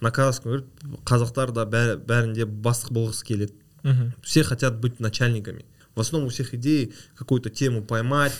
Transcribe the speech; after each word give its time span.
на 0.00 0.10
казахском 0.10 0.52
говорит 0.52 0.66
қазақтар 1.04 1.52
да 1.52 1.64
бәрі, 1.64 1.96
бәрінде 2.04 2.44
бастық 2.46 2.92
болғысы 2.92 3.24
келеді 3.24 3.52
Мгм. 3.84 4.12
все 4.22 4.42
хотят 4.42 4.80
быть 4.80 4.98
начальниками 5.00 5.64
в 5.94 6.00
основном 6.00 6.26
у 6.26 6.30
всех 6.30 6.54
идеи 6.54 6.92
какую-то 7.16 7.50
тему 7.50 7.82
поймать 7.84 8.32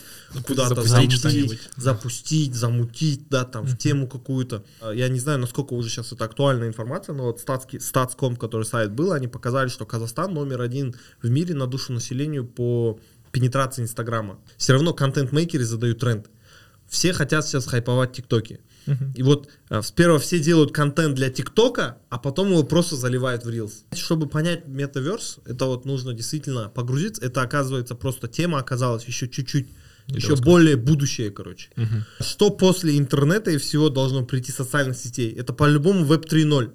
куда-то 0.46 0.70
запустить 0.74 0.90
зайти 0.90 1.16
что-нибудь. 1.16 1.60
запустить 1.76 2.54
замутить 2.54 3.28
да 3.28 3.44
там 3.44 3.64
в 3.64 3.76
тему 3.76 4.08
какую-то 4.08 4.64
А, 4.80 4.90
я 4.92 5.08
не 5.08 5.20
знаю 5.20 5.38
насколько 5.38 5.74
уже 5.74 5.88
сейчас 5.90 6.12
это 6.12 6.24
актуальная 6.24 6.66
информация 6.68 7.14
но 7.14 7.24
вот 7.24 7.40
статский 7.40 7.78
статском 7.78 8.36
который 8.36 8.64
сайт 8.64 8.90
был 8.92 9.12
они 9.12 9.28
показали 9.28 9.68
что 9.68 9.84
Казахстан 9.86 10.32
номер 10.34 10.62
один 10.62 10.94
в 11.22 11.28
мире 11.30 11.54
на 11.54 11.66
душу 11.66 11.92
населению 11.92 12.44
по 12.46 12.98
пенетрации 13.30 13.82
Инстаграма 13.82 14.38
все 14.56 14.72
равно 14.72 14.92
контент-мейкеры 14.94 15.64
задают 15.64 15.98
тренд 16.00 16.26
все 16.88 17.12
хотят 17.12 17.46
сейчас 17.46 17.66
хайповать 17.66 18.12
ТикТоки. 18.12 18.60
И 19.15 19.23
вот 19.23 19.49
э, 19.69 19.81
сперва 19.81 20.19
все 20.19 20.39
делают 20.39 20.71
контент 20.71 21.15
для 21.15 21.29
ТикТока, 21.29 21.97
а 22.09 22.17
потом 22.17 22.49
его 22.51 22.63
просто 22.63 22.95
заливают 22.95 23.45
в 23.45 23.49
Reels. 23.49 23.83
Чтобы 23.93 24.27
понять 24.27 24.67
метаверс, 24.67 25.39
это 25.45 25.65
вот 25.65 25.85
нужно 25.85 26.13
действительно 26.13 26.69
погрузиться. 26.69 27.23
Это 27.23 27.41
оказывается 27.41 27.95
просто 27.95 28.27
тема 28.27 28.59
оказалась 28.59 29.05
еще 29.05 29.27
чуть-чуть, 29.27 29.69
еще 30.07 30.29
Жестко. 30.29 30.45
более 30.45 30.75
будущее, 30.75 31.29
короче. 31.31 31.69
Мгм. 31.75 32.05
Что 32.19 32.49
после 32.49 32.97
интернета 32.97 33.51
и 33.51 33.57
всего 33.57 33.89
должно 33.89 34.25
прийти 34.25 34.51
социальных 34.51 34.97
сетей? 34.97 35.31
Это 35.31 35.53
по-любому 35.53 36.05
веб 36.05 36.25
3.0. 36.25 36.71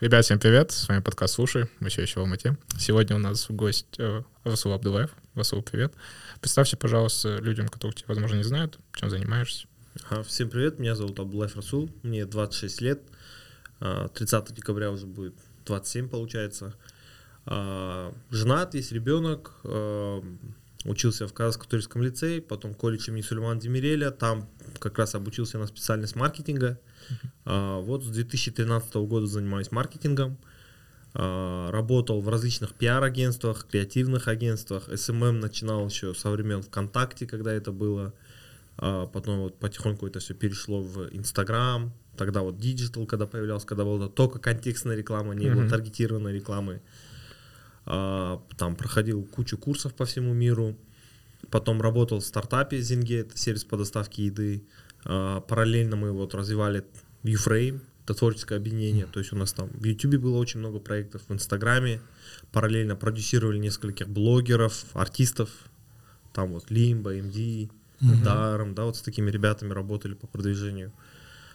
Ребят, 0.00 0.24
всем 0.24 0.38
привет, 0.38 0.70
с 0.70 0.86
вами 0.86 1.00
подкаст 1.00 1.34
«Слушай», 1.34 1.68
мы 1.80 1.88
все 1.88 2.02
еще 2.02 2.20
в 2.20 2.22
Алмате. 2.22 2.56
Сегодня 2.78 3.16
у 3.16 3.18
нас 3.18 3.50
гость 3.50 3.98
э, 3.98 4.22
Расул 4.44 4.72
Абдулаев. 4.72 5.10
Расул, 5.34 5.60
привет. 5.60 5.92
Представься, 6.40 6.76
пожалуйста, 6.76 7.38
людям, 7.38 7.66
которые 7.66 7.96
тебя, 7.96 8.06
возможно, 8.06 8.36
не 8.36 8.44
знают, 8.44 8.78
чем 8.94 9.10
занимаешься. 9.10 9.66
А, 10.08 10.22
Всем 10.22 10.50
привет, 10.50 10.78
меня 10.78 10.94
зовут 10.94 11.18
Абдулаев 11.18 11.56
Расул, 11.56 11.90
мне 12.04 12.26
26 12.26 12.80
лет, 12.80 13.02
А, 13.80 14.06
30 14.06 14.54
декабря 14.54 14.92
уже 14.92 15.04
будет 15.06 15.34
27 15.66 16.08
получается. 16.08 16.74
А, 17.44 18.14
Женат, 18.30 18.74
есть 18.74 18.92
ребенок, 18.92 19.54
а, 19.64 20.22
учился 20.84 21.26
в 21.26 21.32
Казахском 21.32 21.68
туристском 21.68 22.02
лицее, 22.02 22.40
потом 22.40 22.70
имени 22.70 23.22
Сулеймана 23.22 23.60
Демиреля, 23.60 24.12
там 24.12 24.48
как 24.78 24.96
раз 24.96 25.16
обучился 25.16 25.58
на 25.58 25.66
специальность 25.66 26.14
маркетинга. 26.14 26.78
А, 27.44 27.80
Вот 27.80 28.04
с 28.04 28.08
2013 28.08 28.94
года 28.96 29.26
занимаюсь 29.26 29.70
маркетингом, 29.70 30.38
А, 31.14 31.70
работал 31.70 32.20
в 32.20 32.28
различных 32.28 32.74
пиар-агентствах, 32.74 33.66
креативных 33.70 34.28
агентствах, 34.28 34.88
SMM 34.88 35.32
начинал 35.32 35.86
еще 35.88 36.14
со 36.14 36.30
времен 36.30 36.62
ВКонтакте, 36.62 37.26
когда 37.26 37.52
это 37.52 37.72
было. 37.72 38.12
А 38.76 39.06
потом 39.06 39.40
вот 39.40 39.58
потихоньку 39.58 40.06
это 40.06 40.20
все 40.20 40.34
перешло 40.34 40.82
в 40.82 41.08
Инстаграм, 41.12 41.92
тогда 42.16 42.42
вот 42.42 42.58
digital, 42.58 43.06
когда 43.06 43.26
появлялся, 43.26 43.66
когда 43.66 43.84
была 43.84 44.08
только 44.08 44.38
контекстная 44.38 44.96
реклама, 44.96 45.34
не 45.34 45.48
было 45.50 45.68
таргетированной 45.68 46.32
рекламы. 46.32 46.80
А, 47.86 48.42
там 48.56 48.76
проходил 48.76 49.24
кучу 49.24 49.56
курсов 49.56 49.94
по 49.94 50.04
всему 50.04 50.34
миру, 50.34 50.76
потом 51.50 51.80
работал 51.80 52.20
в 52.20 52.24
стартапе 52.24 52.80
Зинге, 52.80 53.20
это 53.20 53.36
сервис 53.38 53.64
по 53.64 53.76
доставке 53.76 54.26
еды. 54.26 54.62
А, 55.04 55.40
параллельно 55.40 55.96
мы 55.96 56.12
вот 56.12 56.34
развивали 56.34 56.84
Uфрейм, 57.24 57.80
это 58.04 58.14
творческое 58.14 58.56
объединение, 58.56 59.06
то 59.06 59.18
есть 59.18 59.32
у 59.32 59.36
нас 59.36 59.52
там 59.52 59.68
в 59.68 59.84
Ютубе 59.84 60.18
было 60.18 60.38
очень 60.38 60.60
много 60.60 60.78
проектов, 60.78 61.22
в 61.28 61.32
Инстаграме, 61.32 62.00
параллельно 62.52 62.96
продюсировали 62.96 63.58
нескольких 63.58 64.08
блогеров, 64.08 64.84
артистов, 64.94 65.50
там 66.32 66.52
вот 66.52 66.70
Лимба, 66.70 67.12
МД, 67.14 67.70
Даром, 68.00 68.74
да, 68.74 68.84
вот 68.84 68.96
с 68.96 69.02
такими 69.02 69.30
ребятами 69.30 69.72
работали 69.72 70.14
по 70.14 70.26
продвижению. 70.26 70.92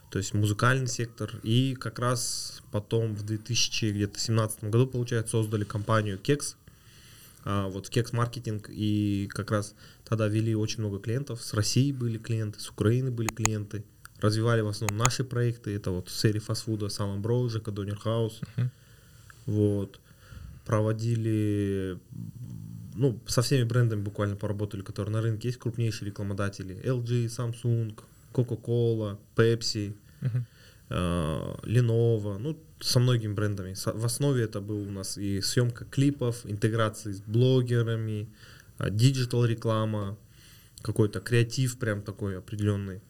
То 0.09 0.19
есть 0.19 0.33
музыкальный 0.33 0.87
сектор. 0.87 1.31
И 1.41 1.75
как 1.75 1.99
раз 1.99 2.61
потом 2.71 3.15
в 3.15 3.23
2017 3.23 4.63
году, 4.65 4.87
получается, 4.87 5.31
создали 5.31 5.63
компанию 5.63 6.19
Кекс. 6.19 6.57
А, 7.45 7.67
вот 7.67 7.89
Кекс 7.89 8.13
маркетинг. 8.13 8.69
И 8.69 9.29
как 9.31 9.51
раз 9.51 9.75
тогда 10.05 10.27
вели 10.27 10.55
очень 10.55 10.79
много 10.79 10.99
клиентов. 10.99 11.41
С 11.41 11.53
России 11.53 11.91
были 11.91 12.17
клиенты, 12.17 12.59
с 12.59 12.69
Украины 12.69 13.11
были 13.11 13.27
клиенты. 13.27 13.83
Развивали 14.19 14.61
в 14.61 14.67
основном 14.67 14.97
наши 14.97 15.23
проекты. 15.23 15.75
Это 15.75 15.91
вот 15.91 16.07
в 16.07 16.11
сфере 16.11 16.39
фастфуда 16.39 16.89
Саламбро, 16.89 17.49
ЖК 17.49 17.71
Донер 17.71 17.97
Хаус. 17.97 18.39
Вот. 19.45 19.99
Проводили, 20.65 21.99
ну, 22.95 23.19
со 23.27 23.41
всеми 23.41 23.63
брендами 23.63 24.01
буквально 24.01 24.37
поработали, 24.37 24.81
которые 24.81 25.11
на 25.11 25.21
рынке 25.21 25.49
есть, 25.49 25.59
крупнейшие 25.59 26.07
рекламодатели. 26.07 26.81
LG, 26.85 27.25
Samsung, 27.25 27.99
Coca-Cola, 28.33 29.17
Pepsi, 29.35 29.93
Мгм. 30.21 30.45
Э, 30.93 31.55
Lenovo, 31.63 32.37
ну, 32.37 32.57
со 32.79 32.99
многими 32.99 33.33
брендами. 33.33 33.73
В 33.75 34.05
основе 34.05 34.43
это 34.43 34.61
был 34.61 34.87
у 34.87 34.91
нас 34.91 35.17
и 35.17 35.41
съемка 35.41 35.85
клипов, 35.85 36.45
интеграции 36.45 37.11
с 37.13 37.21
блогерами, 37.21 38.27
digital 38.89 39.45
реклама, 39.45 40.17
какой-то 40.81 41.19
креатив 41.21 41.77
прям 41.79 42.01
такой 42.01 42.37
определенный. 42.37 43.01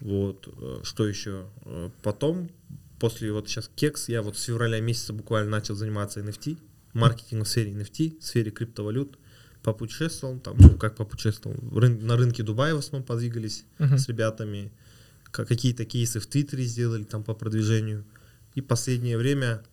Вот, 0.00 0.48
э, 0.60 0.80
что 0.82 1.06
еще? 1.06 1.46
Э, 1.64 1.90
Потом, 2.02 2.50
после 2.98 3.32
вот 3.32 3.48
сейчас 3.48 3.70
Kex, 3.76 4.08
я 4.08 4.22
вот 4.22 4.36
с 4.36 4.42
февраля 4.42 4.80
месяца 4.80 5.12
буквально 5.12 5.50
начал 5.50 5.74
заниматься 5.76 6.20
NFT, 6.20 6.58
маркетингом 6.92 7.44
в 7.44 7.48
сфере 7.48 7.72
NFT, 7.72 8.18
в 8.20 8.24
сфере 8.24 8.50
криптовалют, 8.50 9.18
попутешествовал, 9.62 10.38
там, 10.40 10.56
ну, 10.58 10.76
как 10.76 10.96
попутешествовал, 10.96 11.56
рын- 11.78 12.02
на 12.02 12.16
рынке 12.16 12.42
Дубая 12.42 12.74
в 12.74 12.78
основном 12.78 13.06
подвигались 13.06 13.64
Мгм. 13.78 13.96
с 13.98 14.08
ребятами, 14.08 14.70
какие-то 15.44 15.84
кейсы 15.84 16.20
в 16.20 16.26
Твиттере 16.26 16.64
сделали 16.64 17.02
там 17.04 17.24
по 17.24 17.34
продвижению. 17.34 18.04
И 18.54 18.60
последнее 18.60 19.18
время 19.18 19.64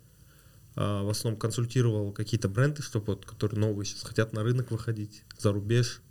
а, 0.76 1.04
в 1.04 1.10
основном 1.10 1.40
консультировал 1.40 2.12
какие-то 2.12 2.50
бренды, 2.50 2.82
чтобы 2.82 3.06
вот, 3.14 3.26
которые 3.26 3.60
новые 3.60 3.86
сейчас 3.86 4.02
хотят 4.04 4.34
на 4.34 4.42
рынок 4.42 4.72
выходить, 4.72 5.24
за 5.38 5.52
рубеж. 5.52 6.02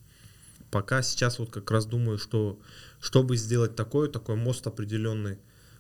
Пока 0.71 1.03
сейчас 1.03 1.38
вот 1.41 1.50
как 1.50 1.69
раз 1.72 1.87
думаю, 1.87 2.19
что 2.19 2.61
чтобы 3.00 3.37
сделать 3.37 3.75
такой, 3.75 4.09
такой 4.09 4.37
мост 4.37 4.65
определенный, 4.69 5.38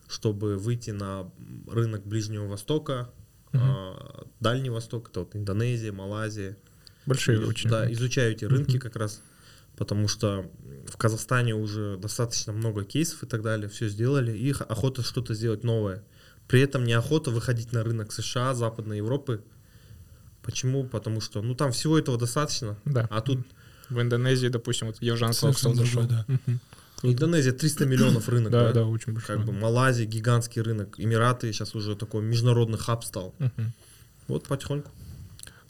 чтобы 0.08 0.56
выйти 0.56 0.90
на 0.90 1.30
рынок 1.68 2.04
Ближнего 2.04 2.46
Востока, 2.48 3.10
Мгм. 3.52 3.62
а, 3.64 4.26
Дальний 4.40 4.70
Восток, 4.70 5.10
это 5.10 5.20
вот 5.20 5.36
Индонезия, 5.36 5.92
Малайзия, 5.92 6.56
Большие 7.06 7.40
и- 7.40 7.44
очень. 7.44 7.70
Да, 7.70 7.90
изучаю 7.92 8.32
эти 8.32 8.44
рынки 8.46 8.72
Мгм. 8.72 8.80
как 8.80 8.96
раз, 8.96 9.22
потому 9.80 10.08
что 10.08 10.44
в 10.86 10.98
Казахстане 10.98 11.54
уже 11.54 11.96
достаточно 11.96 12.52
много 12.52 12.84
кейсов 12.84 13.22
и 13.22 13.26
так 13.26 13.40
далее, 13.40 13.70
все 13.70 13.88
сделали, 13.88 14.36
и 14.36 14.52
х- 14.52 14.66
охота 14.66 15.02
что-то 15.02 15.32
сделать 15.32 15.64
новое. 15.64 16.02
При 16.48 16.60
этом 16.60 16.84
неохота 16.84 17.30
выходить 17.30 17.72
на 17.72 17.82
рынок 17.82 18.12
США, 18.12 18.52
Западной 18.54 18.98
Европы. 18.98 19.42
Почему? 20.42 20.84
Потому 20.84 21.22
что, 21.22 21.40
ну, 21.40 21.54
там 21.54 21.72
всего 21.72 21.98
этого 21.98 22.18
достаточно, 22.18 22.76
Да. 22.84 23.06
а 23.10 23.20
тут 23.22 23.38
В 23.88 24.00
Индонезии, 24.02 24.48
допустим, 24.48 24.88
вот 24.88 24.96
Совсем 24.98 25.32
Фоксел 25.32 25.74
зашел. 25.74 26.02
да. 26.06 26.24
Мгм. 26.28 26.60
Индонезия 27.02 27.52
300 27.52 27.86
миллионов 27.86 28.28
рынок, 28.28 28.52
Да, 28.52 28.64
да? 28.66 28.72
да, 28.72 28.84
очень 28.84 29.14
большой. 29.14 29.36
Как 29.38 29.46
бы 29.46 29.52
Малайзия 29.52 30.04
гигантский 30.06 30.60
рынок, 30.62 30.94
Эмираты 31.00 31.50
сейчас 31.52 31.74
уже 31.74 31.96
такой 31.96 32.22
международный 32.22 32.78
хаб 32.78 33.02
стал. 33.04 33.34
Вот 34.28 34.46
потихоньку. 34.46 34.90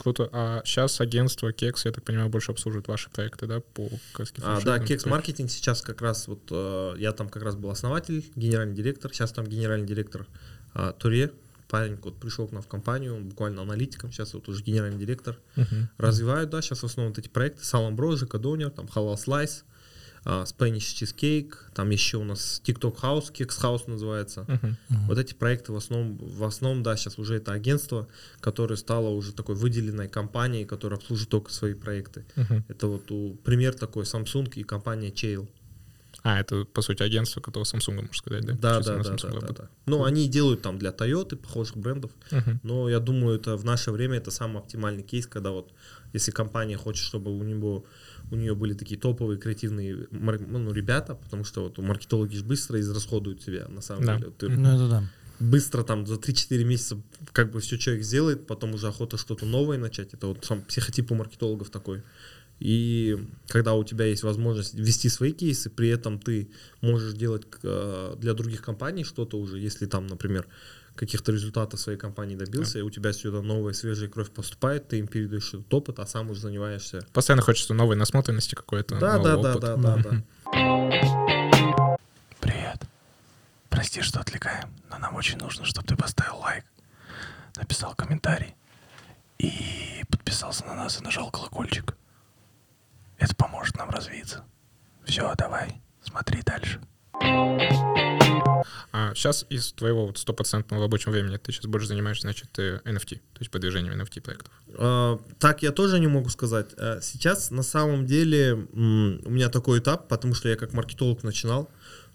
Круто. 0.01 0.27
А 0.31 0.63
сейчас 0.65 0.99
агентство 0.99 1.53
Кекс, 1.53 1.85
я 1.85 1.91
так 1.91 2.03
понимаю, 2.03 2.27
больше 2.27 2.51
обслуживает 2.51 2.87
ваши 2.87 3.11
проекты, 3.11 3.45
да, 3.45 3.59
по 3.59 3.87
казахским 4.13 4.43
А, 4.43 4.59
да? 4.59 4.79
Кекс 4.79 5.05
Маркетинг 5.05 5.51
сейчас 5.51 5.83
как 5.83 6.01
раз 6.01 6.27
вот 6.27 6.41
э, 6.49 6.95
я 6.97 7.11
там 7.11 7.29
как 7.29 7.43
раз 7.43 7.55
был 7.55 7.69
основатель, 7.69 8.25
генеральный 8.35 8.73
директор. 8.73 9.13
Сейчас 9.13 9.31
там 9.31 9.45
генеральный 9.45 9.85
директор 9.85 10.25
а, 10.73 10.93
Туре. 10.93 11.31
Парень 11.69 11.99
вот 12.01 12.17
пришел 12.17 12.47
к 12.47 12.51
нам 12.51 12.63
в 12.63 12.67
компанию, 12.67 13.15
он 13.15 13.29
буквально 13.29 13.61
аналитиком, 13.61 14.11
сейчас 14.11 14.33
вот 14.33 14.49
уже 14.49 14.63
генеральный 14.63 14.97
директор. 14.97 15.37
Мгм. 15.55 15.89
Развивают, 15.99 16.49
да, 16.49 16.63
сейчас 16.63 16.79
в 16.79 16.85
основном 16.85 17.13
вот 17.13 17.19
эти 17.19 17.29
проекты. 17.29 17.63
Саламбро, 17.63 18.15
ЖК 18.17 18.39
Донер, 18.39 18.71
там 18.71 18.87
Halal 18.87 19.15
Slice, 19.15 19.61
а, 19.61 19.63
Spanish 20.23 20.93
Cheesecake, 20.95 21.53
там 21.73 21.89
еще 21.89 22.17
у 22.17 22.23
нас 22.23 22.61
TikTok 22.63 23.01
House, 23.01 23.31
Keks 23.33 23.61
House 23.61 23.83
называется. 23.87 24.45
Мгм. 24.47 24.77
Вот 25.07 25.17
эти 25.17 25.33
проекты 25.33 25.71
в 25.71 25.75
основном, 25.75 26.17
в 26.17 26.43
основном, 26.43 26.83
да, 26.83 26.95
сейчас 26.95 27.17
уже 27.17 27.35
это 27.35 27.53
агентство, 27.53 28.07
которое 28.39 28.75
стало 28.75 29.09
уже 29.09 29.33
такой 29.33 29.55
выделенной 29.55 30.07
компанией, 30.07 30.65
которая 30.65 30.99
обслуживает 30.99 31.29
только 31.29 31.51
свои 31.51 31.73
проекты. 31.73 32.23
Мгм. 32.35 32.63
Это 32.67 32.87
вот 32.87 33.09
у, 33.11 33.33
пример 33.43 33.73
такой 33.73 34.03
Samsung 34.03 34.51
и 34.55 34.63
компания 34.63 35.09
Chail. 35.09 35.47
А, 36.23 36.39
это, 36.39 36.65
по 36.65 36.83
сути, 36.83 37.01
агентство, 37.01 37.41
которое 37.41 37.65
Samsung, 37.65 37.95
можно 37.95 38.13
сказать, 38.13 38.45
да? 38.45 38.53
Да, 38.53 38.79
да, 38.79 39.01
да, 39.01 39.15
да, 39.15 39.39
да, 39.39 39.47
да. 39.47 39.69
Ну, 39.87 40.03
они 40.03 40.29
делают 40.29 40.61
там 40.61 40.77
для 40.77 40.91
Toyota, 40.91 41.35
похожих 41.35 41.77
брендов, 41.77 42.11
Мгм. 42.29 42.59
но 42.61 42.89
я 42.89 42.99
думаю, 42.99 43.39
это 43.39 43.57
в 43.57 43.65
наше 43.65 43.91
время 43.91 44.17
это 44.17 44.29
самый 44.29 44.59
оптимальный 44.59 45.01
кейс, 45.01 45.25
когда 45.25 45.49
вот 45.49 45.73
если 46.13 46.29
компания 46.31 46.77
хочет, 46.77 47.03
чтобы 47.03 47.35
у 47.35 47.43
него 47.43 47.85
у 48.31 48.35
нее 48.35 48.55
были 48.55 48.73
такие 48.73 48.99
топовые 48.99 49.37
креативные 49.37 50.07
мар- 50.11 50.39
ну, 50.39 50.71
ребята, 50.73 51.15
потому 51.15 51.43
что 51.43 51.63
вот 51.63 51.77
маркетологи 51.77 52.35
же 52.35 52.43
быстро 52.43 52.79
израсходуют 52.79 53.41
себя, 53.43 53.67
на 53.69 53.81
самом 53.81 54.05
Да. 54.05 54.17
деле. 54.17 54.31
Ты 54.37 54.49
Ну, 54.49 54.67
это 54.75 54.87
да. 54.89 55.03
быстро 55.39 55.83
там 55.83 56.05
за 56.07 56.15
3-4 56.17 56.63
месяца 56.63 56.97
как 57.33 57.51
бы 57.51 57.59
все 57.59 57.77
человек 57.77 58.03
сделает, 58.03 58.47
потом 58.47 58.73
уже 58.73 58.87
охота 58.87 59.17
что-то 59.17 59.45
новое 59.45 59.77
начать. 59.77 60.13
Это 60.13 60.27
вот 60.27 60.45
сам 60.45 60.61
психотип 60.61 61.11
у 61.11 61.15
маркетологов 61.15 61.69
такой. 61.69 62.01
И 62.59 63.17
когда 63.47 63.73
у 63.73 63.83
тебя 63.83 64.05
есть 64.05 64.23
возможность 64.23 64.75
вести 64.75 65.09
свои 65.09 65.31
кейсы, 65.31 65.69
при 65.71 65.89
этом 65.89 66.19
ты 66.19 66.47
можешь 66.81 67.13
делать 67.13 67.43
э, 67.63 68.15
для 68.19 68.33
других 68.35 68.61
компаний 68.61 69.03
что-то 69.03 69.39
уже, 69.39 69.57
если 69.57 69.87
там, 69.87 70.05
например, 70.07 70.45
каких-то 70.95 71.31
результатов 71.31 71.79
своей 71.79 71.97
компании 71.97 72.35
добился, 72.35 72.73
да. 72.73 72.79
и 72.79 72.81
у 72.81 72.89
тебя 72.89 73.13
сюда 73.13 73.41
новая 73.41 73.73
свежая 73.73 74.09
кровь 74.09 74.31
поступает, 74.31 74.87
ты 74.87 74.99
им 74.99 75.07
передаешь 75.07 75.53
этот 75.53 75.73
опыт, 75.73 75.99
а 75.99 76.05
сам 76.05 76.29
уже 76.29 76.41
занимаешься. 76.41 77.05
Постоянно 77.13 77.41
хочется 77.41 77.73
новой 77.73 77.95
насмотренности 77.95 78.55
какой-то. 78.55 78.99
Да, 78.99 79.17
да, 79.19 79.37
да, 79.37 79.55
да, 79.55 79.75
да, 79.75 79.95
да. 79.97 81.97
Привет. 82.39 82.81
Прости, 83.69 84.01
что 84.01 84.19
отвлекаем, 84.19 84.69
но 84.89 84.97
нам 84.97 85.15
очень 85.15 85.37
нужно, 85.37 85.65
чтобы 85.65 85.87
ты 85.87 85.95
поставил 85.95 86.37
лайк, 86.37 86.65
написал 87.55 87.95
комментарий 87.95 88.55
и 89.39 90.03
подписался 90.09 90.65
на 90.65 90.75
нас 90.75 90.99
и 90.99 91.03
нажал 91.03 91.31
колокольчик. 91.31 91.95
Это 93.17 93.35
поможет 93.35 93.77
нам 93.77 93.89
развиться. 93.89 94.43
Все, 95.05 95.33
давай, 95.37 95.81
смотри 96.03 96.41
дальше. 96.41 96.81
А 98.93 99.13
сейчас 99.15 99.45
из 99.49 99.71
твоего 99.73 100.07
вот 100.07 100.17
стопроцентного 100.17 100.83
рабочего 100.83 101.11
времени 101.11 101.37
ты 101.37 101.51
сейчас 101.51 101.65
больше 101.65 101.87
занимаешься, 101.87 102.23
значит, 102.23 102.49
NFT, 102.57 103.15
то 103.15 103.39
есть 103.39 103.51
продвижением 103.51 103.99
NFT 103.99 104.21
проектов. 104.21 104.51
А, 104.75 105.19
так 105.39 105.63
я 105.63 105.71
тоже 105.71 105.99
не 105.99 106.07
могу 106.07 106.29
сказать. 106.29 106.67
А 106.77 106.99
сейчас 107.01 107.51
на 107.51 107.63
самом 107.63 108.05
деле 108.05 108.53
у 108.53 109.29
меня 109.29 109.49
такой 109.49 109.79
этап, 109.79 110.07
потому 110.07 110.33
что 110.33 110.49
я 110.49 110.55
как 110.55 110.73
маркетолог 110.73 111.23
начинал, 111.23 111.69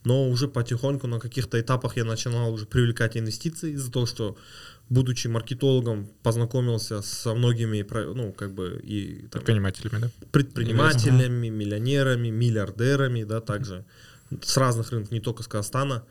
но 0.05 0.29
уже 0.29 0.49
потихоньку 0.49 1.07
на 1.07 1.19
каких-то 1.19 1.61
этапах 1.61 1.97
я 1.97 2.05
начинал 2.05 2.53
уже 2.53 2.67
привлекать 2.67 3.17
инвестиции 3.17 3.73
из-за 3.73 3.91
того, 3.91 4.07
что 4.07 4.37
будучи 4.89 5.27
маркетологом, 5.27 6.09
познакомился 6.23 7.03
со 7.03 7.35
многими, 7.35 7.85
ну, 8.15 8.33
как 8.33 8.53
бы, 8.53 8.81
и... 8.85 9.23
Там, 9.23 9.43
предпринимателями, 9.43 10.01
да? 10.01 10.11
Предпринимателями, 10.31 11.49
миллионерами, 11.49 12.29
миллиардерами, 12.29 13.25
да, 13.25 13.41
также 13.41 13.85
с 14.43 14.57
разных 14.57 14.91
рынков, 14.91 15.13
не 15.13 15.21
только 15.21 15.43
с 15.43 15.49
Казахстана. 15.49 16.05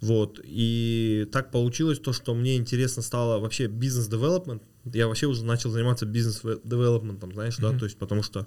Вот. 0.00 0.40
И 0.42 1.28
так 1.32 1.50
получилось 1.50 1.98
то, 1.98 2.12
что 2.12 2.34
мне 2.34 2.56
интересно 2.56 3.02
стало 3.02 3.38
вообще 3.40 3.66
бизнес-девелопмент. 3.66 4.62
Я 4.92 5.08
вообще 5.08 5.26
уже 5.26 5.44
начал 5.44 5.70
заниматься 5.70 6.04
бизнес-девелопментом, 6.04 7.32
знаешь, 7.32 7.58
mm-hmm. 7.58 7.72
да, 7.72 7.78
то 7.78 7.84
есть 7.84 7.96
потому 7.96 8.22
что 8.22 8.46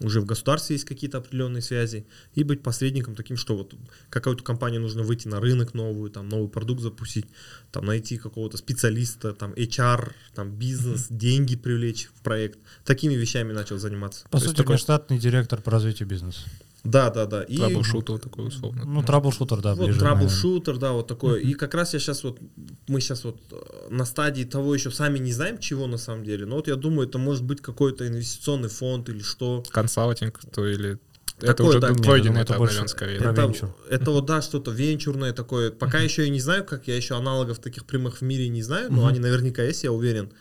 уже 0.00 0.20
в 0.20 0.26
государстве 0.26 0.74
есть 0.74 0.84
какие-то 0.84 1.18
определенные 1.18 1.62
связи, 1.62 2.06
и 2.34 2.44
быть 2.44 2.62
посредником 2.62 3.14
таким, 3.14 3.36
что 3.36 3.56
вот 3.56 3.74
какую-то 4.10 4.44
компанию 4.44 4.80
нужно 4.80 5.02
выйти 5.02 5.28
на 5.28 5.40
рынок 5.40 5.74
новую, 5.74 6.10
там 6.10 6.28
новый 6.28 6.48
продукт 6.48 6.80
запустить, 6.80 7.26
там 7.72 7.86
найти 7.86 8.16
какого-то 8.16 8.56
специалиста, 8.56 9.32
там 9.32 9.52
HR, 9.52 10.12
там 10.34 10.50
бизнес, 10.52 11.10
mm-hmm. 11.10 11.16
деньги 11.16 11.56
привлечь 11.56 12.06
в 12.14 12.22
проект. 12.22 12.58
Такими 12.84 13.14
вещами 13.14 13.52
начал 13.52 13.78
заниматься. 13.78 14.24
По 14.30 14.38
То 14.38 14.46
сути, 14.46 14.56
такой 14.56 14.78
штатный 14.78 15.18
директор 15.18 15.60
по 15.60 15.70
развитию 15.70 16.08
бизнеса. 16.08 16.40
Да, 16.84 17.10
да, 17.10 17.26
да. 17.26 17.42
И... 17.42 17.56
Troubleshooter 17.56 18.18
такой 18.18 18.48
условно. 18.48 18.84
Ну, 18.84 19.02
troubleshooter, 19.02 19.60
да. 19.60 19.74
Вот 19.74 19.98
troubleshooter, 19.98 20.78
да, 20.78 20.92
вот 20.92 21.06
такое. 21.06 21.40
И 21.40 21.54
как 21.54 21.74
раз 21.74 21.94
я 21.94 22.00
сейчас 22.00 22.24
вот, 22.24 22.38
мы 22.86 23.00
сейчас 23.00 23.24
вот 23.24 23.40
э, 23.50 23.88
на 23.90 24.04
стадии 24.04 24.44
того 24.44 24.74
еще 24.74 24.90
сами 24.90 25.18
не 25.18 25.32
знаем, 25.32 25.58
чего 25.58 25.86
на 25.86 25.98
самом 25.98 26.24
деле. 26.24 26.46
Но 26.46 26.56
вот 26.56 26.68
я 26.68 26.76
думаю, 26.76 27.08
это 27.08 27.18
может 27.18 27.44
быть 27.44 27.60
какой-то 27.60 28.06
инвестиционный 28.06 28.68
фонд 28.68 29.08
или 29.08 29.20
что. 29.20 29.62
Консалтинг, 29.70 30.40
то 30.52 30.66
или 30.66 30.98
Такое, 31.38 31.52
это 31.52 31.64
уже 31.64 31.80
да, 31.80 31.94
пройденный 31.94 32.40
это 32.40 32.54
этап, 32.54 32.66
наверное, 32.66 32.88
скорее. 32.88 33.16
Это, 33.18 33.52
это 33.88 34.10
вот, 34.10 34.26
да, 34.26 34.42
что-то 34.42 34.72
венчурное 34.72 35.32
такое. 35.32 35.70
Пока 35.70 35.98
еще 36.00 36.24
я 36.24 36.30
не 36.30 36.40
знаю, 36.40 36.64
как 36.64 36.88
я 36.88 36.96
еще 36.96 37.16
аналогов 37.16 37.60
таких 37.60 37.84
прямых 37.84 38.18
в 38.18 38.22
мире 38.22 38.48
не 38.48 38.62
знаю, 38.62 38.92
но 38.92 39.06
они 39.06 39.20
наверняка 39.20 39.62
есть, 39.62 39.84
я 39.84 39.92
уверен. 39.92 40.32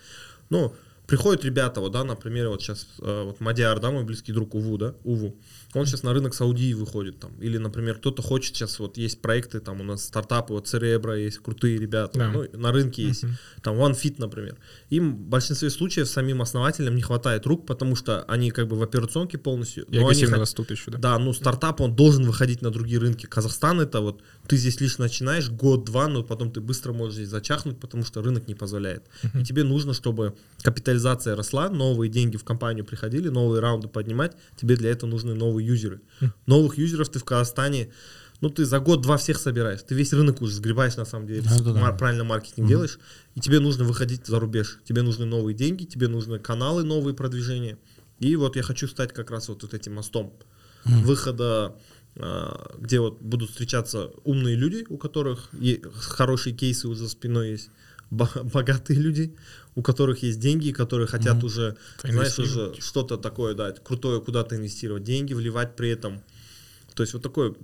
Ну, 0.50 0.74
приходят 1.06 1.46
ребята, 1.46 1.82
вот, 1.82 1.92
да, 1.92 2.04
например, 2.04 2.50
вот 2.50 2.62
сейчас, 2.62 2.88
э, 3.00 3.24
вот 3.26 3.40
Мадиар, 3.40 3.80
да, 3.80 3.92
мой 3.92 4.04
близкий 4.04 4.34
друг 4.34 4.56
Уву, 4.56 4.78
да, 4.78 4.96
Уву, 5.04 5.36
он 5.80 5.86
сейчас 5.86 6.04
на 6.04 6.14
рынок 6.14 6.34
Саудии 6.34 6.74
выходит 6.74 7.20
там, 7.20 7.32
или, 7.40 7.58
например, 7.58 7.96
кто-то 7.96 8.22
хочет 8.22 8.56
сейчас, 8.56 8.80
вот 8.80 8.98
есть 8.98 9.22
проекты, 9.22 9.60
там 9.60 9.82
у 9.82 9.84
нас 9.84 10.06
стартапы, 10.06 10.54
вот 10.54 10.68
Церебра 10.68 11.18
есть, 11.18 11.40
крутые 11.40 11.78
ребята, 11.78 12.18
да. 12.18 12.32
ну, 12.32 12.46
на 12.54 12.72
рынке 12.72 13.04
есть, 13.04 13.24
uh-huh. 13.24 13.62
там 13.62 13.76
OneFit, 13.78 14.16
например. 14.18 14.58
Им 14.90 15.16
в 15.16 15.20
большинстве 15.20 15.70
случаев 15.70 16.08
самим 16.08 16.42
основателям 16.42 16.96
не 16.96 17.02
хватает 17.02 17.46
рук, 17.46 17.66
потому 17.66 17.96
что 17.96 18.24
они 18.24 18.52
как 18.52 18.68
бы 18.68 18.78
в 18.78 18.84
операционке 18.84 19.38
полностью. 19.38 19.86
И 19.86 19.98
агрессивно 19.98 20.36
они, 20.36 20.42
растут 20.42 20.72
еще, 20.72 20.92
да? 20.92 20.98
Да, 20.98 21.20
ну 21.20 21.34
стартап, 21.34 21.82
он 21.82 21.96
должен 21.96 22.24
выходить 22.24 22.62
на 22.62 22.72
другие 22.72 23.00
рынки. 23.00 23.26
Казахстан 23.26 23.82
это 23.82 24.02
вот, 24.02 24.22
ты 24.48 24.58
здесь 24.58 24.80
лишь 24.82 24.98
начинаешь 24.98 25.50
год-два, 25.50 26.08
но 26.08 26.24
потом 26.24 26.52
ты 26.52 26.62
быстро 26.62 26.94
можешь 26.94 27.16
здесь 27.16 27.30
зачахнуть, 27.30 27.80
потому 27.80 28.04
что 28.04 28.22
рынок 28.22 28.48
не 28.48 28.56
позволяет. 28.56 29.04
Uh-huh. 29.24 29.42
И 29.42 29.44
тебе 29.44 29.64
нужно, 29.64 29.94
чтобы 29.94 30.36
капитализация 30.62 31.36
росла, 31.36 31.70
новые 31.70 32.10
деньги 32.10 32.38
в 32.38 32.44
компанию 32.44 32.86
приходили, 32.86 33.30
новые 33.30 33.62
раунды 33.62 33.88
поднимать, 33.88 34.36
тебе 34.60 34.76
для 34.76 34.92
этого 34.92 35.10
нужны 35.10 35.34
новые 35.34 35.67
юзеры. 35.68 36.02
Mm. 36.22 36.32
Новых 36.46 36.78
юзеров 36.78 37.10
ты 37.10 37.20
в 37.20 37.26
Казахстане, 37.26 37.92
ну 38.42 38.50
ты 38.50 38.66
за 38.66 38.80
год-два 38.80 39.18
всех 39.18 39.38
собираешь, 39.38 39.82
ты 39.84 39.96
весь 39.96 40.14
рынок 40.14 40.42
уже 40.42 40.54
сгребаешь 40.54 40.96
на 40.96 41.06
самом 41.06 41.28
деле, 41.28 41.42
да, 41.42 41.60
да, 41.60 41.74
да. 41.74 41.92
правильно 41.92 42.24
маркетинг 42.24 42.66
mm. 42.66 42.70
делаешь, 42.70 43.00
и 43.36 43.40
тебе 43.40 43.60
нужно 43.60 43.84
выходить 43.84 44.26
за 44.26 44.40
рубеж, 44.40 44.80
тебе 44.86 45.02
нужны 45.02 45.26
новые 45.26 45.56
деньги, 45.56 45.86
тебе 45.86 46.08
нужны 46.08 46.40
каналы, 46.40 46.84
новые 46.84 47.14
продвижения. 47.14 47.78
И 48.20 48.36
вот 48.36 48.56
я 48.56 48.64
хочу 48.64 48.88
стать 48.88 49.14
как 49.14 49.30
раз 49.30 49.48
вот, 49.48 49.62
вот 49.62 49.74
этим 49.74 49.96
мостом 49.96 50.34
mm. 50.86 51.04
выхода 51.04 51.76
а, 52.20 52.76
где 52.80 53.00
вот 53.00 53.22
будут 53.22 53.52
встречаться 53.52 54.10
умные 54.24 54.56
люди, 54.56 54.86
у 54.90 54.98
которых 54.98 55.52
хорошие 55.94 56.56
кейсы 56.56 56.88
уже 56.88 57.02
за 57.02 57.10
спиной 57.10 57.52
есть, 57.52 57.70
богатые 58.10 59.00
люди, 59.00 59.36
у 59.76 59.82
которых 59.82 60.24
есть 60.24 60.40
деньги, 60.40 60.72
которые 60.72 61.08
хотят 61.08 61.38
mm-hmm. 61.38 61.46
уже, 61.46 61.78
знаешь, 62.04 62.40
уже 62.40 62.74
что-то 62.80 63.18
такое, 63.18 63.54
да, 63.54 63.72
крутое 63.72 64.22
куда-то 64.22 64.56
инвестировать, 64.56 65.04
деньги 65.04 65.34
вливать 65.34 65.76
при 65.76 65.90
этом. 65.90 66.22
То 66.96 67.04
есть 67.04 67.14
вот 67.14 67.22
такой 67.22 67.56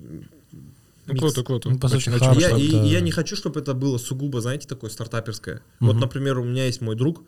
ну, 1.05 1.17
круто, 1.17 1.43
круто. 1.43 1.69
Ну, 1.69 1.79
по 1.79 1.87
сути, 1.89 2.09
я, 2.39 2.57
и, 2.57 2.61
и 2.61 2.87
я 2.91 3.01
не 3.01 3.11
хочу, 3.11 3.35
чтобы 3.35 3.59
это 3.59 3.73
было 3.73 3.97
сугубо, 3.97 4.41
знаете, 4.41 4.67
такое 4.67 4.89
стартаперское. 4.89 5.61
Угу. 5.79 5.87
Вот, 5.87 5.95
например, 5.95 6.39
у 6.39 6.43
меня 6.43 6.65
есть 6.65 6.81
мой 6.81 6.95
друг, 6.95 7.23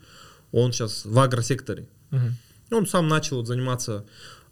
он 0.52 0.72
сейчас 0.72 1.04
в 1.06 1.20
агросекторе. 1.20 1.88
Угу. 2.12 2.22
Он 2.72 2.88
сам 2.88 3.08
начал 3.08 3.38
вот 3.38 3.48
заниматься 3.48 4.06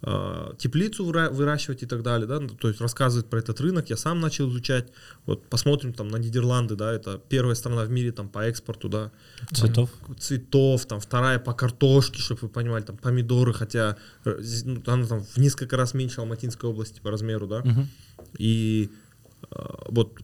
э, 0.03 0.53
теплицу 0.57 1.05
выращивать 1.05 1.83
и 1.83 1.85
так 1.85 2.03
далее, 2.03 2.27
да, 2.27 2.39
то 2.39 2.67
есть 2.67 2.81
рассказывает 2.81 3.29
про 3.29 3.39
этот 3.39 3.59
рынок, 3.61 3.89
я 3.89 3.97
сам 3.97 4.19
начал 4.19 4.49
изучать, 4.49 4.89
вот 5.25 5.45
посмотрим 5.47 5.93
там 5.93 6.09
на 6.09 6.17
Нидерланды, 6.17 6.75
да, 6.75 6.91
это 6.91 7.21
первая 7.29 7.55
страна 7.55 7.83
в 7.83 7.89
мире 7.89 8.11
там 8.11 8.29
по 8.29 8.39
экспорту, 8.39 8.89
да. 8.89 9.11
Цветов? 9.51 9.89
Цветов, 10.19 10.85
там 10.85 10.99
вторая 10.99 11.39
по 11.39 11.53
картошке, 11.53 12.19
чтобы 12.19 12.41
вы 12.41 12.49
понимали, 12.49 12.83
там 12.83 12.97
помидоры, 12.97 13.53
хотя 13.53 13.97
э, 14.25 14.41
ну, 14.65 14.81
она 14.85 15.05
там 15.07 15.23
в 15.23 15.37
несколько 15.37 15.77
раз 15.77 15.93
меньше 15.93 16.21
Алматинской 16.21 16.69
области 16.69 16.99
по 16.99 17.09
размеру, 17.09 17.47
да, 17.47 17.59
угу. 17.59 17.87
и 18.37 18.89
э, 19.51 19.55
вот 19.87 20.19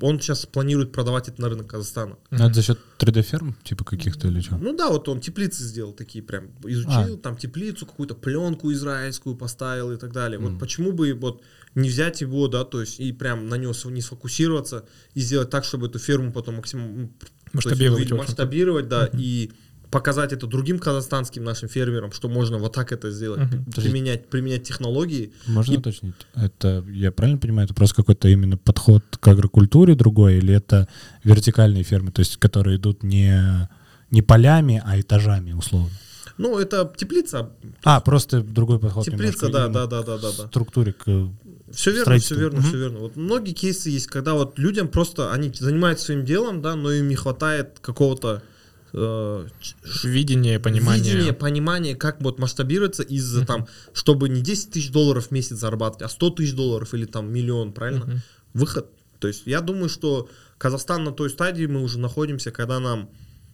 он 0.00 0.20
сейчас 0.20 0.46
планирует 0.46 0.92
продавать 0.92 1.28
это 1.28 1.40
на 1.40 1.48
рынок 1.48 1.66
Казахстана. 1.66 2.16
А 2.30 2.46
это 2.46 2.54
за 2.54 2.62
счет 2.62 2.78
3D-ферм, 2.98 3.54
типа 3.62 3.84
каких-то 3.84 4.28
или 4.28 4.40
что? 4.40 4.56
Ну 4.56 4.76
да, 4.76 4.88
вот 4.88 5.08
он 5.08 5.20
теплицы 5.20 5.62
сделал 5.62 5.92
такие 5.92 6.22
прям, 6.22 6.50
изучил, 6.64 7.14
а. 7.14 7.18
там 7.18 7.36
теплицу, 7.36 7.86
какую-то 7.86 8.14
пленку 8.14 8.72
израильскую 8.72 9.36
поставил 9.36 9.92
и 9.92 9.96
так 9.96 10.12
далее. 10.12 10.40
Mm. 10.40 10.42
Вот 10.50 10.58
почему 10.58 10.92
бы 10.92 11.12
вот 11.14 11.42
не 11.74 11.88
взять 11.88 12.22
его, 12.22 12.48
да, 12.48 12.64
то 12.64 12.80
есть 12.80 13.00
и 13.00 13.12
прям 13.12 13.48
на 13.48 13.56
него 13.56 13.74
не 13.90 14.00
сфокусироваться 14.00 14.86
и 15.14 15.20
сделать 15.20 15.50
так, 15.50 15.64
чтобы 15.64 15.88
эту 15.88 15.98
ферму 15.98 16.32
потом 16.32 16.56
максимум 16.56 17.12
масштабировать, 17.52 18.00
есть, 18.00 18.12
масштабировать 18.12 18.88
да, 18.88 19.06
mm-hmm. 19.06 19.20
и 19.20 19.52
показать 19.96 20.30
это 20.34 20.46
другим 20.46 20.78
казахстанским 20.78 21.42
нашим 21.42 21.70
фермерам, 21.70 22.12
что 22.12 22.28
можно 22.28 22.58
вот 22.58 22.74
так 22.74 22.92
это 22.92 23.10
сделать, 23.10 23.40
uh-huh. 23.40 23.80
применять, 23.80 24.28
применять 24.28 24.62
технологии. 24.62 25.32
Можно 25.46 25.72
и... 25.72 25.76
уточнить? 25.78 26.14
Это, 26.34 26.84
я 26.92 27.10
правильно 27.12 27.40
понимаю, 27.40 27.64
это 27.64 27.72
просто 27.72 27.96
какой-то 27.96 28.28
именно 28.28 28.58
подход 28.58 29.02
к 29.18 29.26
агрокультуре 29.26 29.94
другой, 29.94 30.36
или 30.36 30.52
это 30.52 30.86
вертикальные 31.24 31.82
фермы, 31.82 32.12
то 32.12 32.20
есть 32.20 32.36
которые 32.36 32.76
идут 32.76 33.02
не, 33.02 33.66
не 34.10 34.20
полями, 34.20 34.82
а 34.84 35.00
этажами, 35.00 35.52
условно? 35.52 35.88
Ну, 36.36 36.58
это 36.58 36.92
теплица. 36.94 37.52
А, 37.82 38.02
просто 38.02 38.42
другой 38.42 38.78
подход. 38.78 39.06
Теплица, 39.06 39.48
да, 39.48 39.68
да, 39.68 39.86
да, 39.86 40.02
да, 40.02 40.18
да, 40.18 40.28
да. 40.36 40.46
Структуре 40.48 40.92
к 40.92 41.06
все 41.72 41.90
верно, 41.90 42.18
все 42.18 42.34
верно, 42.34 42.58
угу. 42.58 42.66
все 42.68 42.76
верно. 42.76 42.98
Вот 42.98 43.16
многие 43.16 43.52
кейсы 43.52 43.88
есть, 43.88 44.08
когда 44.08 44.34
вот 44.34 44.58
людям 44.58 44.88
просто 44.88 45.32
они 45.32 45.50
занимаются 45.58 46.04
своим 46.04 46.26
делом, 46.26 46.60
да, 46.60 46.76
но 46.76 46.92
им 46.92 47.08
не 47.08 47.16
хватает 47.16 47.78
какого-то 47.80 48.42
э, 48.92 49.46
видение, 50.04 50.58
понимание. 50.60 51.12
Видение, 51.12 51.32
понимание, 51.32 51.96
как 51.96 52.20
вот 52.20 52.38
масштабироваться 52.38 53.02
из-за 53.02 53.42
uh-huh. 53.42 53.46
там, 53.46 53.66
чтобы 53.92 54.28
не 54.28 54.40
10 54.40 54.70
тысяч 54.70 54.90
долларов 54.90 55.28
в 55.28 55.30
месяц 55.30 55.56
зарабатывать, 55.56 56.02
а 56.02 56.08
100 56.08 56.30
тысяч 56.30 56.54
долларов 56.54 56.94
или 56.94 57.04
там 57.04 57.32
миллион, 57.32 57.72
правильно? 57.72 58.04
Uh-huh. 58.04 58.18
Выход. 58.54 58.86
То 59.18 59.28
есть 59.28 59.42
я 59.46 59.60
думаю, 59.60 59.88
что 59.88 60.28
Казахстан 60.58 61.04
на 61.04 61.12
той 61.12 61.30
стадии 61.30 61.66
мы 61.66 61.82
уже 61.82 61.98
находимся, 61.98 62.50
когда 62.50 62.80
нам, 62.80 63.10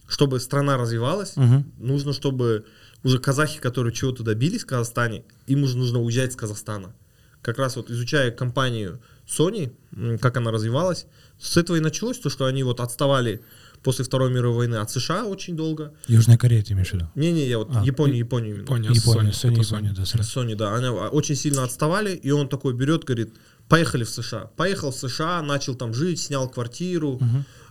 чтобы 0.09 0.41
страна 0.41 0.77
развивалась, 0.77 1.37
uh-huh. 1.37 1.65
нужно, 1.79 2.13
чтобы 2.13 2.65
уже 3.05 3.19
казахи, 3.19 3.59
которые 3.59 3.93
чего-то 3.93 4.23
добились 4.23 4.63
в 4.63 4.67
Казахстане, 4.67 5.25
им 5.47 5.65
уже 5.65 5.77
нужно 5.77 6.01
уезжать 6.01 6.33
с 6.33 6.37
Казахстана. 6.37 6.95
Как 7.43 7.59
раз 7.59 7.77
вот 7.77 7.91
изучая 7.91 8.31
компанию 8.31 9.01
Sony, 9.27 9.73
как 10.19 10.37
она 10.37 10.51
развивалась, 10.51 11.07
с 11.41 11.57
этого 11.57 11.77
и 11.77 11.81
началось 11.81 12.19
то, 12.19 12.31
что 12.31 12.45
они 12.47 12.63
вот 12.63 12.81
отставали 12.81 13.43
после 13.83 14.05
Второй 14.05 14.31
мировой 14.31 14.57
войны, 14.67 14.77
от 14.77 14.91
США 14.91 15.25
очень 15.27 15.57
долго. 15.57 15.93
Южная 16.07 16.37
Корея, 16.39 16.63
ты 16.63 16.73
имеешь 16.73 16.91
в 16.91 16.95
виду? 16.95 17.09
Не-не, 17.15 17.47
я 17.49 17.59
вот 17.59 17.69
А, 17.75 17.85
Японию, 17.85 18.17
и- 18.17 18.19
Японию 18.21 18.51
именно. 18.51 18.63
Япония, 18.63 18.91
Япония, 18.93 19.31
Sony, 19.31 19.55
Sony, 19.55 19.65
Япония, 19.65 19.93
да. 19.97 20.03
Sony, 20.03 20.55
да, 20.55 20.75
они 20.77 20.89
очень 20.89 21.35
сильно 21.37 21.65
отставали, 21.65 22.15
и 22.15 22.31
он 22.31 22.49
такой 22.49 22.75
берет, 22.75 23.05
говорит, 23.05 23.35
поехали 23.69 24.05
в 24.05 24.11
США. 24.11 24.51
Поехал 24.57 24.91
в 24.91 24.97
США, 24.97 25.43
начал 25.43 25.75
там 25.75 25.95
жить, 25.95 26.21
снял 26.21 26.49
квартиру, 26.49 27.21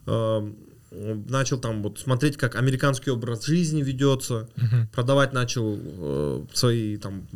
э, 0.07 0.51
начал 1.29 1.57
там 1.59 1.81
вот 1.83 1.99
смотреть, 1.99 2.35
как 2.37 2.55
американский 2.55 3.11
образ 3.11 3.45
жизни 3.45 3.81
ведется, 3.81 4.49
Мгм. 4.57 4.87
продавать 4.93 5.31
начал 5.33 5.77
э, 5.81 6.45
свои 6.53 6.97
там 6.97 7.27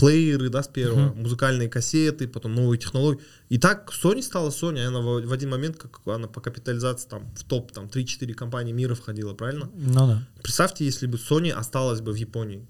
плееры, 0.00 0.48
да, 0.48 0.62
с 0.62 0.68
первого, 0.68 1.12
музыкальные 1.12 1.68
кассеты, 1.68 2.26
потом 2.26 2.54
новые 2.54 2.78
технологии. 2.78 3.20
И 3.50 3.58
так 3.58 3.92
Sony 3.92 4.22
стала 4.22 4.48
Sony, 4.48 4.82
она 4.82 5.00
в, 5.00 5.26
в 5.26 5.32
один 5.32 5.50
момент, 5.50 5.76
как 5.76 6.00
она 6.06 6.26
по 6.26 6.40
капитализации 6.40 7.06
там 7.08 7.30
в 7.36 7.44
топ 7.44 7.70
там 7.72 7.86
3-4 7.86 8.32
компании 8.32 8.72
мира 8.72 8.94
входила, 8.94 9.34
правильно? 9.34 9.70
Ну 9.74 10.06
да. 10.06 10.26
Представьте, 10.42 10.86
если 10.86 11.06
бы 11.06 11.18
Sony 11.18 11.50
осталась 11.50 12.00
бы 12.00 12.12
в 12.12 12.16
Японии. 12.16 12.66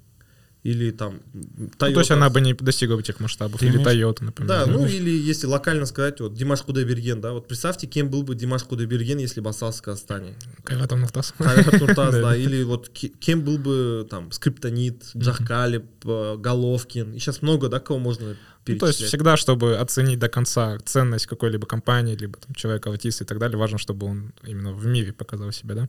Или 0.63 0.91
там 0.91 1.21
Ну, 1.33 1.71
то 1.79 1.87
есть 1.87 2.11
Toyota. 2.11 2.15
она 2.17 2.29
бы 2.29 2.43
не 2.43 2.53
достигла 2.53 2.99
этих 3.01 3.19
масштабов. 3.19 3.61
Ты 3.61 3.67
Или 3.67 3.77
имеешь- 3.77 3.89
Toyota, 3.89 4.25
например. 4.25 4.49
Да, 4.49 4.67
ну 4.67 4.85
или 4.85 5.11
если 5.11 5.47
локально 5.47 5.87
сказать, 5.87 6.21
вот 6.21 6.35
Димаш 6.35 6.61
Кудайберген, 6.63 7.21
да, 7.23 7.33
вот 7.33 7.49
представьте, 7.49 7.87
кем 7.87 8.11
был 8.11 8.23
бы 8.25 8.35
Димаш 8.35 8.65
Кудайберген, 8.65 9.17
если 9.19 9.41
бы 9.41 9.49
остался 9.49 9.79
в 9.79 9.83
Казахстане. 9.83 10.35
Кайратом 10.65 11.01
Нафтас. 11.01 11.33
Хайрат 11.39 11.81
Нуртас, 11.81 12.13
Да. 12.21 12.37
или 12.37 12.63
вот 12.63 12.91
кем 12.91 13.43
был 13.43 13.57
бы 13.57 14.07
там 14.11 14.31
Скриптонит, 14.33 15.05
Джахкалип, 15.17 15.85
э, 16.05 16.37
Головкин, 16.39 17.15
и 17.15 17.19
сейчас 17.19 17.41
много, 17.41 17.69
да, 17.71 17.81
кого 17.81 17.99
можно 17.99 18.37
Ну, 18.67 18.77
то 18.77 18.87
есть 18.89 19.01
всегда, 19.03 19.39
чтобы 19.39 19.79
оценить 19.79 20.19
до 20.19 20.29
конца 20.29 20.79
ценность 20.85 21.25
какой-либо 21.27 21.67
компании, 21.67 22.15
либо 22.17 22.39
там, 22.39 22.55
человека 22.55 22.91
аутиста 22.91 23.25
и 23.25 23.27
так 23.27 23.39
далее, 23.39 23.57
важно, 23.57 23.79
чтобы 23.79 24.07
он 24.07 24.33
именно 24.47 24.73
в 24.75 24.85
мире 24.85 25.15
показал 25.15 25.51
себя, 25.53 25.75
да? 25.75 25.89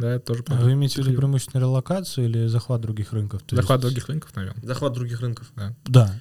Да, 0.00 0.14
это 0.14 0.24
тоже 0.26 0.44
А 0.48 0.54
вы 0.56 0.72
имеете 0.72 1.02
в 1.02 1.06
виду 1.06 1.16
преимущественно 1.16 1.60
релокацию 1.60 2.26
или 2.28 2.46
захват 2.46 2.80
других 2.80 3.12
рынков? 3.12 3.42
То 3.42 3.56
Захват 3.56 3.80
есть- 3.82 3.94
других 3.94 4.08
рынков, 4.08 4.34
наверное. 4.34 4.64
Захват 4.66 4.92
других 4.94 5.20
рынков. 5.20 5.52
Да. 5.86 6.14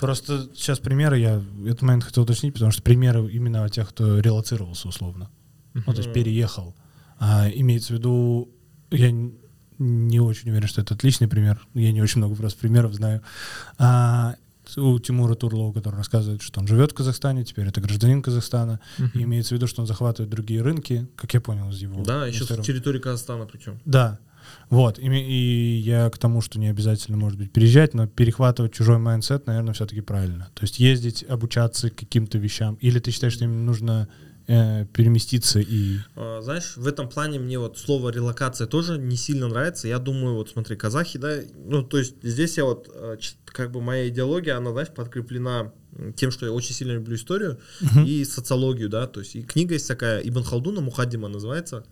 Просто 0.00 0.50
сейчас 0.54 0.78
примеры, 0.78 1.18
я 1.18 1.42
этот 1.64 1.80
момент 1.82 2.04
хотел 2.04 2.24
уточнить, 2.24 2.52
потому 2.52 2.70
что 2.70 2.82
примеры 2.82 3.30
именно 3.32 3.66
тех, 3.70 3.88
кто 3.88 4.18
релацировался 4.20 4.88
условно. 4.88 5.30
Ну, 5.72 5.82
то 5.82 5.92
есть 5.92 6.12
переехал. 6.12 6.74
А, 7.18 7.48
имеется 7.48 7.94
в 7.94 7.96
виду, 7.96 8.50
я 8.90 9.10
не 9.78 10.20
очень 10.20 10.50
уверен, 10.50 10.68
что 10.68 10.82
это 10.82 10.94
отличный 10.94 11.28
пример. 11.28 11.66
Я 11.74 11.92
не 11.92 12.02
очень 12.02 12.18
много 12.18 12.34
просто 12.34 12.58
примеров 12.60 12.92
знаю. 12.94 13.22
А, 13.78 14.36
у 14.76 14.98
Тимура 14.98 15.34
Турлова, 15.34 15.72
который 15.72 15.96
рассказывает, 15.96 16.42
что 16.42 16.60
он 16.60 16.66
живет 16.66 16.92
в 16.92 16.94
Казахстане, 16.94 17.44
теперь 17.44 17.66
это 17.66 17.80
гражданин 17.80 18.22
Казахстана. 18.22 18.80
И 19.14 19.22
имеется 19.22 19.54
в 19.54 19.58
виду, 19.58 19.66
что 19.66 19.82
он 19.82 19.86
захватывает 19.86 20.30
другие 20.30 20.62
рынки, 20.62 21.06
как 21.16 21.34
я 21.34 21.40
понял 21.40 21.70
из 21.70 21.80
его 21.80 22.02
Да, 22.02 22.26
еще 22.26 22.44
с 22.44 22.48
территории 22.64 22.98
Казахстана 22.98 23.46
причем. 23.46 23.80
Да. 23.84 24.18
Вот. 24.70 24.98
И, 24.98 25.06
и 25.06 25.76
я 25.78 26.10
к 26.10 26.18
тому, 26.18 26.40
что 26.40 26.58
не 26.58 26.68
обязательно, 26.68 27.16
может 27.16 27.38
быть, 27.38 27.52
переезжать, 27.52 27.94
но 27.94 28.06
перехватывать 28.06 28.72
чужой 28.72 28.98
mindset, 28.98 29.46
наверное, 29.46 29.74
все-таки 29.74 30.00
правильно. 30.00 30.50
То 30.54 30.64
есть 30.64 30.78
ездить, 30.78 31.24
обучаться 31.28 31.90
каким-то 31.90 32.38
вещам. 32.38 32.74
Или 32.76 32.98
ты 32.98 33.10
считаешь, 33.10 33.34
что 33.34 33.44
им 33.44 33.66
нужно 33.66 34.08
э, 34.48 34.86
переместиться 34.92 35.60
и... 35.60 35.98
А, 36.14 36.40
Знаешь, 36.42 36.76
в 36.76 36.86
этом 36.86 37.08
плане 37.08 37.38
мне 37.38 37.58
вот 37.58 37.78
слово 37.78 38.10
релокация 38.10 38.66
тоже 38.66 38.98
не 38.98 39.16
сильно 39.16 39.48
нравится. 39.48 39.88
Я 39.88 39.98
думаю, 39.98 40.34
вот 40.34 40.50
смотри, 40.50 40.76
казахи, 40.76 41.18
да, 41.18 41.40
ну, 41.66 41.82
то 41.82 41.98
есть 41.98 42.14
здесь 42.22 42.56
я 42.56 42.64
вот, 42.64 42.88
э, 42.92 43.16
как 43.46 43.70
бы 43.72 43.80
моя 43.80 44.08
идеология, 44.08 44.56
она, 44.56 44.72
знаешь, 44.72 44.88
подкреплена 44.88 45.72
тем, 46.14 46.30
что 46.30 46.46
я 46.46 46.52
очень 46.52 46.74
сильно 46.74 46.92
люблю 46.92 47.16
историю 47.16 47.58
и 48.04 48.24
социологию, 48.24 48.88
да, 48.90 49.06
то 49.06 49.20
есть 49.20 49.34
и 49.34 49.42
книга 49.42 49.74
есть 49.74 49.88
такая, 49.88 50.20
Ибн 50.20 50.42
Халдуна, 50.42 50.80
Мухаддима 50.80 51.28
называется, 51.28 51.84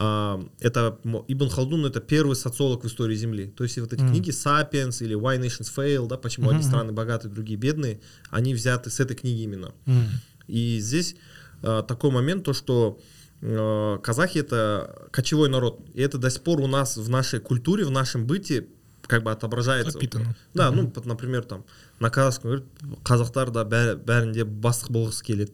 А, 0.00 0.40
это 0.60 0.96
Ибн 1.26 1.48
Халдун 1.48 1.84
это 1.84 2.00
первый 2.00 2.36
социолог 2.36 2.84
в 2.84 2.86
истории 2.86 3.16
Земли. 3.16 3.48
То 3.56 3.64
есть 3.64 3.78
вот 3.78 3.92
эти 3.92 4.00
Мгм. 4.02 4.12
книги 4.12 4.30
Sapiens 4.30 5.02
или 5.04 5.16
Why 5.16 5.40
Nations 5.40 5.72
Fail, 5.76 6.06
да, 6.06 6.16
почему 6.16 6.50
одни 6.50 6.60
Мгм. 6.60 6.68
страны 6.68 6.92
богатые, 6.92 7.32
другие 7.32 7.58
бедные, 7.58 7.98
они 8.30 8.54
взяты 8.54 8.90
с 8.90 9.00
этой 9.00 9.16
книги 9.16 9.40
именно. 9.42 9.72
М. 9.86 10.04
И 10.46 10.78
здесь 10.78 11.16
такой 11.62 12.10
момент, 12.10 12.44
то 12.44 12.52
что 12.52 12.98
э, 13.40 13.98
казахи 14.02 14.38
это 14.38 15.08
кочевой 15.10 15.48
народ. 15.48 15.80
И 15.94 16.00
это 16.00 16.18
до 16.18 16.30
сих 16.30 16.42
пор 16.42 16.60
у 16.60 16.66
нас 16.66 16.96
в 16.96 17.08
нашей 17.08 17.40
культуре, 17.40 17.84
в 17.84 17.90
нашем 17.90 18.26
быте 18.26 18.66
как 19.06 19.22
бы 19.22 19.30
отображается. 19.30 19.92
Пропитано. 19.92 20.36
Да, 20.54 20.70
ну, 20.70 20.92
например, 21.04 21.44
там 21.44 21.64
на 21.98 22.10
казахском 22.10 22.50
говорят, 22.50 22.66
қазақтар 23.04 23.50
да 23.50 23.62
бә- 23.64 23.96
бәрінде 23.96 24.44
бастық 24.44 24.90
болғысы 24.90 25.24
келеді. 25.24 25.52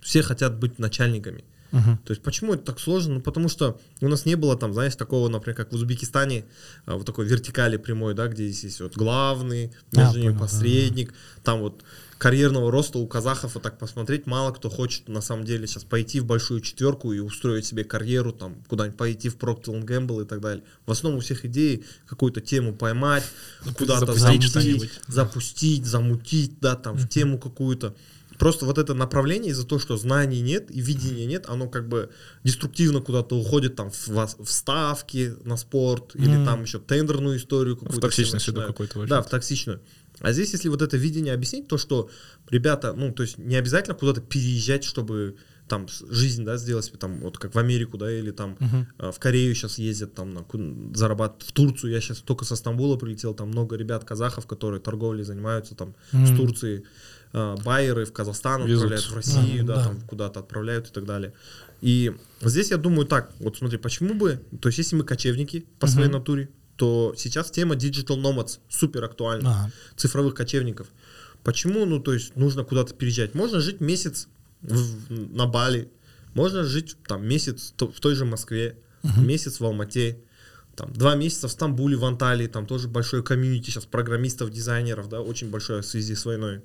Все 0.00 0.22
хотят 0.22 0.58
быть 0.58 0.78
начальниками. 0.78 1.44
Мгм. 1.72 1.98
То 1.98 2.12
есть 2.12 2.22
почему 2.22 2.54
это 2.54 2.64
так 2.64 2.80
сложно? 2.80 3.14
Ну 3.14 3.20
потому 3.20 3.48
что 3.48 3.78
у 4.00 4.08
нас 4.08 4.24
не 4.24 4.36
было 4.36 4.56
там, 4.56 4.72
знаешь, 4.72 4.96
такого, 4.96 5.28
например, 5.28 5.54
как 5.54 5.70
в 5.70 5.74
Узбекистане, 5.74 6.46
а, 6.86 6.96
вот 6.96 7.04
такой 7.04 7.26
вертикали 7.26 7.76
прямой, 7.76 8.14
да, 8.14 8.28
где 8.28 8.48
здесь 8.48 8.64
есть 8.64 8.80
вот 8.80 8.96
главный, 8.96 9.70
А, 9.94 10.00
между 10.00 10.18
ними 10.18 10.28
понял, 10.30 10.38
да, 10.38 10.44
посредник, 10.46 11.14
там 11.44 11.60
вот 11.60 11.84
карьерного 12.18 12.70
роста 12.70 12.98
у 12.98 13.06
казахов, 13.06 13.54
вот 13.54 13.62
так 13.62 13.78
посмотреть, 13.78 14.26
мало 14.26 14.52
кто 14.52 14.68
хочет 14.68 15.08
на 15.08 15.20
самом 15.20 15.44
деле 15.44 15.66
сейчас 15.66 15.84
пойти 15.84 16.20
в 16.20 16.26
большую 16.26 16.60
четверку 16.60 17.12
и 17.12 17.20
устроить 17.20 17.64
себе 17.64 17.84
карьеру, 17.84 18.32
там, 18.32 18.56
куда-нибудь 18.68 18.98
пойти 18.98 19.28
в 19.28 19.36
Procter 19.36 19.80
Gamble 19.84 20.22
и 20.22 20.26
так 20.26 20.40
далее. 20.40 20.64
В 20.84 20.90
основном 20.90 21.18
у 21.18 21.22
всех 21.22 21.44
идеи 21.44 21.84
какую-то 22.06 22.40
тему 22.40 22.74
поймать, 22.74 23.24
куда-то 23.76 24.12
запустить 24.14 24.90
запустить, 25.06 25.86
замутить, 25.86 26.58
да, 26.60 26.74
там, 26.74 26.96
в 26.96 27.08
тему 27.08 27.38
какую-то. 27.38 27.94
Просто 28.38 28.66
вот 28.66 28.78
это 28.78 28.94
направление 28.94 29.50
из-за 29.50 29.66
того, 29.66 29.80
что 29.80 29.96
знаний 29.96 30.40
нет 30.40 30.70
и 30.70 30.80
видения 30.80 31.26
нет, 31.26 31.46
оно 31.48 31.68
как 31.68 31.88
бы 31.88 32.10
деструктивно 32.44 33.00
куда-то 33.00 33.36
уходит 33.36 33.74
там 33.74 33.90
в, 33.90 34.08
в 34.08 34.46
ставки 34.50 35.34
на 35.44 35.56
спорт 35.56 36.14
или 36.14 36.36
Мгм. 36.36 36.46
там 36.46 36.62
еще 36.62 36.78
тендерную 36.78 37.38
историю 37.38 37.76
какую-то. 37.76 37.96
В 37.96 38.00
токсичную 38.00 38.40
среду 38.40 38.62
какую-то 38.64 39.06
Да, 39.06 39.22
в 39.22 39.28
токсичную. 39.28 39.80
А 40.20 40.32
здесь, 40.32 40.52
если 40.52 40.68
вот 40.68 40.82
это 40.82 40.96
видение 40.96 41.32
объяснить, 41.34 41.68
то 41.68 41.78
что 41.78 42.10
ребята, 42.50 42.92
ну, 42.92 43.12
то 43.12 43.22
есть 43.22 43.38
не 43.38 43.56
обязательно 43.56 43.94
куда-то 43.96 44.20
переезжать, 44.20 44.84
чтобы 44.84 45.36
там 45.68 45.86
с- 45.88 46.04
жизнь, 46.10 46.44
да, 46.44 46.56
сделать 46.56 46.86
себе 46.86 46.96
там, 46.98 47.20
вот 47.20 47.36
как 47.38 47.54
в 47.54 47.58
Америку, 47.58 47.98
да, 47.98 48.10
или 48.10 48.30
там 48.30 48.56
а, 48.98 49.12
в 49.12 49.18
Корею 49.18 49.54
сейчас 49.54 49.78
ездят, 49.78 50.14
там, 50.14 50.32
на, 50.32 50.44
зарабатывают, 50.94 51.42
в 51.42 51.52
Турцию, 51.52 51.92
я 51.92 52.00
сейчас 52.00 52.18
только 52.18 52.44
со 52.46 52.56
Стамбула 52.56 52.96
прилетел, 52.96 53.34
там 53.34 53.48
много 53.48 53.76
ребят, 53.76 54.04
казахов, 54.04 54.46
которые 54.46 54.80
торговлей 54.80 55.24
занимаются, 55.24 55.74
там, 55.74 55.94
с 56.10 56.14
Мгм. 56.30 56.36
Турции, 56.36 56.84
а, 57.34 57.56
байеры 57.58 58.06
в 58.06 58.12
Казахстан 58.12 58.62
Везут. 58.64 58.76
отправляют, 58.86 59.10
в 59.10 59.14
Россию, 59.14 59.64
Да, 59.64 59.74
да, 59.74 59.82
да. 59.82 59.88
там 59.88 60.00
куда-то 60.00 60.40
отправляют 60.40 60.88
и 60.88 60.90
так 60.92 61.04
далее. 61.04 61.34
И 61.82 62.12
здесь 62.40 62.70
я 62.70 62.78
думаю 62.78 63.06
так, 63.06 63.30
вот 63.38 63.58
смотри, 63.58 63.76
почему 63.78 64.14
бы, 64.14 64.40
то 64.60 64.68
есть 64.70 64.78
если 64.78 64.96
мы 64.96 65.04
кочевники 65.04 65.66
по 65.78 65.86
своей 65.86 66.08
Мгм. 66.08 66.18
натуре, 66.18 66.48
то 66.78 67.12
сейчас 67.16 67.50
тема 67.50 67.74
digital 67.74 68.16
nomads 68.22 68.60
супер 68.68 69.04
актуальна, 69.04 69.50
Ага. 69.50 69.72
цифровых 69.96 70.34
кочевников. 70.34 70.86
Почему, 71.42 71.84
ну, 71.84 71.98
то 71.98 72.14
есть 72.14 72.36
нужно 72.36 72.62
куда-то 72.64 72.94
переезжать? 72.94 73.34
Можно 73.34 73.60
жить 73.60 73.80
месяц 73.80 74.28
в- 74.62 75.12
на 75.36 75.46
Бали, 75.46 75.90
можно 76.34 76.62
жить 76.62 76.96
там 77.06 77.26
месяц 77.26 77.74
в 77.76 78.00
той 78.00 78.14
же 78.14 78.24
Москве, 78.24 78.76
месяц 79.16 79.58
в 79.60 79.64
Алмате, 79.64 80.18
там, 80.76 80.92
два 80.92 81.16
месяца 81.16 81.48
в 81.48 81.50
Стамбуле, 81.50 81.96
в 81.96 82.04
Анталии, 82.04 82.46
там 82.46 82.64
тоже 82.66 82.86
большое 82.86 83.24
комьюнити 83.24 83.70
сейчас 83.70 83.84
программистов, 83.84 84.50
дизайнеров, 84.50 85.08
да, 85.08 85.20
очень 85.20 85.50
большое 85.50 85.82
в 85.82 85.86
связи 85.86 86.14
с 86.14 86.24
войной. 86.24 86.60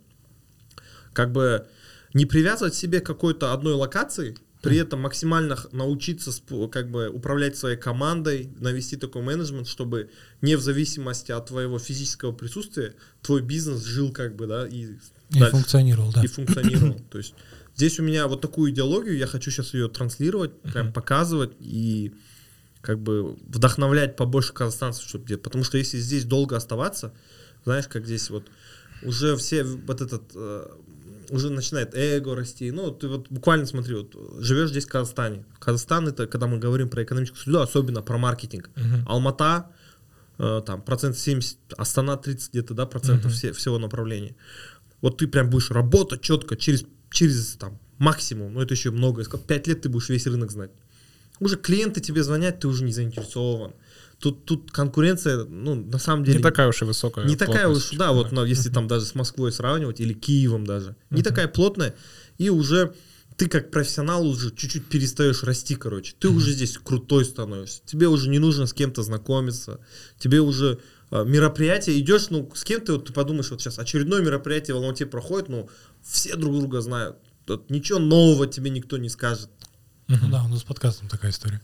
Как 1.13 1.32
бы 1.32 1.65
не 2.13 2.25
привязывать 2.27 2.75
себе 2.75 3.00
какой-то 3.00 3.51
одной 3.53 3.74
локации, 3.74 4.38
при 4.63 4.77
этом 4.77 5.01
максимально 5.01 5.58
научиться 5.74 6.32
как 6.72 6.89
бы 6.89 7.10
управлять 7.10 7.58
своей 7.58 7.75
командой, 7.75 8.50
навести 8.60 8.96
такой 8.96 9.22
менеджмент, 9.22 9.67
чтобы 9.67 10.10
не 10.41 10.55
в 10.55 10.62
зависимости 10.62 11.34
от 11.34 11.48
твоего 11.48 11.79
физического 11.79 12.32
присутствия 12.32 12.96
твой 13.22 13.41
бизнес 13.41 13.84
жил 13.84 14.13
как 14.13 14.38
бы, 14.38 14.48
да, 14.48 14.65
и, 14.65 14.86
И 15.32 15.39
дальше 15.39 15.51
функционировал, 15.51 16.13
да. 16.13 16.24
и 16.24 16.27
функционировал. 16.27 16.98
То 17.12 17.17
есть 17.17 17.34
здесь 17.75 18.00
у 18.00 18.03
меня 18.03 18.25
вот 18.27 18.39
такую 18.39 18.72
идеологию, 18.72 19.17
я 19.17 19.27
хочу 19.27 19.51
сейчас 19.51 19.74
ее 19.74 19.89
транслировать, 19.89 20.58
прям 20.62 20.93
показывать 20.93 21.51
и 21.60 22.13
как 22.79 23.01
бы 23.01 23.34
вдохновлять 23.46 24.15
побольше 24.15 24.53
казахстанцев, 24.53 25.05
чтобы 25.05 25.25
где 25.25 25.38
потому 25.38 25.65
что 25.65 25.77
если 25.77 25.98
здесь 25.98 26.24
долго 26.24 26.55
оставаться, 26.55 27.13
знаешь, 27.65 27.89
как 27.89 28.05
здесь 28.05 28.29
вот 28.29 28.46
уже 29.01 29.36
все 29.36 29.65
вот 29.65 30.00
этот 30.00 30.24
э, 30.36 30.67
уже 31.32 31.50
начинает 31.50 31.96
эго 31.96 32.36
расти. 32.36 32.72
Ну, 32.72 32.92
ты 32.92 33.08
вот 33.08 33.27
буквально 33.30 33.65
смотри, 33.65 33.96
вот 33.96 34.15
живешь 34.39 34.70
здесь 34.70 34.86
в 34.86 34.89
Казахстане. 34.89 35.46
Казахстан 35.60 36.08
это, 36.08 36.27
когда 36.27 36.48
мы 36.48 36.58
говорим 36.60 36.89
про 36.89 37.03
экономическую 37.03 37.44
среду, 37.44 37.62
особенно 37.62 38.01
про 38.01 38.18
маркетинг. 38.18 38.70
Мгм. 38.75 39.06
Алмата, 39.08 39.68
э, 40.38 40.62
там, 40.65 40.82
процент 40.82 41.18
70, 41.18 41.58
Астана 41.77 42.18
30 42.18 42.51
где-то, 42.51 42.74
да, 42.74 42.86
процентов 42.86 43.25
Мгм. 43.25 43.34
все, 43.34 43.51
всего 43.53 43.77
направления. 43.80 44.36
Вот 45.01 45.18
ты 45.18 45.27
прям 45.27 45.50
будешь 45.50 45.72
работать 45.72 46.22
четко, 46.22 46.56
через, 46.56 46.86
через 47.12 47.56
там, 47.56 47.80
максимум, 47.98 48.53
ну 48.53 48.62
это 48.62 48.74
еще 48.74 48.92
много, 48.92 49.24
5 49.24 49.68
лет 49.68 49.82
ты 49.82 49.89
будешь 49.89 50.10
весь 50.10 50.27
рынок 50.27 50.51
знать. 50.51 50.72
Уже 51.39 51.58
клиенты 51.58 52.00
тебе 52.00 52.24
звонят, 52.24 52.60
ты 52.60 52.68
уже 52.68 52.84
не 52.84 52.94
заинтересован. 52.94 53.74
Тут, 54.24 54.46
тут 54.46 54.72
конкуренция, 54.72 55.44
ну, 55.44 55.75
на 55.75 55.98
самом 55.98 56.24
деле... 56.24 56.38
Не 56.38 56.44
такая 56.44 56.70
уж 56.70 56.82
и 56.82 56.86
высокая. 56.86 57.25
Не 57.25 57.36
такая 57.36 57.68
уж, 57.68 57.89
да, 57.89 58.13
вот 58.13 58.32
но 58.32 58.46
если 58.46 58.70
там 58.70 58.88
даже 58.88 59.03
с 59.06 59.15
Москвой 59.15 59.51
сравнивать 59.51 60.00
или 60.00 60.13
Киевом 60.13 60.65
даже, 60.65 60.96
не 61.10 61.22
такая 61.22 61.50
плотная, 61.50 61.94
и 62.38 62.50
уже 62.50 62.94
ты 63.36 63.50
как 63.50 63.70
профессионал 63.70 64.25
уже 64.25 64.56
чуть-чуть 64.56 64.86
перестаешь 64.86 65.44
расти, 65.44 65.75
короче. 65.75 66.15
Ты 66.18 66.30
уже 66.30 66.53
здесь 66.53 66.77
крутой 66.77 67.25
становишься. 67.25 67.82
Тебе 67.86 68.08
уже 68.08 68.30
не 68.30 68.39
нужно 68.39 68.65
с 68.65 68.72
кем-то 68.72 69.03
знакомиться. 69.03 69.82
Тебе 70.20 70.39
уже 70.39 70.80
а, 71.12 71.25
мероприятие 71.25 72.00
идешь, 72.00 72.30
ну, 72.30 72.50
с 72.56 72.63
кем 72.63 72.80
ты, 72.80 72.94
вот, 72.94 73.08
ты 73.08 73.12
подумаешь, 73.12 73.51
вот 73.51 73.60
сейчас 73.60 73.77
очередное 73.77 74.22
мероприятие 74.22 74.75
в 74.75 74.77
Алмате 74.77 75.06
проходит, 75.06 75.50
ну, 75.50 75.70
все 76.01 76.38
друг 76.38 76.58
друга 76.58 76.80
знают. 76.80 77.18
Тут 77.46 77.70
ничего 77.70 78.00
нового 78.00 78.48
тебе 78.48 78.70
никто 78.70 78.98
не 78.98 79.10
скажет. 79.10 79.50
Ну 80.08 80.30
да, 80.32 80.46
у 80.46 80.48
нас 80.48 80.62
с 80.62 80.63
подкастом 80.63 81.10
такая 81.10 81.32
история. 81.32 81.62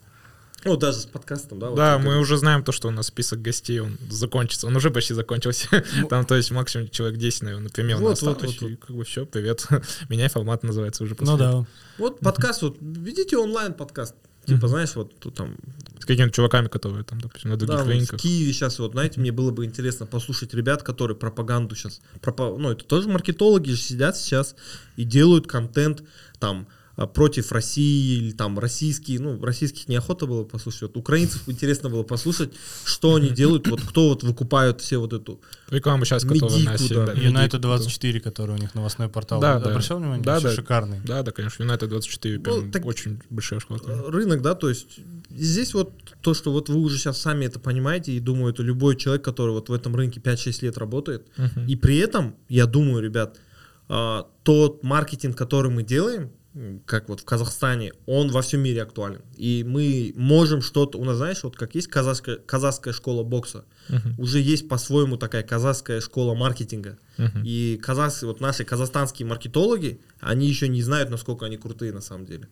Ну, 0.65 0.75
даже 0.75 0.99
с 0.99 1.05
подкастом, 1.05 1.59
да? 1.59 1.69
вот 1.69 1.75
Да, 1.77 1.97
мы 1.99 2.11
это. 2.13 2.19
уже 2.19 2.37
знаем 2.37 2.63
то, 2.63 2.71
что 2.71 2.89
у 2.89 2.91
нас 2.91 3.07
список 3.07 3.41
гостей, 3.41 3.79
он 3.79 3.97
закончится. 4.09 4.67
Он 4.67 4.75
уже 4.75 4.91
почти 4.91 5.13
закончился. 5.13 5.83
Там, 6.09 6.25
то 6.25 6.35
есть, 6.35 6.51
максимум 6.51 6.89
человек 6.89 7.17
10, 7.17 7.43
наверное, 7.43 7.69
примерно 7.69 8.03
Вот, 8.03 8.21
вот, 8.21 8.33
осталось. 8.37 8.61
вот, 8.61 8.69
И 8.71 8.75
как 8.75 8.95
бы 8.95 9.03
все, 9.05 9.25
привет. 9.25 9.65
Меняй 10.09 10.27
формат 10.29 10.63
называется 10.63 11.03
уже 11.03 11.13
Ну 11.13 11.17
после 11.17 11.35
этого. 11.35 11.61
да. 11.63 11.67
Вот 11.97 12.19
подкаст, 12.19 12.61
вот, 12.61 12.77
ведите 12.81 13.37
онлайн-подкаст. 13.37 14.15
Типа, 14.45 14.67
знаешь, 14.67 14.95
вот 14.95 15.17
тут 15.19 15.35
там 15.35 15.55
С 15.99 16.05
какими-то 16.05 16.33
чуваками, 16.33 16.67
которые 16.69 17.03
там, 17.03 17.21
допустим, 17.21 17.51
на 17.51 17.57
других 17.57 17.75
Да, 17.77 17.83
вот 17.83 17.87
в 17.87 17.95
рынках. 17.95 18.19
Киеве 18.19 18.51
сейчас, 18.51 18.79
вот, 18.79 18.93
знаете, 18.93 19.19
мне 19.19 19.31
было 19.31 19.51
бы 19.51 19.63
интересно 19.63 20.07
послушать 20.07 20.53
ребят, 20.55 20.81
которые 20.81 21.15
пропаганду 21.15 21.75
сейчас, 21.75 22.01
ну, 22.37 22.71
это 22.71 22.83
тоже 22.83 23.09
маркетологи 23.09 23.69
же 23.69 23.77
сидят 23.77 24.17
сейчас 24.17 24.55
и 24.95 25.03
делают 25.03 25.45
контент 25.45 26.03
там 26.39 26.67
против 27.07 27.51
России 27.51 28.17
или 28.17 28.31
там 28.31 28.59
российские, 28.59 29.19
ну, 29.19 29.41
российских 29.43 29.87
неохота 29.87 30.25
было 30.25 30.43
послушать, 30.43 30.81
вот 30.83 30.97
украинцев 30.97 31.43
интересно 31.47 31.89
было 31.89 32.03
послушать, 32.03 32.51
что 32.83 33.15
они 33.15 33.29
делают, 33.29 33.67
вот 33.67 33.81
кто 33.81 34.09
вот 34.09 34.23
выкупают 34.23 34.81
все 34.81 34.97
вот 34.97 35.13
эту, 35.13 35.39
Рекламу 35.69 36.03
сейчас, 36.03 36.23
которая 36.23 36.57
Медику, 36.57 36.93
да. 36.95 37.13
United 37.13 37.59
24, 37.59 38.19
который 38.19 38.55
у 38.55 38.57
них 38.57 38.75
новостной 38.75 39.07
портал. 39.07 39.39
Да, 39.39 39.59
да. 39.59 39.69
Обращал 39.69 39.99
внимание? 39.99 40.23
Да, 40.23 40.39
да. 40.39 40.51
шикарный. 40.51 40.99
Да, 41.05 41.23
да, 41.23 41.31
конечно, 41.31 41.63
United 41.63 41.87
24 41.87 42.39
прям 42.39 42.65
Ну, 42.65 42.71
так- 42.71 42.85
очень 42.85 43.21
большая 43.29 43.59
школа. 43.59 43.79
э, 43.85 44.09
рынок, 44.09 44.41
да, 44.41 44.55
то 44.55 44.67
есть 44.69 44.99
здесь 45.29 45.73
вот 45.73 45.93
то, 46.21 46.33
что 46.33 46.51
вот 46.51 46.69
вы 46.69 46.77
уже 46.79 46.97
сейчас 46.97 47.21
сами 47.21 47.45
это 47.45 47.59
понимаете, 47.59 48.11
и 48.13 48.19
думаю, 48.19 48.51
это 48.53 48.63
любой 48.63 48.95
человек, 48.95 49.23
который 49.23 49.51
вот 49.51 49.69
в 49.69 49.73
этом 49.73 49.95
рынке 49.95 50.19
5-6 50.19 50.61
лет 50.63 50.77
работает. 50.77 51.27
И 51.67 51.75
при 51.75 51.97
этом, 51.97 52.35
я 52.49 52.65
думаю, 52.65 53.01
ребят, 53.03 53.37
а, 53.87 54.27
тот 54.43 54.83
маркетинг, 54.83 55.35
который 55.37 55.71
мы 55.71 55.83
делаем, 55.83 56.31
как 56.85 57.07
вот 57.09 57.21
в 57.21 57.25
Казахстане, 57.25 57.93
он 58.05 58.29
во 58.31 58.41
всем 58.41 58.61
мире 58.61 58.81
актуален. 58.83 59.21
И 59.37 59.63
мы 59.65 60.13
можем 60.15 60.61
что-то, 60.61 60.97
у 60.97 61.05
нас, 61.05 61.17
знаешь, 61.17 61.43
вот 61.43 61.55
как 61.55 61.75
есть 61.75 61.87
казахская, 61.87 62.35
казахская 62.37 62.93
школа 62.93 63.23
бокса, 63.23 63.63
Мгм. 63.87 64.15
уже 64.17 64.39
есть 64.39 64.67
по-своему 64.67 65.17
такая 65.17 65.43
казахская 65.43 66.01
школа 66.01 66.33
маркетинга. 66.35 66.97
Мгм. 67.17 67.43
И 67.45 67.79
казахские, 67.81 68.27
вот 68.27 68.41
наши 68.41 68.63
казахстанские 68.65 69.27
маркетологи, 69.27 69.99
они 70.19 70.47
еще 70.47 70.67
не 70.67 70.81
знают, 70.81 71.09
насколько 71.09 71.45
они 71.45 71.57
крутые 71.57 71.93
на 71.93 72.01
самом 72.01 72.25
деле. 72.25 72.47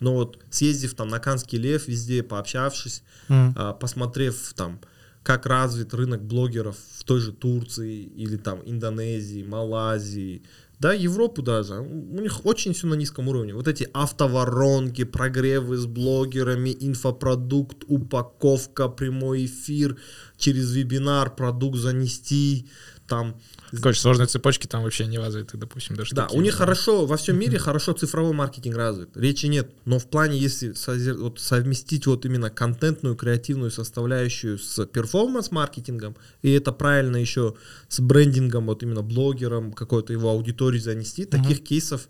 Но 0.00 0.14
вот 0.14 0.38
съездив 0.50 0.94
там 0.94 1.08
на 1.08 1.20
Канский 1.20 1.58
лев, 1.58 1.86
везде 1.86 2.22
пообщавшись, 2.22 3.02
а, 3.28 3.72
посмотрев 3.72 4.52
там, 4.54 4.80
как 5.22 5.46
развит 5.46 5.94
рынок 5.94 6.22
блогеров 6.22 6.76
в 6.98 7.04
той 7.04 7.20
же 7.20 7.32
Турции 7.32 8.02
или 8.02 8.36
там 8.36 8.60
Индонезии, 8.66 9.42
Малайзии, 9.42 10.42
да, 10.84 10.92
Европу 10.92 11.40
даже, 11.40 11.80
у 11.80 12.20
них 12.20 12.44
очень 12.44 12.74
все 12.74 12.86
на 12.86 12.92
низком 12.92 13.28
уровне. 13.28 13.54
Вот 13.54 13.68
эти 13.68 13.88
автоворонки, 13.94 15.04
прогревы 15.04 15.78
с 15.78 15.86
блогерами, 15.86 16.76
инфопродукт, 16.78 17.84
упаковка, 17.88 18.88
прямой 18.88 19.46
эфир, 19.46 19.96
через 20.36 20.74
вебинар 20.74 21.34
продукт 21.34 21.78
занести, 21.78 22.68
там 23.08 23.40
Короче, 23.70 24.00
сложные 24.00 24.26
цепочки 24.26 24.66
там 24.66 24.82
вообще 24.82 25.06
не 25.06 25.18
развиты, 25.18 25.56
допустим, 25.56 25.96
даже 25.96 26.14
да, 26.14 26.24
такие, 26.24 26.38
у 26.38 26.42
них 26.42 26.54
хорошо, 26.54 27.06
во 27.06 27.16
всем 27.16 27.38
мире 27.38 27.58
хорошо 27.58 27.92
цифровой 27.92 28.32
маркетинг 28.32 28.76
развит. 28.76 29.16
Речи 29.16 29.46
нет. 29.46 29.70
Но 29.84 29.98
в 29.98 30.06
плане, 30.06 30.38
если 30.38 30.72
созер- 30.72 31.16
вот 31.16 31.40
совместить 31.40 32.06
вот 32.06 32.24
именно 32.24 32.50
контентную, 32.50 33.16
креативную 33.16 33.70
составляющую 33.70 34.58
с 34.58 34.86
перформанс-маркетингом, 34.86 36.16
и 36.42 36.50
это 36.52 36.72
правильно 36.72 37.16
еще 37.16 37.54
с 37.88 38.00
брендингом, 38.00 38.66
вот 38.66 38.82
именно 38.82 39.02
блогером, 39.02 39.72
какой-то 39.72 40.12
его 40.12 40.30
аудитории 40.30 40.78
занести, 40.78 41.24
таких 41.24 41.64
кейсов 41.64 42.08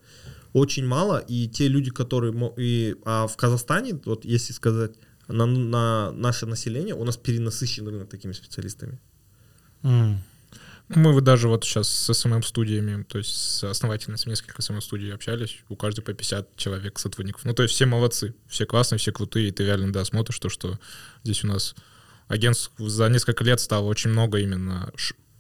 очень 0.52 0.86
мало. 0.86 1.18
И 1.18 1.48
те 1.48 1.68
люди, 1.68 1.90
которые... 1.90 2.34
И, 2.56 2.96
а 3.04 3.26
в 3.26 3.36
Казахстане, 3.36 4.00
вот 4.04 4.24
если 4.24 4.52
сказать, 4.52 4.92
на, 5.28 5.46
на 5.46 6.12
наше 6.12 6.46
население, 6.46 6.94
у 6.94 7.04
нас 7.04 7.16
перенасыщен 7.16 7.86
рынок 7.88 8.08
такими 8.08 8.32
специалистами. 8.32 8.98
М. 9.82 10.22
Мы 10.88 11.18
даже 11.22 11.48
вот 11.48 11.64
сейчас 11.64 11.88
с 11.88 12.12
СММ-студиями, 12.12 13.04
то 13.04 13.18
есть 13.18 13.34
с 13.34 13.64
основателями 13.64 14.18
несколько 14.26 14.60
СММ-студий 14.60 15.14
общались, 15.14 15.60
у 15.68 15.76
каждой 15.76 16.02
по 16.02 16.12
50 16.12 16.56
человек 16.56 16.98
сотрудников. 16.98 17.44
Ну, 17.44 17.54
то 17.54 17.62
есть 17.62 17.74
все 17.74 17.86
молодцы, 17.86 18.34
все 18.48 18.66
классные, 18.66 18.98
все 18.98 19.10
крутые, 19.10 19.48
и 19.48 19.50
ты 19.50 19.64
реально, 19.64 19.92
да, 19.92 20.04
смотришь 20.04 20.38
то, 20.38 20.50
что 20.50 20.78
здесь 21.22 21.42
у 21.42 21.46
нас 21.46 21.74
агентств 22.28 22.72
за 22.78 23.08
несколько 23.08 23.44
лет 23.44 23.60
стало 23.60 23.86
очень 23.86 24.10
много 24.10 24.38
именно 24.38 24.92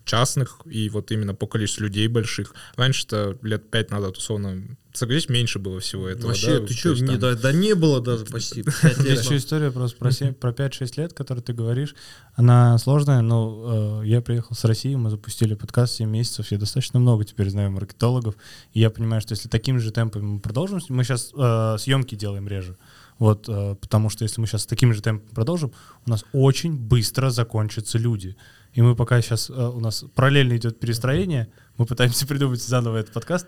частных, 0.04 0.60
и 0.66 0.88
вот 0.88 1.10
именно 1.10 1.34
по 1.34 1.46
количеству 1.46 1.84
людей 1.84 2.08
больших. 2.08 2.54
Раньше-то 2.76 3.38
лет 3.42 3.70
пять 3.70 3.90
назад, 3.90 4.16
условно, 4.18 4.76
согласись, 4.92 5.28
меньше 5.28 5.58
было 5.58 5.80
всего 5.80 6.08
этого. 6.08 6.28
Вообще, 6.28 6.60
да, 6.60 6.66
ты 6.66 6.66
то 6.68 6.74
что, 6.74 6.90
есть 6.90 7.02
не, 7.02 7.08
там- 7.08 7.18
да, 7.20 7.34
да 7.34 7.52
не 7.52 7.74
было 7.74 8.00
даже 8.00 8.24
почти. 8.30 8.60
Есть 8.60 9.24
еще 9.24 9.36
история 9.38 9.70
просто 9.70 9.98
про, 9.98 10.10
семь- 10.10 10.34
про 10.34 10.50
5-6 10.50 11.00
лет, 11.00 11.12
которую 11.12 11.42
ты 11.42 11.52
говоришь. 11.52 11.94
Она 12.34 12.76
сложная, 12.78 13.22
но 13.22 14.02
э, 14.02 14.06
я 14.06 14.20
приехал 14.20 14.54
с 14.54 14.64
России, 14.64 14.94
мы 14.94 15.10
запустили 15.10 15.54
подкаст 15.54 15.94
7 15.94 16.08
месяцев, 16.08 16.50
я 16.52 16.58
достаточно 16.58 17.00
много 17.00 17.24
теперь 17.24 17.48
знаю 17.48 17.70
маркетологов, 17.70 18.36
и 18.72 18.80
я 18.80 18.90
понимаю, 18.90 19.20
что 19.20 19.32
если 19.32 19.48
таким 19.48 19.78
же 19.78 19.90
темпом 19.90 20.26
мы 20.26 20.40
продолжим, 20.40 20.80
мы 20.88 21.04
сейчас 21.04 21.32
э, 21.34 21.76
съемки 21.78 22.14
делаем 22.14 22.46
реже, 22.46 22.76
вот, 23.18 23.48
э, 23.48 23.76
потому 23.80 24.10
что 24.10 24.24
если 24.24 24.40
мы 24.40 24.46
сейчас 24.46 24.66
таким 24.66 24.92
же 24.92 25.00
темпом 25.00 25.28
продолжим, 25.34 25.72
у 26.06 26.10
нас 26.10 26.24
очень 26.32 26.76
быстро 26.76 27.30
закончатся 27.30 27.98
люди. 27.98 28.36
И 28.74 28.82
мы 28.82 28.96
пока 28.96 29.20
сейчас, 29.22 29.50
у 29.50 29.80
нас 29.80 30.04
параллельно 30.14 30.56
идет 30.56 30.80
перестроение, 30.80 31.48
мы 31.76 31.86
пытаемся 31.86 32.26
придумать 32.28 32.62
заново 32.62 32.98
этот 32.98 33.12
подкаст. 33.12 33.46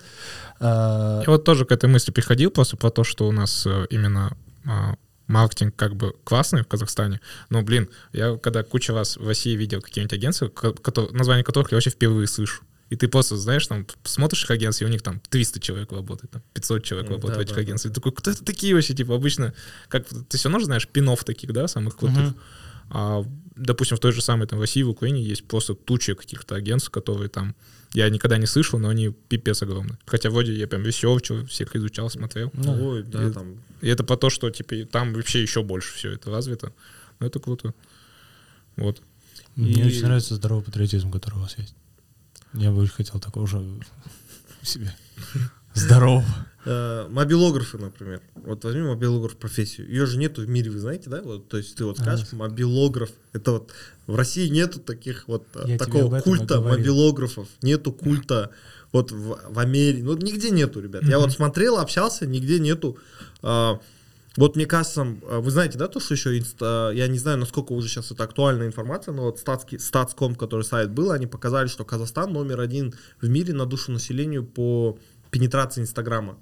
Э, 0.60 1.22
Я 1.22 1.24
вот 1.26 1.44
тоже 1.44 1.64
к 1.64 1.72
этой 1.72 1.88
мысли 1.90 2.12
приходил 2.12 2.50
просто 2.50 2.76
про 2.76 2.90
то, 2.90 3.04
что 3.04 3.28
у 3.28 3.32
нас 3.32 3.66
э, 3.66 3.86
именно 3.90 4.36
а, 4.64 4.96
маркетинг 5.26 5.74
как 5.76 5.96
бы 5.96 6.14
классный 6.24 6.62
в 6.62 6.68
Казахстане. 6.68 7.20
Но, 7.50 7.62
блин, 7.62 7.88
я 8.12 8.36
когда 8.36 8.62
куча 8.62 8.92
раз 8.92 9.16
в 9.16 9.26
России 9.26 9.56
видел 9.56 9.80
какие-нибудь 9.80 10.12
агентства, 10.12 10.48
ко- 10.48 10.72
кото- 10.74 11.12
название 11.12 11.44
которых 11.44 11.72
я 11.72 11.76
вообще 11.76 11.90
впервые 11.90 12.26
слышу. 12.26 12.62
И 12.88 12.94
ты 12.94 13.08
просто, 13.08 13.36
знаешь, 13.36 13.66
там, 13.66 13.84
смотришь 14.04 14.44
их 14.44 14.50
агентств, 14.52 14.80
и 14.82 14.84
у 14.84 14.88
них 14.88 15.02
там 15.02 15.20
300 15.28 15.58
человек 15.58 15.90
работает, 15.90 16.30
там, 16.30 16.42
500 16.54 16.84
человек 16.84 17.10
работает 17.10 17.34
да, 17.34 17.40
в 17.40 17.42
этих 17.42 17.56
да, 17.56 17.60
агентствах. 17.62 17.90
И 17.90 17.94
такой, 17.94 18.12
кто 18.12 18.30
это 18.30 18.44
такие 18.44 18.74
вообще, 18.76 18.94
типа, 18.94 19.16
обычно, 19.16 19.54
как, 19.88 20.06
ты 20.06 20.38
все 20.38 20.48
равно 20.48 20.60
же 20.60 20.66
знаешь 20.66 20.86
пинов 20.86 21.24
таких, 21.24 21.52
да, 21.52 21.66
самых 21.66 21.96
крутых. 21.96 22.18
Мгм. 22.18 22.36
А, 22.90 23.24
допустим, 23.56 23.96
в 23.96 24.00
той 24.00 24.12
же 24.12 24.22
самой 24.22 24.46
там 24.46 24.60
России, 24.60 24.82
в 24.82 24.90
Украине 24.90 25.22
есть 25.22 25.46
просто 25.48 25.74
туча 25.74 26.14
каких-то 26.14 26.54
агентств, 26.54 26.90
которые 26.90 27.28
там 27.28 27.54
я 27.94 28.08
никогда 28.10 28.36
не 28.38 28.46
слышал, 28.46 28.78
но 28.78 28.88
они 28.88 29.08
пипец 29.28 29.62
огромные. 29.62 29.98
Хотя 30.06 30.28
вроде 30.30 30.52
я 30.54 30.66
прям 30.66 30.82
весел, 30.82 31.18
всех 31.46 31.74
изучал, 31.76 32.10
смотрел. 32.10 32.50
ну, 32.54 32.88
Ой, 32.90 33.02
да, 33.02 33.26
И- 33.28 33.32
там 33.32 33.56
И 33.80 33.88
это 33.88 34.04
про 34.04 34.16
то, 34.16 34.28
что 34.30 34.50
типа 34.50 34.84
там 34.90 35.14
вообще 35.14 35.40
еще 35.42 35.62
больше 35.62 35.94
все 35.94 36.12
это 36.12 36.30
развито. 36.30 36.72
Но 37.20 37.26
это 37.26 37.38
круто. 37.40 37.72
Вот. 38.76 39.00
Мне 39.54 39.72
И- 39.82 39.86
очень 39.86 40.02
нравится 40.02 40.34
здоровый 40.34 40.64
патриотизм, 40.64 41.10
который 41.10 41.36
у 41.36 41.40
вас 41.40 41.56
есть. 41.58 41.74
Я 42.52 42.70
бы 42.70 42.82
очень 42.82 42.92
хотел 42.92 43.20
такого 43.20 43.46
же 43.46 43.58
в 44.62 44.66
себе. 44.68 44.94
Здорово. 45.74 46.24
Э, 46.68 47.07
мобилографы, 47.09 47.79
например. 47.79 48.20
Вот 48.35 48.64
возьми 48.64 48.83
мобилограф 48.83 49.37
профессию. 49.37 49.88
Ее 49.88 50.05
же 50.07 50.18
нету 50.18 50.42
в 50.42 50.48
мире, 50.48 50.70
вы 50.72 50.81
знаете, 50.81 51.09
да? 51.09 51.22
Вот, 51.22 51.48
то 51.48 51.59
есть 51.59 51.76
ты 51.76 51.85
вот 51.85 51.98
скажешь, 51.98 52.33
мобилограф. 52.33 53.11
Это 53.33 53.52
вот 53.52 53.70
в 54.09 54.16
России 54.16 54.48
нету 54.48 54.81
таких 54.81 55.29
вот 55.29 55.46
э, 55.55 55.64
Я 55.66 55.79
такого 55.79 56.20
культа 56.20 56.61
мобилографов. 56.61 57.48
Нету 57.62 57.92
культа 57.92 58.50
вот 58.92 59.12
в, 59.12 59.38
в 59.48 59.59
Америке. 59.61 60.02
Ну, 60.02 60.16
нигде 60.16 60.50
нету, 60.50 60.81
ребят. 60.81 61.05
Я 61.05 61.20
вот 61.20 61.31
смотрел, 61.33 61.79
общался, 61.79 62.26
нигде 62.26 62.59
нету. 62.59 62.98
А, 63.42 63.79
вот 64.37 64.57
мне 64.57 64.66
кажется, 64.66 65.07
а, 65.22 65.40
вы 65.40 65.50
знаете, 65.52 65.79
да, 65.79 65.87
то, 65.87 66.00
что 66.00 66.14
еще, 66.14 66.37
инста- 66.37 66.92
я 66.92 67.07
не 67.07 67.18
знаю, 67.18 67.38
насколько 67.38 67.72
уже 67.72 67.88
сейчас 67.88 68.11
это 68.11 68.24
актуальная 68.24 68.66
информация, 68.66 69.14
но 69.14 69.22
вот 69.22 69.38
статский, 69.38 69.79
статском, 69.79 70.35
который 70.35 70.62
сайт 70.62 70.90
был, 70.90 71.12
они 71.12 71.26
показали, 71.26 71.68
что 71.68 71.85
Казахстан 71.85 72.33
номер 72.33 72.61
один 72.61 72.94
в 73.20 73.29
мире 73.29 73.55
на 73.55 73.66
душу 73.66 73.92
населению 73.92 74.44
по 74.44 74.98
пенетрации 75.31 75.83
Инстаграма. 75.83 76.38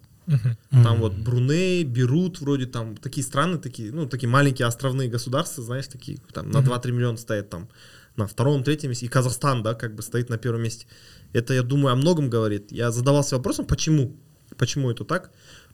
Там 0.70 1.00
вот 1.00 1.14
Бруней, 1.14 1.84
Берут, 1.84 2.40
вроде 2.40 2.66
там 2.66 2.96
такие 2.96 3.24
страны, 3.24 3.58
такие, 3.58 3.92
ну, 3.92 4.06
такие 4.08 4.28
маленькие 4.28 4.66
островные 4.66 5.08
государства, 5.08 5.62
знаешь, 5.62 5.86
такие, 5.86 6.18
там 6.32 6.50
на 6.50 6.58
2-3 6.58 6.92
миллиона 6.92 7.16
стоят 7.16 7.50
там 7.50 7.68
на 8.16 8.26
втором, 8.26 8.62
третьем 8.62 8.90
месте. 8.90 9.06
И 9.06 9.08
Казахстан, 9.08 9.62
да, 9.62 9.74
как 9.74 9.94
бы 9.94 10.02
стоит 10.02 10.30
на 10.30 10.38
первом 10.38 10.62
месте. 10.62 10.86
Это, 11.32 11.52
я 11.54 11.62
думаю, 11.62 11.92
о 11.92 11.96
многом 11.96 12.30
говорит. 12.30 12.70
Я 12.72 12.90
задавался 12.90 13.36
вопросом, 13.36 13.66
почему? 13.66 14.16
Почему 14.56 14.90
это 14.90 15.04
так? 15.04 15.30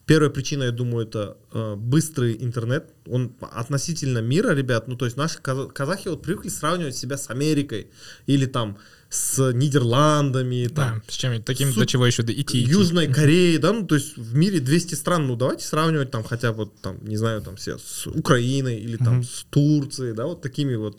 Первая 0.06 0.30
причина, 0.30 0.64
я 0.64 0.72
думаю, 0.72 1.06
это 1.06 1.36
э, 1.52 1.76
быстрый 1.76 2.36
интернет. 2.40 2.90
Он 3.06 3.36
относительно 3.52 4.18
мира, 4.18 4.54
ребят, 4.54 4.88
ну 4.88 4.96
то 4.96 5.04
есть 5.04 5.16
наши 5.16 5.38
каза- 5.38 5.68
казахи 5.68 6.08
вот 6.08 6.22
привыкли 6.22 6.48
сравнивать 6.48 6.96
себя 6.96 7.16
с 7.16 7.30
Америкой 7.30 7.90
или 8.26 8.46
там 8.46 8.78
с 9.10 9.52
Нидерландами, 9.52 10.68
там, 10.68 10.98
Да, 10.98 11.02
с 11.12 11.16
чем 11.16 11.42
таким, 11.42 11.72
Су- 11.72 11.80
до 11.80 11.86
чего 11.86 12.06
еще 12.06 12.22
идти. 12.22 12.40
идти. 12.40 12.58
Южной 12.60 13.08
Кореей, 13.12 13.58
да, 13.58 13.72
ну 13.72 13.84
то 13.86 13.96
есть 13.96 14.16
в 14.16 14.34
мире 14.36 14.60
200 14.60 14.94
стран, 14.94 15.26
ну 15.26 15.34
давайте 15.36 15.66
сравнивать 15.66 16.10
там 16.12 16.22
хотя 16.22 16.52
бы, 16.52 16.70
там, 16.80 17.04
не 17.04 17.16
знаю, 17.16 17.42
там 17.42 17.56
все 17.56 17.76
с 17.78 18.06
Украиной 18.06 18.78
или 18.78 18.96
там 18.96 19.14
Мгм. 19.16 19.24
с 19.24 19.46
Турцией, 19.50 20.14
да, 20.14 20.26
вот 20.26 20.42
такими 20.42 20.76
вот 20.76 20.96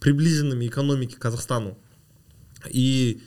приближенными 0.00 0.66
экономике 0.66 1.16
к 1.16 1.18
Казахстану. 1.18 1.78
И 2.68 3.22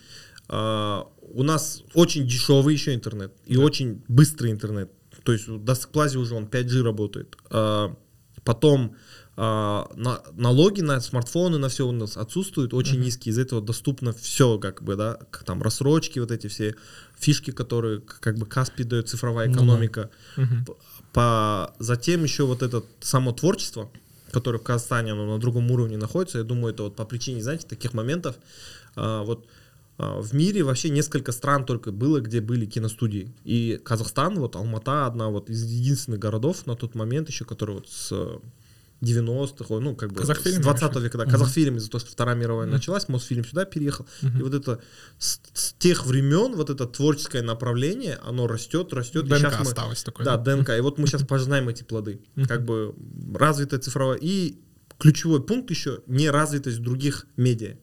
а, 0.47 1.07
у 1.21 1.43
нас 1.43 1.83
очень 1.93 2.27
дешевый 2.27 2.73
еще 2.75 2.93
интернет 2.93 3.33
и 3.47 3.57
очень 3.57 4.03
быстрый 4.07 4.51
интернет. 4.51 4.91
То 5.23 5.31
есть 5.33 5.47
в 5.47 5.63
Дасплазе 5.63 6.17
уже 6.19 6.35
он 6.35 6.45
5G 6.45 6.83
работает. 6.83 7.35
А, 7.49 7.95
потом 8.43 8.95
а, 9.41 9.89
на- 9.95 10.21
налоги 10.35 10.81
на 10.81 10.99
смартфоны, 10.99 11.57
на 11.57 11.69
все 11.69 11.87
у 11.87 11.93
нас 11.93 12.17
отсутствуют, 12.17 12.73
очень 12.73 12.99
низкие. 12.99 13.31
Из 13.31 13.39
этого 13.39 13.61
доступно 13.61 14.11
все, 14.11 14.57
как 14.59 14.83
бы, 14.83 14.97
да, 14.97 15.17
там 15.45 15.61
рассрочки, 15.63 16.19
вот 16.19 16.31
эти 16.31 16.47
все 16.47 16.75
фишки, 17.17 17.51
которые 17.51 18.01
как 18.01 18.37
бы 18.37 18.45
Каспи 18.45 18.83
дает, 18.83 19.07
цифровая 19.07 19.47
Ну 19.47 19.53
да. 19.53 19.59
экономика. 19.59 20.09
Мгм. 20.35 20.65
П- 20.65 20.73
По, 21.13 21.73
затем 21.79 22.23
еще 22.23 22.43
вот 22.43 22.61
это 22.63 22.83
само 22.99 23.31
творчество, 23.31 23.89
которое 24.31 24.57
в 24.59 24.63
Казахстане, 24.63 25.13
оно 25.13 25.25
на 25.25 25.39
другом 25.39 25.71
уровне 25.71 25.95
находится. 25.97 26.39
Я 26.39 26.43
думаю, 26.43 26.73
это 26.73 26.83
вот 26.83 26.95
по 26.97 27.05
причине, 27.05 27.41
знаете, 27.41 27.65
таких 27.65 27.93
моментов. 27.93 28.35
а, 28.95 29.23
вот 29.23 29.47
а, 29.97 30.19
в 30.21 30.33
мире 30.33 30.63
вообще 30.63 30.89
несколько 30.89 31.31
стран 31.31 31.65
только 31.65 31.91
было, 31.93 32.19
где 32.19 32.41
были 32.41 32.65
киностудии. 32.65 33.31
И 33.45 33.79
Казахстан, 33.83 34.37
вот 34.37 34.55
Алмата, 34.57 35.05
одна 35.05 35.29
вот 35.29 35.49
из 35.49 35.63
единственных 35.63 36.19
городов 36.19 36.65
на 36.67 36.75
тот 36.75 36.93
момент 36.95 37.29
еще, 37.29 37.45
который 37.45 37.75
вот 37.75 37.87
с 37.87 38.11
90-х, 39.01 39.73
ой, 39.73 39.81
ну, 39.81 39.95
как 39.95 40.11
бы 40.11 40.21
Казахфильм 40.21 40.55
с 40.55 40.59
20 40.59 40.83
вообще? 40.83 40.99
века, 41.01 41.17
да, 41.17 41.25
Казахфильм 41.25 41.77
из-за 41.77 41.89
того, 41.89 41.99
что 41.99 42.11
Вторая 42.11 42.35
мировая 42.35 42.67
началась, 42.67 43.07
Мосфильм 43.07 43.45
сюда 43.45 43.65
переехал, 43.65 44.05
и 44.21 44.41
вот 44.41 44.53
это 44.53 44.81
с, 45.17 45.39
с 45.53 45.73
тех 45.73 46.05
времен, 46.05 46.55
вот 46.55 46.69
это 46.69 46.85
творческое 46.85 47.41
направление, 47.41 48.19
оно 48.23 48.47
растет, 48.47 48.93
растет, 48.93 49.25
и 49.25 49.27
ДНК 49.29 49.39
сейчас 49.39 49.59
мы, 49.59 49.61
осталось 49.67 50.03
такое. 50.03 50.25
да, 50.25 50.37
ДНК. 50.37 50.71
И 50.77 50.81
вот 50.81 50.97
мы 50.97 51.07
сейчас 51.07 51.23
пожинаем 51.23 51.69
эти 51.69 51.83
плоды. 51.83 52.21
Как 52.47 52.65
бы 52.65 52.93
развитая 53.33 53.79
цифровая. 53.79 54.17
И 54.21 54.59
ключевой 54.97 55.41
пункт 55.41 55.69
еще 55.69 56.01
неразвитость 56.07 56.81
других 56.81 57.25
медиа. 57.37 57.77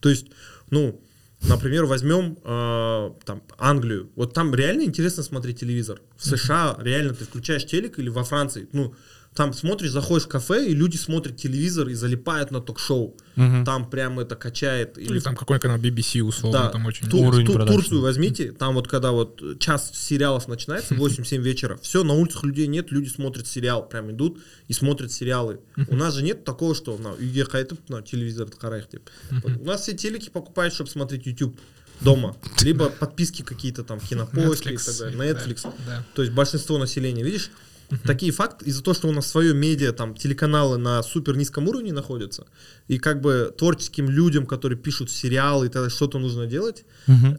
То 0.00 0.08
есть, 0.08 0.26
ну, 0.70 1.02
например, 1.42 1.84
возьмем 1.86 2.38
э, 2.42 3.10
там 3.24 3.42
Англию. 3.58 4.10
Вот 4.14 4.34
там 4.34 4.54
реально 4.54 4.82
интересно 4.82 5.22
смотреть 5.22 5.60
телевизор. 5.60 6.00
В 6.16 6.24
США 6.24 6.76
реально 6.78 7.14
ты 7.14 7.24
включаешь 7.24 7.66
телек 7.66 7.98
или 7.98 8.08
во 8.08 8.24
Франции, 8.24 8.68
ну, 8.72 8.94
там 9.34 9.52
смотришь, 9.52 9.90
заходишь 9.92 10.24
в 10.26 10.28
кафе, 10.28 10.66
и 10.66 10.74
люди 10.74 10.96
смотрят 10.96 11.36
телевизор 11.36 11.88
и 11.88 11.94
залипают 11.94 12.50
на 12.50 12.60
ток-шоу. 12.60 13.16
Мгм. 13.36 13.64
Там 13.64 13.88
прям 13.88 14.18
это 14.18 14.34
качает. 14.34 14.98
Или 14.98 15.20
там 15.20 15.36
какой 15.36 15.60
канал 15.60 15.78
BBC 15.78 16.20
условно, 16.20 16.58
Да, 16.58 16.68
там 16.68 16.84
очень... 16.86 17.08
Ту- 17.08 17.22
Уровень 17.22 17.46
Ту-. 17.46 17.64
Турцию 17.64 18.00
возьмите, 18.02 18.50
там 18.50 18.74
вот 18.74 18.88
когда 18.88 19.12
вот 19.12 19.40
час 19.60 19.92
сериалов 19.94 20.48
начинается, 20.48 20.94
8-7 20.96 21.38
вечера, 21.38 21.76
все, 21.80 22.02
на 22.02 22.14
улицах 22.14 22.42
людей 22.42 22.66
нет, 22.66 22.90
люди 22.90 23.08
смотрят 23.08 23.46
сериал, 23.46 23.88
прям 23.88 24.10
идут 24.10 24.42
и 24.66 24.72
смотрят 24.72 25.12
сериалы. 25.12 25.60
У 25.88 25.94
нас 25.94 26.14
же 26.14 26.22
нет 26.24 26.44
такого, 26.44 26.74
что 26.74 26.98
на 26.98 27.10
үйге 27.12 27.44
қайтып, 27.44 27.78
на 27.88 28.02
телевизор 28.02 28.48
қарайық 28.48 28.90
деп. 28.90 29.10
У 29.60 29.64
нас 29.64 29.82
все 29.82 29.92
телеки 29.96 30.28
покупают, 30.28 30.74
чтобы 30.74 30.90
смотреть 30.90 31.26
YouTube 31.26 31.56
дома, 32.00 32.36
либо 32.62 32.88
подписки 32.88 33.42
какие-то 33.42 33.84
там, 33.84 34.00
кинопоиски 34.10 34.68
и 34.68 34.72
Netflix, 34.72 34.84
так 34.86 34.96
далее, 34.98 35.34
да, 35.34 35.40
Netflix. 35.40 35.72
да. 35.86 36.04
То 36.14 36.22
есть 36.22 36.34
большинство 36.34 36.78
населения, 36.78 37.22
видишь, 37.22 37.50
такие 38.04 38.32
факты, 38.32 38.66
из-за 38.66 38.82
того, 38.82 38.94
что 38.94 39.08
у 39.08 39.12
нас 39.12 39.26
свое 39.26 39.54
медиа, 39.54 39.92
там, 39.92 40.14
телеканалы 40.14 40.78
на 40.78 41.02
супер 41.02 41.36
низком 41.36 41.68
уровне 41.68 41.92
находятся, 41.92 42.46
и 42.88 42.98
как 42.98 43.20
бы 43.20 43.54
творческим 43.56 44.08
людям, 44.08 44.46
которые 44.46 44.78
пишут 44.78 45.10
сериалы 45.10 45.66
и 45.66 45.68
далее, 45.68 45.90
что-то 45.90 46.18
нужно 46.18 46.46
делать, 46.46 46.84
Мгм. 47.06 47.38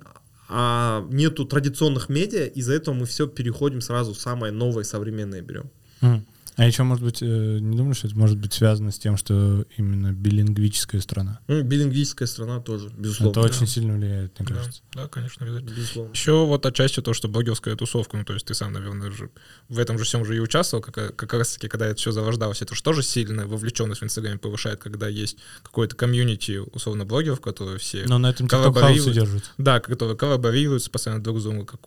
а 0.49 1.05
нету 1.09 1.45
традиционных 1.45 2.09
медиа, 2.09 2.45
из-за 2.45 2.73
этого 2.73 2.93
мы 2.95 3.05
все 3.05 3.27
переходим 3.27 3.81
сразу 3.81 4.13
самое 4.13 4.51
новое, 4.51 4.83
современное 4.83 5.41
берем. 5.41 5.69
Мгм. 6.01 6.25
А 6.57 6.65
еще, 6.67 6.83
может 6.83 7.03
быть, 7.03 7.21
э, 7.21 7.25
не 7.59 7.77
думаешь, 7.77 7.97
что 7.97 8.07
это 8.07 8.17
может 8.17 8.37
быть 8.37 8.53
связано 8.53 8.91
с 8.91 8.99
тем, 8.99 9.17
что 9.17 9.65
именно 9.77 10.11
билингвическая 10.11 10.99
страна? 11.01 11.39
Ну, 11.47 11.61
билингвическая 11.63 12.27
страна 12.27 12.59
тоже, 12.59 12.89
безусловно. 12.97 13.31
это 13.31 13.41
очень 13.41 13.67
сильно 13.67 13.93
влияет, 13.95 14.37
мне 14.39 14.47
Да, 14.49 14.55
кажется. 14.55 14.81
да, 14.93 15.07
конечно, 15.07 15.45
обязательно. 15.45 15.69
Безусловно. 15.75 16.11
Еще 16.11 16.45
вот 16.45 16.65
отчасти 16.65 17.01
то, 17.01 17.13
что 17.13 17.27
блогерская 17.29 17.75
тусовка, 17.75 18.17
ну, 18.17 18.25
то 18.25 18.33
есть 18.33 18.45
ты 18.45 18.53
сам, 18.53 18.73
наверное, 18.73 19.11
же 19.11 19.29
в 19.69 19.79
этом 19.79 19.97
же 19.97 20.03
всем 20.03 20.25
же 20.25 20.35
и 20.35 20.39
участвовал, 20.39 20.83
как, 20.83 21.15
как 21.15 21.33
раз 21.33 21.53
таки, 21.53 21.67
когда 21.67 21.87
это 21.87 21.95
все 21.95 22.11
зарождалось, 22.11 22.61
это 22.61 22.75
же 22.75 22.83
тоже 22.83 23.01
сильно 23.01 23.47
вовлеченность 23.47 24.01
в 24.01 24.03
Инстаграме 24.03 24.37
повышает, 24.37 24.79
когда 24.81 25.07
есть 25.07 25.37
какое-то 25.63 25.95
комьюнити, 25.95 26.57
условно, 26.73 27.05
блогеров, 27.05 27.39
которые 27.41 27.79
все... 27.79 28.03
Но 28.07 28.17
на 28.17 28.29
этом 28.29 28.47
TikTok 28.47 28.49
коллаборируют. 28.49 29.13
держится. 29.13 29.51
Да, 29.57 29.79
которые 29.79 30.17
коллаборируются 30.17 30.89
постоянно 30.91 31.23
друг 31.23 31.39
с 31.39 31.43
другом, 31.43 31.65
как 31.65 31.79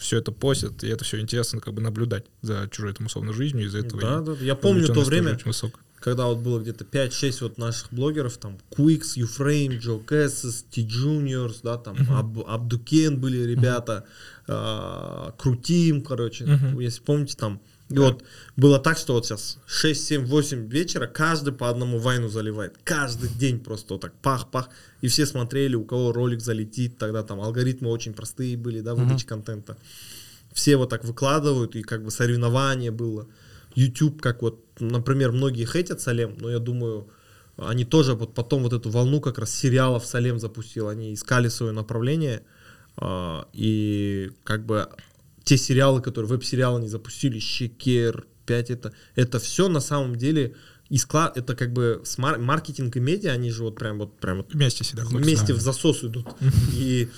все 0.00 0.18
это 0.18 0.30
постят, 0.32 0.84
и 0.84 0.88
это 0.88 1.04
все 1.04 1.20
интересно 1.20 1.60
как 1.60 1.74
бы 1.74 1.80
наблюдать 1.80 2.26
за 2.42 2.68
чужой 2.70 2.92
там 2.94 3.06
условно 3.06 3.32
жизнью, 3.32 3.66
из-за 3.66 3.78
этого 3.78 4.00
Да, 4.00 4.09
и 4.18 4.24
да, 4.24 4.32
я 4.40 4.54
помню 4.54 4.86
то 4.86 5.02
время, 5.02 5.34
очень 5.34 5.46
высокая. 5.46 5.82
когда 6.00 6.26
вот 6.26 6.38
было 6.38 6.58
где-то 6.60 6.84
5-6 6.84 7.42
вот 7.42 7.58
наших 7.58 7.92
блогеров, 7.92 8.36
там, 8.38 8.58
Quix, 8.70 9.16
Uframe, 9.16 9.80
Joe 9.80 10.04
Cassis, 10.04 10.64
T 10.70 10.82
Juniors, 10.82 11.60
да, 11.62 11.76
там, 11.76 11.96
Аб- 12.10 12.44
Абдукен 12.46 13.20
были 13.20 13.42
ребята, 13.44 14.04
а, 14.48 15.32
Крутим, 15.38 16.02
короче, 16.02 16.44
Мгм. 16.46 16.80
если 16.80 17.00
помните, 17.02 17.36
там, 17.36 17.60
и 17.88 17.98
вот 17.98 18.22
было 18.56 18.78
так, 18.78 18.98
что 18.98 19.14
вот 19.14 19.26
сейчас 19.26 19.58
6, 19.66 20.06
7, 20.06 20.24
8 20.24 20.68
вечера 20.68 21.08
каждый 21.08 21.52
по 21.52 21.68
одному 21.68 21.98
вайну 21.98 22.28
заливает. 22.28 22.76
Каждый 22.84 23.28
день 23.30 23.58
просто 23.58 23.94
вот 23.94 24.02
так 24.02 24.12
пах-пах. 24.22 24.68
И 25.00 25.08
все 25.08 25.26
смотрели, 25.26 25.74
у 25.74 25.84
кого 25.84 26.12
ролик 26.12 26.40
залетит. 26.40 26.98
Тогда 26.98 27.24
там 27.24 27.40
алгоритмы 27.40 27.90
очень 27.90 28.12
простые 28.12 28.56
были, 28.56 28.80
да, 28.80 28.94
выдачи 28.94 29.26
контента. 29.26 29.76
Все 30.52 30.76
вот 30.76 30.88
так 30.90 31.04
выкладывают, 31.04 31.74
и 31.74 31.82
как 31.82 32.04
бы 32.04 32.12
соревнование 32.12 32.92
было. 32.92 33.26
YouTube, 33.74 34.20
как 34.20 34.42
вот, 34.42 34.64
например, 34.80 35.32
многие 35.32 35.64
хейтят 35.64 36.00
Салем, 36.00 36.36
но 36.40 36.50
я 36.50 36.58
думаю, 36.58 37.08
они 37.56 37.84
тоже 37.84 38.14
вот 38.14 38.34
потом 38.34 38.62
вот 38.62 38.72
эту 38.72 38.90
волну 38.90 39.20
как 39.20 39.38
раз 39.38 39.54
сериалов 39.54 40.06
Салем 40.06 40.38
запустил, 40.38 40.88
они 40.88 41.14
искали 41.14 41.48
свое 41.48 41.72
направление, 41.72 42.42
а, 42.96 43.48
и 43.52 44.30
как 44.44 44.66
бы 44.66 44.88
те 45.44 45.56
сериалы, 45.56 46.00
которые 46.00 46.28
веб-сериалы 46.28 46.80
не 46.80 46.88
запустили, 46.88 47.38
Щекер, 47.38 48.26
5 48.46 48.70
это, 48.70 48.92
это 49.14 49.38
все 49.38 49.68
на 49.68 49.80
самом 49.80 50.16
деле 50.16 50.54
и 50.90 50.98
склад, 50.98 51.36
это 51.38 51.54
как 51.54 51.72
бы 51.72 52.02
с 52.04 52.18
мар- 52.18 52.38
маркетинг 52.38 52.96
и 52.96 53.00
медиа, 53.00 53.30
они 53.30 53.50
же 53.50 53.62
вот 53.62 53.76
прям 53.76 53.98
вот 53.98 54.18
прям 54.18 54.38
вот 54.38 54.52
Вместе 54.52 54.82
всегда. 54.84 55.04
вместе 55.04 55.54
в 55.54 55.60
засос 55.60 56.02
идут. 56.04 56.26
И 56.74 57.08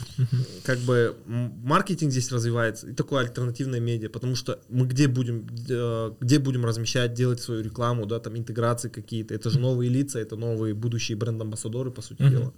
как 0.65 0.79
бы 0.81 1.17
маркетинг 1.65 2.13
здесь 2.13 2.31
развивается, 2.31 2.87
и 2.89 2.93
такое 2.93 3.23
альтернативное 3.25 3.81
медиа, 3.81 4.11
потому 4.11 4.37
что 4.37 4.61
мы 4.69 4.87
где 4.87 5.09
будем, 5.09 5.47
э, 5.69 6.13
где 6.21 6.39
будем 6.39 6.65
размещать, 6.67 7.15
делать 7.15 7.41
свою 7.41 7.63
рекламу, 7.63 8.05
да, 8.07 8.21
там 8.21 8.37
интеграции 8.37 8.91
какие-то, 8.91 9.35
это 9.35 9.49
же 9.51 9.59
новые 9.59 9.89
лица, 9.91 10.19
это 10.21 10.37
новые 10.37 10.75
будущие 10.75 11.17
бренд-амбассадоры, 11.17 11.91
по 11.91 12.03
сути 12.03 12.23
дела. 12.29 12.53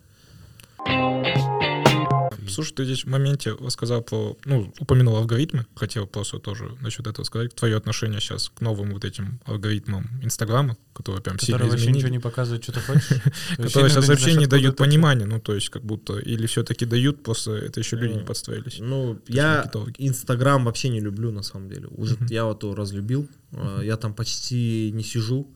Слушай, 2.54 2.74
ты 2.74 2.84
здесь 2.84 3.04
в 3.04 3.08
моменте 3.08 3.56
сказал 3.70 4.02
про, 4.02 4.36
ну, 4.44 4.72
упомянул 4.78 5.16
алгоритмы, 5.16 5.66
хотел 5.74 6.06
просто 6.06 6.38
тоже 6.38 6.70
насчет 6.80 7.06
этого 7.06 7.24
сказать. 7.24 7.54
Твое 7.54 7.76
отношение 7.76 8.20
сейчас 8.20 8.50
к 8.54 8.60
новым 8.60 8.92
вот 8.92 9.04
этим 9.04 9.40
алгоритмам 9.44 10.08
Инстаграма, 10.22 10.76
которые 10.94 11.22
прям 11.22 11.36
Которые 11.36 11.58
сильно 11.58 11.70
вообще 11.70 11.84
изменили. 11.84 11.98
ничего 11.98 12.12
не 12.12 12.18
показывают, 12.20 12.62
что 12.62 12.72
ты 12.72 12.80
хочешь. 12.80 13.08
которые 13.56 13.90
сейчас 13.90 14.08
вообще 14.08 14.34
не 14.34 14.46
дают 14.46 14.76
понимания, 14.76 15.26
ну, 15.26 15.40
то 15.40 15.54
есть 15.54 15.68
как 15.68 15.84
будто, 15.84 16.18
или 16.18 16.46
все-таки 16.46 16.86
дают, 16.86 17.22
просто 17.22 17.52
это 17.52 17.80
еще 17.80 17.96
люди 17.96 18.14
не 18.14 18.24
подстроились. 18.24 18.78
Ну, 18.80 19.20
я. 19.28 19.70
Инстаграм 19.98 20.64
вообще 20.64 20.88
не 20.88 21.00
люблю, 21.00 21.30
на 21.32 21.42
самом 21.42 21.68
деле. 21.68 21.88
Уже 21.88 22.16
я 22.28 22.44
вот 22.44 22.62
его 22.62 22.74
разлюбил. 22.74 23.28
А, 23.52 23.80
Я 23.82 23.96
там 23.96 24.14
почти 24.14 24.90
не 24.94 25.02
сижу. 25.02 25.48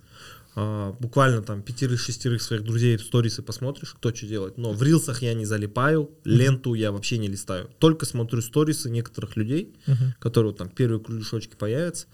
А, 0.60 0.92
Буквально 0.98 1.40
там 1.42 1.62
пятерых-шестерых 1.62 2.42
своих 2.42 2.64
друзей 2.64 2.96
в 2.96 3.02
сторисы 3.02 3.42
посмотришь, 3.42 3.94
кто 3.94 4.12
что 4.12 4.26
делает. 4.26 4.58
Но 4.58 4.72
в 4.72 4.82
рилсах 4.82 5.22
я 5.22 5.32
не 5.34 5.44
залипаю, 5.44 6.10
ленту 6.24 6.74
я 6.74 6.90
вообще 6.90 7.18
не 7.18 7.28
листаю. 7.28 7.70
Только 7.78 8.06
смотрю 8.06 8.42
сторисы 8.42 8.90
некоторых 8.90 9.36
людей, 9.36 9.76
которые 10.18 10.50
вот 10.50 10.58
там 10.58 10.68
первые 10.68 10.98
кружочки 11.00 11.54
появятся, 11.54 12.08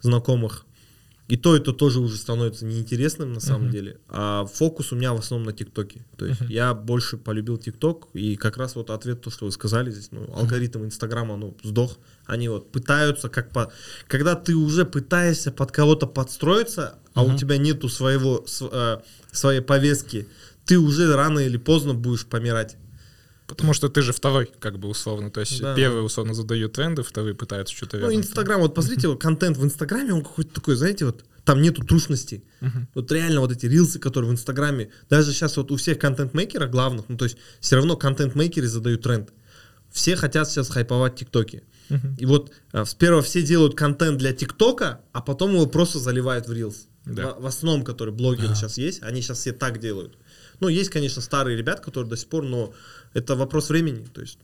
знакомых. 0.00 0.64
И 1.28 1.36
то, 1.36 1.54
и 1.54 1.60
то 1.60 1.72
тоже 1.72 2.00
уже 2.00 2.16
становится 2.16 2.64
неинтересным 2.64 3.34
на 3.34 3.40
самом 3.40 3.70
деле. 3.70 3.98
А 4.08 4.46
фокус 4.46 4.92
у 4.92 4.96
меня 4.96 5.12
в 5.12 5.18
основном 5.18 5.46
на 5.46 5.52
ТикТоке. 5.52 6.04
То 6.16 6.24
есть 6.24 6.40
я 6.48 6.72
больше 6.72 7.18
полюбил 7.18 7.58
ТикТок. 7.58 8.08
И 8.14 8.36
как 8.36 8.56
раз 8.56 8.76
вот 8.76 8.88
ответ, 8.88 9.20
то, 9.20 9.30
что 9.30 9.44
вы 9.44 9.52
сказали 9.52 9.90
здесь, 9.90 10.08
ну, 10.10 10.26
алгоритм 10.34 10.84
Инстаграма, 10.84 11.36
ну, 11.36 11.54
сдох. 11.62 11.98
Они 12.24 12.48
вот 12.48 12.72
пытаются 12.72 13.28
как 13.28 13.50
по... 13.50 13.70
Когда 14.06 14.34
ты 14.36 14.54
уже 14.54 14.86
пытаешься 14.86 15.52
под 15.52 15.70
кого-то 15.70 16.06
подстроиться, 16.06 16.98
а 17.12 17.22
у 17.24 17.36
тебя 17.36 17.58
нету 17.58 17.88
своего, 17.90 18.44
св- 18.46 18.70
э, 18.72 18.98
своей 19.30 19.60
повестки, 19.60 20.26
ты 20.64 20.78
уже 20.78 21.14
рано 21.14 21.40
или 21.40 21.58
поздно 21.58 21.92
будешь 21.92 22.24
помирать. 22.24 22.76
Потому 23.48 23.72
что 23.72 23.88
ты 23.88 24.02
же 24.02 24.12
второй, 24.12 24.50
как 24.60 24.78
бы 24.78 24.88
условно. 24.88 25.30
То 25.30 25.40
есть 25.40 25.60
Да. 25.60 25.74
первый 25.74 26.04
условно 26.04 26.34
задают 26.34 26.74
тренды, 26.74 27.02
второй 27.02 27.34
пытаются 27.34 27.74
что-то 27.74 27.96
Ну. 27.96 28.14
Инстаграм, 28.14 28.60
вот 28.60 28.74
посмотрите, 28.74 29.08
вот 29.08 29.20
контент 29.20 29.56
в 29.56 29.64
Инстаграме, 29.64 30.12
он 30.12 30.22
какой-то 30.22 30.54
такой, 30.54 30.76
знаете, 30.76 31.06
вот 31.06 31.24
там 31.44 31.62
нету 31.62 31.82
трушности. 31.82 32.44
Вот 32.94 33.10
реально 33.10 33.40
вот 33.40 33.50
эти 33.50 33.64
рилсы, 33.64 33.98
которые 33.98 34.30
в 34.30 34.32
Инстаграме, 34.34 34.90
даже 35.08 35.32
сейчас 35.32 35.56
вот 35.56 35.70
у 35.70 35.76
всех 35.76 35.98
контент-мейкеров 35.98 36.70
главных, 36.70 37.08
ну 37.08 37.16
то 37.16 37.24
есть 37.24 37.38
все 37.60 37.76
равно 37.76 37.96
контент-мейкеры 37.96 38.68
задают 38.68 39.02
тренд. 39.02 39.30
Все 39.90 40.14
хотят 40.14 40.50
сейчас 40.50 40.68
хайповать 40.68 41.16
ТикТоки. 41.16 41.62
И 42.18 42.26
вот 42.26 42.52
а, 42.72 42.84
сперва 42.84 43.22
все 43.22 43.40
делают 43.42 43.74
контент 43.74 44.18
для 44.18 44.34
ТикТока, 44.34 45.00
а 45.12 45.22
потом 45.22 45.54
его 45.54 45.66
просто 45.66 45.98
заливают 45.98 46.46
в 46.46 46.52
рилс. 46.52 46.86
Да. 47.06 47.32
В, 47.32 47.44
в 47.44 47.46
основном, 47.46 47.82
которые 47.82 48.14
блогеры 48.14 48.54
сейчас 48.54 48.76
есть, 48.76 49.02
они 49.02 49.22
сейчас 49.22 49.38
все 49.38 49.52
так 49.52 49.80
делают. 49.80 50.18
Ну, 50.60 50.68
есть, 50.68 50.90
конечно, 50.90 51.22
старые 51.22 51.56
ребят, 51.56 51.80
которые 51.80 52.10
до 52.10 52.16
сих 52.16 52.28
пор, 52.28 52.44
но 52.44 52.74
это 53.14 53.34
вопрос 53.36 53.70
времени. 53.70 54.06
То 54.12 54.20
есть 54.20 54.38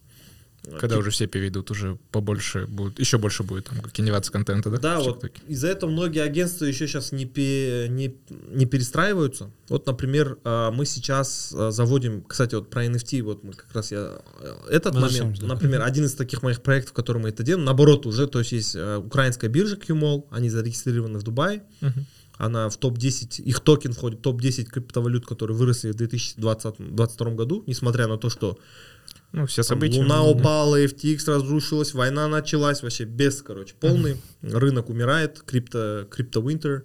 Когда 0.80 0.96
уже 0.96 1.10
все 1.10 1.26
перейдут, 1.26 1.70
уже 1.70 1.98
побольше 2.10 2.66
будет, 2.66 2.98
еще 2.98 3.18
больше 3.18 3.42
будет 3.42 3.66
там 3.66 3.78
генерация 3.94 4.32
контента, 4.32 4.70
да? 4.70 4.78
Да, 4.78 5.00
вот 5.00 5.24
из-за 5.46 5.68
этого 5.68 5.90
многие 5.90 6.22
агентства 6.22 6.64
еще 6.64 6.86
сейчас 6.86 7.12
не, 7.12 7.26
пе- 7.26 7.86
не, 7.90 8.16
не 8.48 8.64
перестраиваются. 8.66 9.50
Вот, 9.68 9.86
например, 9.86 10.38
а, 10.44 10.70
мы 10.70 10.86
сейчас 10.86 11.52
а, 11.54 11.70
заводим, 11.70 12.22
кстати, 12.22 12.54
вот 12.54 12.70
про 12.70 12.86
NFT, 12.86 13.22
вот 13.22 13.44
мы 13.44 13.52
как 13.52 13.74
раз 13.74 13.92
я 13.92 14.18
э, 14.40 14.54
этот 14.70 14.94
Возвращаемся, 14.94 15.24
момент, 15.24 15.40
да. 15.40 15.46
например, 15.48 15.82
один 15.82 16.04
из 16.06 16.14
таких 16.14 16.42
моих 16.42 16.62
проектов, 16.62 16.92
в 16.92 16.94
котором 16.94 17.22
мы 17.22 17.28
это 17.28 17.42
делаем, 17.42 17.64
наоборот 17.66 18.06
уже, 18.06 18.26
то 18.26 18.38
есть 18.38 18.52
есть 18.52 18.74
э, 18.74 18.96
украинская 18.96 19.50
биржа 19.50 19.76
QMall, 19.76 20.24
они 20.30 20.48
зарегистрированы 20.48 21.18
в 21.18 21.22
Дубае, 21.22 21.62
Мгм. 21.82 22.06
Она 22.36 22.68
в 22.68 22.76
топ-10, 22.76 23.42
их 23.42 23.60
токен 23.60 23.92
входит 23.92 24.18
в 24.18 24.22
топ-10 24.22 24.64
криптовалют, 24.64 25.26
которые 25.26 25.56
выросли 25.56 25.92
в 25.92 25.94
2022 25.94 27.30
году, 27.30 27.62
несмотря 27.66 28.06
на 28.06 28.18
то, 28.18 28.28
что 28.28 28.58
Ну, 29.32 29.46
все 29.46 29.62
там 29.62 29.76
события. 29.76 29.98
Луна 29.98 30.18
ну, 30.18 30.34
да. 30.34 30.40
упала, 30.40 30.84
FTX 30.84 31.26
разрушилась, 31.26 31.94
война 31.94 32.28
началась, 32.28 32.82
вообще 32.82 33.04
без, 33.04 33.42
короче, 33.42 33.74
полный. 33.78 34.20
Рынок 34.42 34.88
умирает, 34.90 35.42
крипто, 35.44 36.06
крипто 36.10 36.40
winter, 36.40 36.82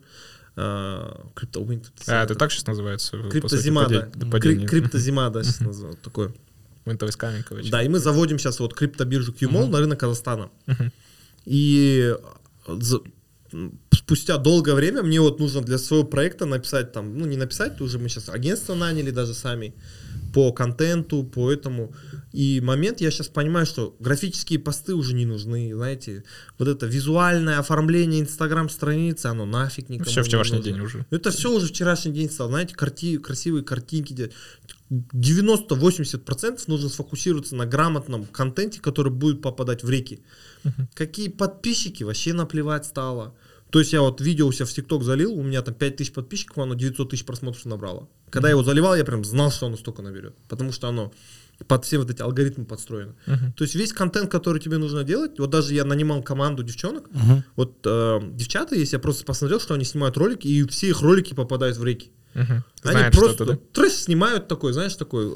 а, 0.55 1.25
крипто 1.35 1.61
winter. 1.61 1.87
А, 2.07 2.23
это 2.23 2.35
так 2.35 2.51
сейчас 2.51 2.67
называется? 2.67 3.17
Криптозима, 3.29 3.87
да. 3.87 4.09
Криптозима, 4.39 5.29
да, 5.29 5.43
сейчас 5.43 5.61
называют 5.61 6.01
такое. 6.01 6.33
Winter 6.85 7.07
is 7.07 7.17
coming, 7.19 7.43
короче. 7.47 7.69
Да, 7.69 7.83
и 7.83 7.89
мы 7.89 7.99
заводим 7.99 8.39
сейчас 8.39 8.59
вот 8.59 8.73
криптобиржу 8.73 9.31
QMall 9.31 9.67
на 9.67 9.79
рынок 9.79 9.99
Казахстана. 9.99 10.49
Мгм. 10.65 10.91
И 11.45 12.15
спустя 13.91 14.37
долгое 14.37 14.75
время 14.75 15.03
мне 15.03 15.21
вот 15.21 15.39
нужно 15.39 15.61
для 15.61 15.77
своего 15.77 16.05
проекта 16.05 16.45
написать 16.45 16.91
там, 16.91 17.17
ну 17.17 17.25
не 17.25 17.37
написать, 17.37 17.79
уже 17.81 17.99
мы 17.99 18.09
сейчас 18.09 18.29
агентство 18.29 18.75
наняли 18.75 19.11
даже 19.11 19.33
сами 19.33 19.73
по 20.33 20.51
контенту, 20.51 21.23
по 21.23 21.51
этому. 21.51 21.93
И 22.31 22.61
момент 22.61 23.01
я 23.01 23.11
сейчас 23.11 23.27
понимаю, 23.27 23.65
что 23.65 23.95
графические 23.99 24.59
посты 24.59 24.93
уже 24.93 25.13
не 25.13 25.25
нужны, 25.25 25.73
знаете, 25.73 26.23
вот 26.57 26.67
это 26.67 26.85
визуальное 26.85 27.59
оформление 27.59 28.21
инстаграм 28.21 28.69
страницы, 28.69 29.27
оно 29.27 29.45
нафиг 29.45 29.89
никому 29.89 30.09
Все 30.09 30.21
не 30.21 30.27
вчерашний 30.27 30.57
нужно. 30.57 30.71
день 30.71 30.81
уже. 30.81 31.05
Это 31.09 31.31
все 31.31 31.51
уже 31.51 31.67
вчерашний 31.67 32.11
день 32.11 32.29
стал, 32.29 32.49
знаете, 32.49 32.75
карти, 32.75 33.17
красивые 33.17 33.63
картинки 33.63 34.13
делать. 34.13 34.33
90-80% 34.91 36.63
нужно 36.67 36.89
сфокусироваться 36.89 37.55
на 37.55 37.65
грамотном 37.65 38.25
контенте, 38.25 38.79
который 38.79 39.11
будет 39.11 39.41
попадать 39.41 39.83
в 39.83 39.89
реки. 39.89 40.23
Какие 40.93 41.29
подписчики, 41.29 42.03
вообще 42.03 42.33
наплевать 42.33 42.85
стало. 42.85 43.35
То 43.69 43.79
есть 43.79 43.93
я 43.93 44.01
вот 44.01 44.19
видео 44.21 44.47
у 44.47 44.51
себя 44.51 44.65
в 44.65 44.71
ТикТок 44.71 45.03
залил, 45.03 45.33
у 45.33 45.43
меня 45.43 45.61
там 45.61 45.75
5000 45.75 46.11
подписчиков, 46.11 46.57
оно 46.57 46.73
900 46.73 47.09
тысяч 47.09 47.25
просмотров 47.25 47.63
набрало. 47.65 48.07
Когда 48.29 48.47
я 48.47 48.53
его 48.53 48.63
заливал, 48.63 48.95
я 48.95 49.05
прям 49.05 49.23
знал, 49.23 49.51
что 49.51 49.67
оно 49.67 49.77
столько 49.77 50.01
наберет. 50.01 50.35
Потому 50.47 50.71
что 50.71 50.87
оно 50.87 51.11
под 51.67 51.85
все 51.85 51.97
вот 51.97 52.09
эти 52.09 52.21
алгоритмы 52.21 52.65
подстроено. 52.65 53.15
То 53.25 53.63
есть 53.63 53.75
весь 53.75 53.93
контент, 53.93 54.31
который 54.31 54.59
тебе 54.61 54.77
нужно 54.77 55.03
делать, 55.03 55.39
вот 55.39 55.49
даже 55.49 55.73
я 55.73 55.83
нанимал 55.85 56.23
команду 56.23 56.63
девчонок, 56.63 57.09
вот 57.55 57.77
э, 57.85 58.19
девчата 58.33 58.75
есть, 58.75 58.93
я 58.93 58.99
просто 58.99 59.25
посмотрел, 59.25 59.59
что 59.59 59.73
они 59.73 59.85
снимают 59.85 60.17
ролики, 60.17 60.47
и 60.47 60.67
все 60.67 60.89
их 60.89 61.01
ролики 61.01 61.33
попадают 61.33 61.77
в 61.77 61.83
реки. 61.83 62.11
Мгм. 62.33 62.63
Они 62.83 62.91
Знает 62.97 63.15
просто 63.15 63.45
да? 63.45 63.59
трэш 63.73 63.93
снимают 63.93 64.47
такой, 64.47 64.71
знаешь, 64.71 64.95
такой, 64.95 65.35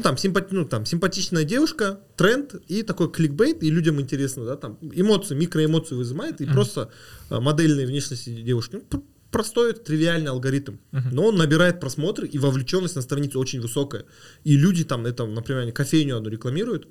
ну, 0.00 0.02
там, 0.02 0.14
симпати- 0.16 0.48
ну, 0.52 0.64
там 0.64 0.86
симпатичная 0.86 1.44
девушка, 1.44 2.00
тренд 2.16 2.54
и 2.68 2.82
такой 2.82 3.10
кликбейт, 3.10 3.62
и 3.62 3.70
людям 3.70 4.00
интересно, 4.00 4.44
да, 4.44 4.56
там 4.56 4.78
эмоции, 4.80 5.34
микроэмоции 5.34 5.94
вызывает, 5.94 6.40
и 6.40 6.46
просто 6.46 6.88
а, 7.28 7.40
модельные 7.40 7.86
внешности 7.86 8.30
девушки. 8.42 8.76
Ну, 8.76 8.80
пр- 8.80 9.02
простой, 9.30 9.72
тривиальный 9.74 10.30
алгоритм. 10.30 10.76
Но 11.12 11.26
он 11.26 11.36
набирает 11.36 11.80
просмотры, 11.80 12.26
и 12.26 12.38
вовлеченность 12.38 12.96
на 12.96 13.02
странице 13.02 13.38
очень 13.38 13.60
высокая. 13.60 14.04
И 14.44 14.56
люди 14.56 14.84
там, 14.84 15.06
это, 15.06 15.26
например, 15.26 15.62
они 15.62 15.72
кофейню 15.72 16.16
одну 16.16 16.30
рекламируют, 16.30 16.88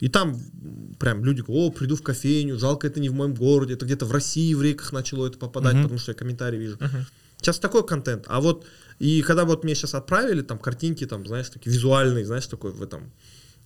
и 0.00 0.08
там 0.08 0.38
прям 0.98 1.24
люди 1.24 1.42
говорят, 1.42 1.64
о, 1.66 1.70
приду 1.78 1.96
в 1.96 2.02
кофейню, 2.02 2.58
жалко, 2.58 2.86
это 2.86 3.00
не 3.00 3.08
в 3.08 3.12
моем 3.14 3.34
городе, 3.34 3.74
это 3.74 3.84
где-то 3.84 4.06
в 4.06 4.12
России 4.12 4.54
в 4.54 4.62
реках 4.62 4.92
начало 4.92 5.26
это 5.26 5.38
попадать, 5.38 5.74
потому 5.82 5.98
что 5.98 6.12
я 6.12 6.14
комментарии 6.16 6.58
вижу. 6.58 6.76
Сейчас 7.38 7.58
такой 7.58 7.84
контент. 7.84 8.24
А 8.28 8.40
вот, 8.40 8.64
и 9.02 9.20
когда 9.22 9.44
вот 9.44 9.64
мне 9.64 9.74
сейчас 9.74 9.94
отправили, 9.94 10.42
там, 10.42 10.58
картинки, 10.60 11.04
там, 11.06 11.26
знаешь, 11.26 11.48
такие 11.48 11.72
визуальные, 11.72 12.24
знаешь, 12.24 12.46
такой 12.46 12.70
в 12.70 12.80
этом, 12.80 13.10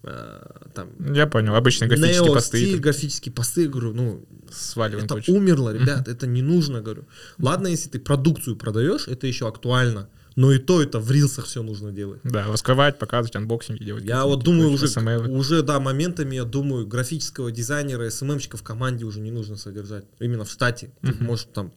э, 0.02 0.40
там, 0.74 0.88
Я 1.14 1.26
понял, 1.26 1.54
обычные 1.54 1.88
графические 1.88 2.32
посты. 2.32 2.72
там, 2.72 2.80
графические 2.80 3.32
посты, 3.34 3.68
говорю, 3.68 3.92
ну, 3.92 4.24
Сваливаем 4.50 5.04
это 5.04 5.16
точно. 5.16 5.34
умерло, 5.34 5.74
ребят, 5.74 6.08
это 6.08 6.26
не 6.26 6.40
нужно, 6.40 6.80
говорю. 6.80 7.04
Ладно, 7.38 7.66
если 7.66 7.90
ты 7.90 7.98
продукцию 7.98 8.56
продаешь, 8.56 9.08
это 9.08 9.26
еще 9.26 9.46
актуально, 9.46 10.08
но 10.36 10.52
и 10.52 10.58
то 10.58 10.80
это 10.82 11.00
в 11.00 11.10
рилсах 11.10 11.44
все 11.44 11.62
нужно 11.62 11.92
делать. 11.92 12.20
Да, 12.24 12.46
раскрывать, 12.46 12.98
показывать, 12.98 13.36
анбоксинги 13.36 13.84
делать. 13.84 14.04
Я 14.04 14.24
вот 14.24 14.42
думаю, 14.42 14.70
уже, 14.70 14.86
SML. 14.86 15.28
уже, 15.28 15.62
да, 15.62 15.80
моментами, 15.80 16.36
я 16.36 16.44
думаю, 16.44 16.86
графического 16.86 17.52
дизайнера, 17.52 18.08
СММщика 18.08 18.56
в 18.56 18.62
команде 18.62 19.04
уже 19.04 19.20
не 19.20 19.30
нужно 19.30 19.56
содержать. 19.56 20.06
Именно 20.18 20.44
в 20.46 20.50
штате. 20.50 20.92
Ты 21.02 21.12
можешь 21.20 21.46
там 21.52 21.72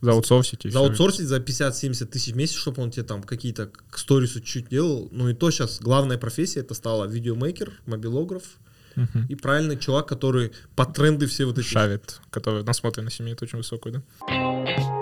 Заутсорсить 0.00 0.64
и 0.64 0.70
заутсорсить 0.70 1.26
за 1.26 1.38
50-70 1.38 2.06
тысяч 2.06 2.32
в 2.32 2.36
месяц, 2.36 2.54
чтобы 2.54 2.82
он 2.82 2.90
тебе 2.90 3.02
там 3.04 3.22
какие-то 3.22 3.66
к 3.90 3.98
сторисы 3.98 4.40
чуть 4.40 4.68
делал. 4.68 5.08
Ну 5.10 5.28
и 5.28 5.34
то 5.34 5.50
сейчас 5.50 5.80
главная 5.80 6.18
профессия 6.18 6.60
это 6.60 6.74
стала 6.74 7.04
видеомейкер, 7.06 7.72
мобилограф 7.86 8.42
Мгм. 8.94 9.26
и 9.28 9.34
правильный 9.34 9.76
чувак, 9.78 10.06
который 10.08 10.52
под 10.76 10.92
тренды 10.94 11.26
все 11.26 11.44
вот 11.44 11.58
эти. 11.58 11.66
Шавит, 11.66 12.20
который 12.30 12.64
насмотренность 12.64 13.20
имеет 13.20 13.40
очень 13.42 13.58
высокую, 13.58 14.02
да? 14.28 14.97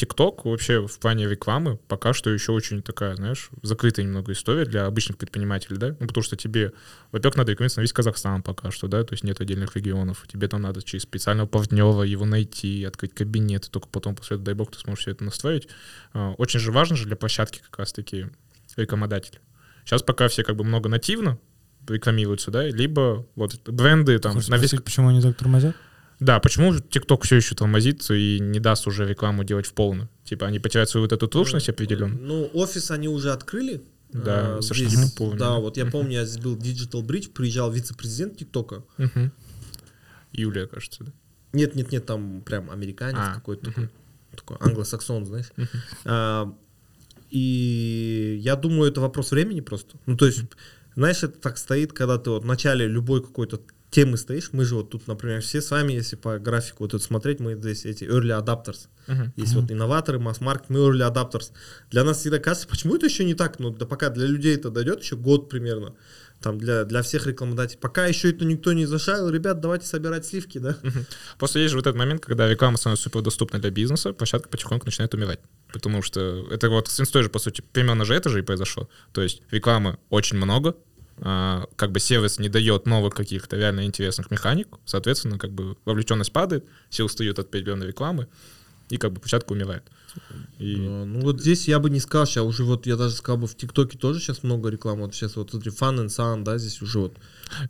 ТикТок 0.00 0.46
вообще 0.46 0.86
в 0.86 0.98
плане 0.98 1.28
рекламы 1.28 1.76
пока 1.86 2.14
что 2.14 2.30
еще 2.30 2.52
очень 2.52 2.80
такая, 2.80 3.16
знаешь, 3.16 3.50
закрытая 3.60 4.06
немного 4.06 4.32
история 4.32 4.64
для 4.64 4.86
обычных 4.86 5.18
предпринимателей, 5.18 5.76
да? 5.76 5.88
Ну, 6.00 6.06
потому 6.06 6.24
что 6.24 6.36
тебе, 6.36 6.72
во-первых, 7.12 7.36
надо 7.36 7.52
рекламироваться 7.52 7.80
на 7.80 7.82
весь 7.82 7.92
Казахстан 7.92 8.42
пока 8.42 8.70
что, 8.70 8.88
да, 8.88 9.04
то 9.04 9.12
есть 9.12 9.24
нет 9.24 9.42
отдельных 9.42 9.76
регионов. 9.76 10.24
Тебе 10.26 10.48
там 10.48 10.62
надо 10.62 10.82
через 10.82 11.02
специального 11.02 11.46
партнера 11.46 12.00
его 12.00 12.24
найти, 12.24 12.82
открыть 12.84 13.12
кабинет, 13.12 13.66
и 13.66 13.70
только 13.70 13.88
потом 13.88 14.16
после 14.16 14.36
этого, 14.36 14.46
дай 14.46 14.54
бог, 14.54 14.70
ты 14.70 14.78
сможешь 14.78 15.02
все 15.02 15.10
это 15.10 15.22
настроить. 15.22 15.68
А, 16.14 16.30
Очень 16.38 16.60
же 16.60 16.72
важно 16.72 16.96
же 16.96 17.04
для 17.04 17.16
площадки 17.16 17.60
как 17.60 17.78
раз-таки 17.78 18.28
рекламодатель. 18.78 19.38
Сейчас 19.84 20.02
пока 20.02 20.28
все 20.28 20.44
как 20.44 20.56
бы 20.56 20.64
много 20.64 20.88
нативно 20.88 21.38
рекламируются, 21.86 22.50
да, 22.50 22.66
либо 22.66 23.26
вот 23.34 23.68
бренды 23.68 24.18
там 24.18 24.32
Хочешь 24.32 24.48
на 24.48 24.56
весь 24.56 24.70
почему 24.70 25.08
они 25.08 25.20
так 25.20 25.36
тормозят? 25.36 25.76
Да, 26.20 26.38
почему 26.38 26.78
ТикТок 26.78 27.24
все 27.24 27.36
еще 27.36 27.54
тормозит 27.54 28.08
и 28.10 28.38
не 28.40 28.60
даст 28.60 28.86
уже 28.86 29.06
рекламу 29.06 29.42
делать 29.42 29.66
в 29.66 29.72
полную? 29.72 30.08
Типа 30.24 30.46
они 30.46 30.58
потеряют 30.58 30.90
свою 30.90 31.04
вот 31.04 31.12
эту 31.12 31.26
трушность 31.28 31.68
определенную. 31.68 32.20
Ну, 32.22 32.50
офис 32.52 32.90
они 32.90 33.08
уже 33.08 33.32
открыли. 33.32 33.82
Да, 34.12 34.58
А, 34.58 34.62
со 34.62 34.74
здесь, 34.74 34.92
штипами, 34.92 35.38
Да, 35.38 35.58
вот 35.58 35.76
я 35.76 35.86
помню, 35.86 36.12
я 36.12 36.24
здесь 36.24 36.42
был 36.42 36.56
Digital 36.56 37.02
Bridge, 37.06 37.30
приезжал 37.30 37.70
вице-президент 37.70 38.36
ТикТока. 38.36 38.82
Мгм. 38.98 39.32
Юлия, 40.32 40.66
кажется, 40.66 41.04
да. 41.04 41.12
Нет, 41.52 41.74
нет, 41.74 41.90
нет, 41.92 42.06
там 42.06 42.42
прям 42.42 42.70
американец 42.70 43.18
А, 43.18 43.34
какой-то 43.34 43.66
такой, 43.66 43.88
такой 44.36 44.56
англосаксон, 44.60 45.26
знаешь. 45.26 45.46
А, 46.04 46.52
и 47.30 48.40
я 48.42 48.56
думаю, 48.56 48.90
это 48.90 49.00
вопрос 49.00 49.30
времени 49.30 49.60
просто. 49.60 49.96
Ну, 50.06 50.16
то 50.16 50.26
есть, 50.26 50.42
знаешь, 50.96 51.22
это 51.22 51.38
так 51.38 51.56
стоит, 51.58 51.92
когда 51.92 52.18
ты 52.18 52.30
вот 52.30 52.42
в 52.42 52.46
начале 52.46 52.86
любой 52.86 53.22
какой-то 53.22 53.60
темы 53.90 54.16
стоишь. 54.16 54.50
Мы 54.52 54.64
же 54.64 54.76
вот 54.76 54.90
тут, 54.90 55.06
например, 55.06 55.42
все 55.42 55.60
с 55.60 55.70
вами, 55.70 55.92
если 55.92 56.16
по 56.16 56.38
графику 56.38 56.84
вот 56.84 56.92
тут 56.92 57.02
смотреть, 57.02 57.40
мы 57.40 57.54
здесь 57.54 57.84
эти 57.84 58.04
early 58.04 58.38
adapters. 58.38 58.88
Мгм. 59.06 59.32
Есть 59.36 59.54
вот 59.54 59.70
инноваторы, 59.70 60.18
масс-маркет, 60.18 60.70
мы 60.70 60.78
early 60.78 61.12
adapters. 61.12 61.50
Для 61.90 62.04
нас 62.04 62.18
всегда 62.18 62.38
кажется, 62.38 62.68
почему 62.68 62.96
это 62.96 63.06
еще 63.06 63.24
не 63.24 63.34
так? 63.34 63.58
Ну, 63.58 63.70
да 63.70 63.86
пока 63.86 64.10
для 64.10 64.26
людей 64.26 64.54
это 64.54 64.70
дойдет 64.70 65.02
еще 65.02 65.16
год 65.16 65.48
примерно. 65.48 65.94
Там 66.40 66.56
для, 66.56 66.84
для 66.84 67.02
всех 67.02 67.26
рекламодателей. 67.26 67.78
Пока 67.80 68.06
еще 68.06 68.30
это 68.30 68.46
никто 68.46 68.72
не 68.72 68.86
зашарил, 68.86 69.28
ребят, 69.28 69.60
давайте 69.60 69.86
собирать 69.86 70.24
сливки, 70.24 70.58
да? 70.58 70.76
Просто 71.38 71.58
есть 71.58 71.72
же 71.72 71.76
вот 71.76 71.86
этот 71.86 71.98
момент, 71.98 72.24
когда 72.24 72.48
реклама 72.48 72.78
становится 72.78 73.04
супердоступна 73.04 73.58
для 73.58 73.70
бизнеса, 73.70 74.14
площадка 74.14 74.48
потихоньку 74.48 74.86
начинает 74.86 75.12
умирать. 75.12 75.40
Потому 75.70 76.00
что 76.00 76.46
это 76.50 76.70
вот 76.70 76.88
с 76.88 76.98
инстой 76.98 77.24
же, 77.24 77.28
по 77.28 77.38
сути, 77.38 77.62
примерно 77.72 78.04
же 78.06 78.14
это 78.14 78.30
же 78.30 78.38
и 78.38 78.42
произошло. 78.42 78.88
То 79.12 79.20
есть 79.20 79.42
рекламы 79.50 79.98
очень 80.08 80.38
много, 80.38 80.76
как 81.20 81.92
бы 81.92 82.00
сервис 82.00 82.38
не 82.38 82.48
дает 82.48 82.86
новых 82.86 83.14
каких-то 83.14 83.56
реально 83.56 83.84
интересных 83.84 84.30
механик, 84.30 84.68
соответственно, 84.84 85.38
как 85.38 85.52
бы 85.52 85.76
вовлеченность 85.84 86.32
падает, 86.32 86.64
все 86.88 87.04
устают 87.04 87.38
от 87.38 87.48
определенной 87.48 87.88
рекламы, 87.88 88.26
И 88.90 88.96
как 88.96 89.12
бы 89.12 89.20
площадка 89.20 89.52
умирает. 89.52 89.84
И 90.58 90.74
Э, 90.74 91.04
Ну 91.04 91.20
вот 91.20 91.40
здесь 91.40 91.68
я 91.68 91.78
бы 91.78 91.88
не 91.88 92.00
сказал, 92.00 92.26
сейчас 92.26 92.44
уже 92.44 92.64
вот 92.64 92.86
я 92.86 92.96
даже 92.96 93.14
сказал 93.14 93.38
бы 93.38 93.46
в 93.46 93.56
ТикТоке 93.56 93.96
тоже 93.96 94.20
сейчас 94.20 94.42
много 94.42 94.68
рекламы. 94.68 95.02
Вот 95.02 95.14
сейчас 95.14 95.36
вот 95.36 95.50
смотри, 95.50 95.70
Fun 95.70 96.04
and 96.04 96.08
Sun, 96.08 96.42
да, 96.42 96.58
здесь 96.58 96.82
уже 96.82 96.98
вот 96.98 97.16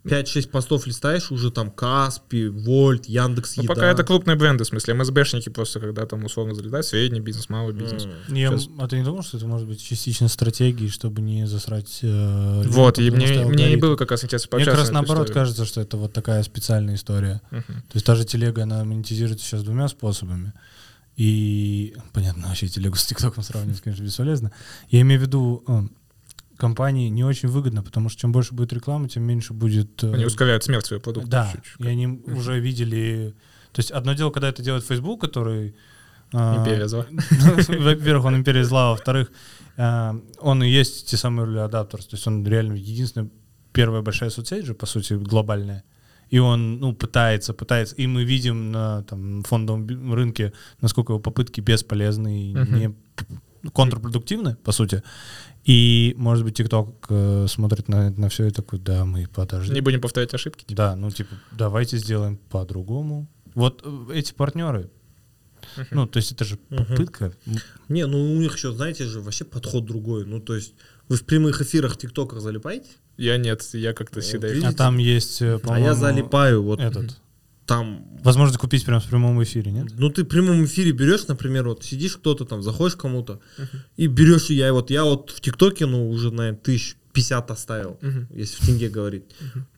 5-6 0.05 0.49
постов 0.49 0.87
листаешь, 0.87 1.31
уже 1.31 1.51
там 1.51 1.71
Каспи, 1.71 2.47
Вольт, 2.47 3.05
Яндекс 3.05 3.57
ну, 3.57 3.63
Еда. 3.63 3.73
пока 3.73 3.91
это 3.91 4.03
крупные 4.03 4.35
бренды, 4.35 4.63
в 4.63 4.67
смысле, 4.67 4.93
МСБшники 4.95 5.49
просто, 5.49 5.79
когда 5.79 6.05
там 6.05 6.25
условно 6.25 6.53
залетают, 6.55 6.85
средний 6.85 7.19
бизнес, 7.19 7.49
малый 7.49 7.73
бизнес. 7.73 8.05
М. 8.05 8.35
Я, 8.35 8.49
Сейчас- 8.49 8.69
а 8.79 8.87
ты 8.87 8.97
не 8.97 9.03
думал, 9.03 9.23
что 9.23 9.37
это 9.37 9.47
может 9.47 9.67
быть 9.67 9.81
частично 9.83 10.27
стратегией, 10.27 10.89
чтобы 10.89 11.21
не 11.21 11.47
засрать... 11.47 11.99
э, 12.01 12.63
Вот, 12.67 12.99
и 12.99 13.09
мне, 13.11 13.45
мне 13.45 13.73
и 13.73 13.75
было 13.75 13.95
как 13.95 14.11
раз 14.11 14.23
интересно 14.23 14.49
Мне 14.57 14.65
как 14.65 14.75
раз 14.75 14.91
наоборот 14.91 15.27
историю. 15.27 15.33
кажется, 15.45 15.65
что 15.65 15.81
это 15.81 15.97
вот 15.97 16.13
такая 16.13 16.41
специальная 16.43 16.95
история. 16.95 17.41
Мгм. 17.51 17.63
То 17.63 17.95
есть 17.95 18.05
та 18.05 18.15
же 18.15 18.25
телега, 18.25 18.63
она 18.63 18.83
монетизируется 18.83 19.45
сейчас 19.45 19.63
двумя 19.63 19.87
способами. 19.87 20.53
И, 21.17 21.93
понятно, 22.13 22.47
вообще 22.47 22.67
телегу 22.67 22.95
с 22.95 23.05
ТикТоком 23.05 23.43
сравнивать, 23.43 23.81
конечно, 23.81 24.03
бесполезно. 24.03 24.51
Я 24.89 25.01
имею 25.01 25.19
в 25.19 25.23
виду, 25.23 25.63
э, 25.67 25.81
компании 26.57 27.09
не 27.09 27.23
очень 27.23 27.49
выгодно, 27.49 27.83
потому 27.83 28.09
что 28.09 28.21
чем 28.21 28.31
больше 28.31 28.53
будет 28.53 28.73
рекламы, 28.73 29.07
тем 29.09 29.23
меньше 29.23 29.53
будет... 29.53 30.03
э, 30.03 30.13
Они 30.13 30.25
ускоряют 30.25 30.63
смерть 30.63 30.85
своего 30.85 31.03
продукта. 31.03 31.29
Да, 31.29 31.51
чуть-чуть. 31.53 31.81
и 31.85 31.87
они 31.87 32.07
уже 32.07 32.59
видели... 32.59 33.35
То 33.73 33.79
есть 33.79 33.91
одно 33.91 34.13
дело, 34.13 34.31
когда 34.31 34.49
это 34.49 34.63
делает 34.63 34.85
Facebook, 34.85 35.21
который... 35.21 35.75
а, 36.33 36.57
Империя 36.59 36.87
зла. 36.87 37.05
Во-первых, 37.67 38.25
он 38.25 38.35
империя 38.37 38.63
зла, 38.65 38.91
во-вторых, 38.91 39.31
он 39.77 40.63
и 40.63 40.69
есть 40.69 41.09
те 41.09 41.17
самые 41.17 41.47
early 41.47 41.69
adapters, 41.69 42.07
то 42.09 42.15
есть 42.15 42.27
он 42.27 42.45
реально 42.47 42.73
единственная 42.73 43.29
первая 43.73 44.01
большая 44.01 44.29
соцсеть 44.29 44.65
же, 44.65 44.73
по 44.73 44.85
сути, 44.85 45.13
глобальная. 45.13 45.83
И 46.31 46.39
он, 46.39 46.79
ну, 46.79 46.93
пытается, 46.93 47.53
пытается. 47.53 47.95
И 47.95 48.07
мы 48.07 48.23
видим 48.23 48.71
на 48.71 49.03
там, 49.03 49.43
фондовом 49.43 50.13
рынке, 50.13 50.53
насколько 50.81 51.11
его 51.13 51.19
попытки 51.19 51.61
бесполезны 51.61 52.51
и 52.51 52.55
Мгм. 52.55 52.79
не 52.79 52.95
контрпродуктивны, 53.73 54.55
по 54.63 54.71
сути. 54.71 55.03
И, 55.65 56.15
может 56.17 56.43
быть, 56.43 56.59
TikTok 56.59 56.93
э, 57.09 57.47
смотрит 57.47 57.87
на, 57.89 58.09
на 58.11 58.27
все 58.29 58.47
и 58.47 58.51
такой, 58.51 58.79
да, 58.79 59.05
мы 59.05 59.27
подожди. 59.27 59.73
Не 59.73 59.81
будем 59.81 60.01
повторять 60.01 60.33
ошибки. 60.33 60.63
типа. 60.65 60.75
Да, 60.77 60.95
ну, 60.95 61.11
типа, 61.11 61.35
давайте 61.51 61.97
сделаем 61.97 62.37
по-другому. 62.49 63.27
Вот 63.53 63.81
э, 63.85 64.13
эти 64.13 64.33
партнеры, 64.33 64.89
Мгм. 65.77 65.87
ну, 65.91 66.07
то 66.07 66.17
есть 66.17 66.31
это 66.31 66.43
же 66.45 66.57
попытка. 66.69 67.33
Не, 67.89 68.07
ну 68.07 68.17
у 68.33 68.37
них 68.39 68.55
еще, 68.55 68.71
знаете 68.71 69.03
же, 69.05 69.21
вообще 69.21 69.45
подход 69.45 69.85
другой. 69.85 70.25
Ну, 70.25 70.39
то 70.39 70.55
есть, 70.55 70.73
вы 71.09 71.17
в 71.17 71.25
прямых 71.25 71.61
эфирах 71.61 71.97
ТикТоках 71.97 72.39
залипаете? 72.41 72.89
Я 73.17 73.37
нет, 73.37 73.61
я 73.73 73.93
как-то 73.93 74.15
Вот 74.15 74.23
всегда... 74.23 74.47
видите? 74.47 74.67
А 74.67 74.73
там 74.73 74.97
есть, 74.97 75.41
э, 75.41 75.59
А 75.63 75.79
я 75.79 75.93
залипаю, 75.93 76.63
вот 76.63 76.79
этот. 76.79 77.17
там 77.65 78.07
Возможно, 78.23 78.57
купить 78.57 78.85
прямо 78.85 78.99
в 78.99 79.05
прямом 79.07 79.41
эфире, 79.43 79.71
нет? 79.71 79.87
Ну, 79.97 80.09
ты 80.09 80.23
в 80.23 80.27
прямом 80.27 80.63
эфире 80.65 80.91
берешь, 80.91 81.27
например, 81.27 81.67
вот 81.67 81.83
сидишь 81.83 82.17
кто-то 82.17 82.45
там, 82.45 82.61
заходишь 82.63 82.95
к 82.95 82.99
кому-то, 83.01 83.39
и 83.97 84.07
берешь, 84.07 84.49
и 84.49 84.55
я 84.55 84.73
вот, 84.73 84.89
я 84.91 85.03
вот 85.03 85.29
в 85.31 85.39
ТикТоке, 85.41 85.85
ну, 85.85 86.09
уже, 86.09 86.31
наверное, 86.31 86.59
тысяч 86.59 86.95
50 87.13 87.51
оставил, 87.51 87.97
Мгм. 88.01 88.27
если 88.33 88.55
в 88.61 88.65
тенге 88.65 88.89
говорить. 88.89 89.23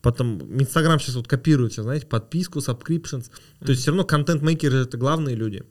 Потом 0.02 0.40
Инстаграм 0.60 1.00
сейчас 1.00 1.16
вот 1.16 1.26
копирует, 1.26 1.72
сейчас, 1.72 1.84
знаете, 1.84 2.06
подписку, 2.06 2.60
subscriptions. 2.60 3.30
То 3.64 3.70
есть 3.70 3.82
все 3.82 3.90
равно 3.90 4.04
контент-мейкеры 4.04 4.78
это 4.78 4.96
главные 4.96 5.34
люди. 5.34 5.64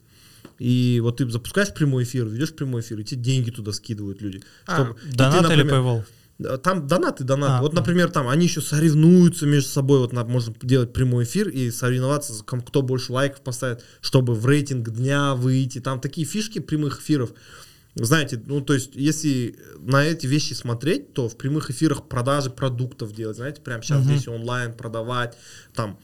И 0.58 1.00
вот 1.02 1.16
ты 1.16 1.28
запускаешь 1.30 1.72
прямой 1.74 2.04
эфир, 2.04 2.26
ведешь 2.26 2.54
прямой 2.54 2.82
эфир, 2.82 3.00
и 3.00 3.04
тебе 3.04 3.20
деньги 3.22 3.50
туда 3.50 3.72
скидывают 3.72 4.20
люди. 4.22 4.42
А, 4.66 4.74
Чтобы- 4.84 5.00
и 5.06 5.10
ты, 5.10 5.16
Донат 5.16 5.44
или 5.50 5.62
например, 5.62 5.74
Paywall? 5.74 6.04
Э, 6.38 6.58
Там 6.58 6.86
донаты, 6.86 7.22
донаты. 7.24 7.52
А, 7.54 7.60
вот, 7.62 7.72
мгм. 7.72 7.80
например, 7.80 8.10
там 8.10 8.28
они 8.28 8.46
еще 8.46 8.60
соревнуются 8.60 9.46
между 9.46 9.68
собой. 9.70 9.98
Вот 10.00 10.12
на- 10.12 10.24
можно 10.24 10.54
делать 10.62 10.92
прямой 10.92 11.24
эфир 11.24 11.48
и 11.48 11.70
соревноваться, 11.70 12.32
кто 12.44 12.82
больше 12.82 13.12
лайков 13.12 13.42
поставит, 13.42 13.84
чтобы 14.00 14.34
в 14.34 14.44
рейтинг 14.46 14.90
дня 14.90 15.34
выйти. 15.34 15.80
Там 15.80 16.00
такие 16.00 16.26
фишки 16.26 16.58
прямых 16.58 17.00
эфиров. 17.00 17.32
Знаете, 17.96 18.42
ну 18.46 18.60
то 18.60 18.74
есть, 18.74 18.90
если 18.96 19.56
на 19.78 20.04
эти 20.04 20.26
вещи 20.26 20.52
смотреть, 20.54 21.12
то 21.14 21.28
в 21.28 21.36
прямых 21.36 21.70
эфирах 21.70 22.08
продажи 22.08 22.50
продуктов 22.50 23.12
делать, 23.14 23.36
знаете, 23.36 23.60
прямо 23.62 23.84
сейчас 23.84 24.00
Мгм. 24.04 24.14
здесь 24.16 24.26
онлайн 24.26 24.72
продавать, 24.72 25.36
там. 25.74 25.98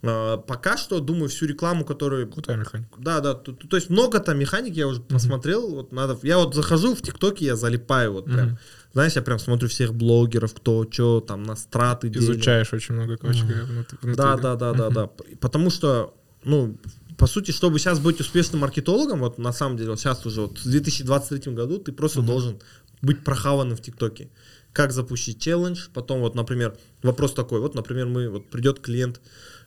Э, 0.00 0.38
Пока 0.46 0.76
что, 0.78 1.00
думаю, 1.00 1.28
всю 1.28 1.46
рекламу, 1.46 1.84
которую 1.84 2.30
Крутая 2.30 2.56
механика. 2.58 2.88
да, 2.98 3.20
да. 3.20 3.34
То, 3.34 3.52
то 3.52 3.76
есть 3.76 3.88
много 3.90 4.20
там 4.20 4.38
механик, 4.38 4.74
я 4.74 4.86
уже 4.86 5.00
посмотрел. 5.02 5.70
Вот 5.74 5.92
надо. 5.92 6.18
Я 6.22 6.38
вот 6.38 6.54
захожу 6.54 6.94
в 6.94 7.00
ТикТоке, 7.02 7.44
я 7.46 7.56
залипаю, 7.56 8.12
вот 8.14 8.24
прям. 8.26 8.46
Мгм. 8.48 8.58
Знаешь, 8.94 9.12
я 9.16 9.22
прям 9.22 9.38
смотрю 9.38 9.68
всех 9.68 9.92
блогеров, 9.92 10.54
кто 10.54 10.86
что 10.90 11.20
там 11.20 11.42
на 11.42 11.56
страты 11.56 12.08
делит. 12.08 12.30
Изучаешь 12.30 12.72
очень 12.72 12.94
много, 12.94 13.14
внут- 13.16 13.90
внутри. 14.02 14.14
Да, 14.14 14.36
да, 14.36 14.54
да, 14.56 14.72
да, 14.72 14.90
да. 14.90 15.10
Потому 15.40 15.70
что, 15.70 16.14
ну, 16.44 16.76
по 17.18 17.26
сути, 17.26 17.50
чтобы 17.50 17.78
сейчас 17.78 17.98
быть 17.98 18.20
успешным 18.20 18.60
маркетологом, 18.60 19.20
вот 19.20 19.38
на 19.38 19.52
самом 19.52 19.76
деле, 19.76 19.90
вот 19.90 20.00
сейчас 20.00 20.24
уже 20.26 20.42
вот 20.42 20.58
в 20.58 20.64
2023 20.70 21.52
году 21.54 21.78
ты 21.78 21.92
просто 21.92 22.22
должен 22.22 22.58
быть 23.02 23.22
прохаванным 23.24 23.76
в 23.76 23.80
ТикТоке. 23.80 24.28
Как 24.72 24.92
запустить 24.92 25.40
челлендж, 25.40 25.88
потом 25.92 26.20
вот, 26.20 26.34
например, 26.34 26.76
вопрос 27.02 27.32
такой, 27.34 27.60
вот, 27.60 27.74
например, 27.74 28.06
мы, 28.06 28.28
вот 28.28 28.48
придет 28.50 28.80
клиент 28.80 29.20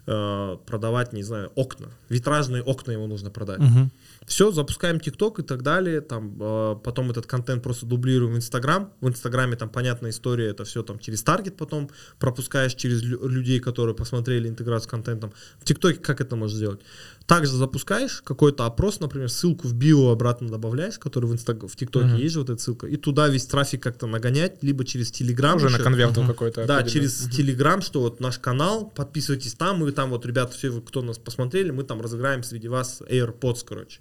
э, 0.05 0.57
продавать, 0.65 1.13
не 1.13 1.23
знаю, 1.23 1.51
окна, 1.55 1.87
витражные 2.09 2.61
окна 2.63 2.91
ему 2.93 3.07
нужно 3.07 3.29
продать. 3.29 3.59
Мгм. 3.59 3.91
Все, 4.27 4.51
запускаем 4.51 4.99
ТикТок 4.99 5.39
и 5.39 5.41
так 5.41 5.63
далее. 5.63 6.01
Там, 6.01 6.35
э, 6.37 6.75
потом 6.83 7.09
этот 7.09 7.25
контент 7.25 7.63
просто 7.63 7.85
дублируем 7.85 8.33
в 8.33 8.35
Инстаграм. 8.35 8.91
В 8.99 9.07
Инстаграме 9.07 9.55
там 9.55 9.69
понятная 9.69 10.11
история, 10.11 10.49
это 10.49 10.65
все 10.65 10.83
там 10.83 10.99
через 10.99 11.23
таргет 11.23 11.55
потом 11.55 11.89
пропускаешь 12.19 12.75
через 12.75 13.01
лю- 13.03 13.25
людей, 13.25 13.61
которые 13.61 13.95
посмотрели 13.95 14.49
интеграцию 14.49 14.89
с 14.89 14.91
контентом. 14.91 15.31
В 15.59 15.63
ТикТоке 15.63 15.99
как 15.99 16.19
это 16.19 16.35
можно 16.35 16.57
сделать? 16.57 16.81
Также 17.27 17.51
запускаешь 17.57 18.21
какой-то 18.23 18.65
опрос, 18.65 19.01
например, 19.01 19.29
ссылку 19.29 19.67
в 19.67 19.73
био 19.73 20.11
обратно 20.11 20.47
добавляешь, 20.47 20.97
который 20.97 21.25
в, 21.25 21.33
Инстаг... 21.33 21.61
в 21.61 21.75
ТикТоке 21.75 22.05
Мгм. 22.07 22.15
есть 22.15 22.33
же 22.33 22.39
вот 22.39 22.49
эта 22.49 22.61
ссылка, 22.61 22.87
и 22.87 22.95
туда 22.95 23.27
весь 23.27 23.45
трафик 23.45 23.83
как-то 23.83 24.07
нагонять, 24.07 24.63
либо 24.63 24.85
через 24.85 25.11
Телеграм. 25.11 25.57
Уже 25.57 25.67
на 25.69 25.75
еще. 25.75 25.83
конверту 25.83 26.21
Мгм. 26.21 26.31
какой-то. 26.31 26.65
Да, 26.65 26.83
через 26.83 27.27
Телеграм, 27.29 27.81
что 27.81 27.99
вот 27.99 28.21
наш 28.21 28.39
канал, 28.39 28.89
подписывайтесь 28.95 29.55
там, 29.55 29.79
мы 29.79 29.91
там 29.91 30.09
вот, 30.09 30.25
ребята, 30.25 30.53
все, 30.53 30.69
вы, 30.69 30.81
кто 30.81 31.01
нас 31.01 31.17
посмотрели, 31.17 31.69
мы 31.71 31.83
там 31.83 31.99
разыграем 31.99 32.43
среди 32.43 32.69
вас 32.69 33.01
AirPods, 33.01 33.59
короче. 33.67 33.99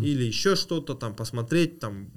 Или 0.00 0.22
еще 0.22 0.54
что-то 0.54 0.94
там 0.94 1.14
посмотреть, 1.16 1.80
там. 1.80 2.12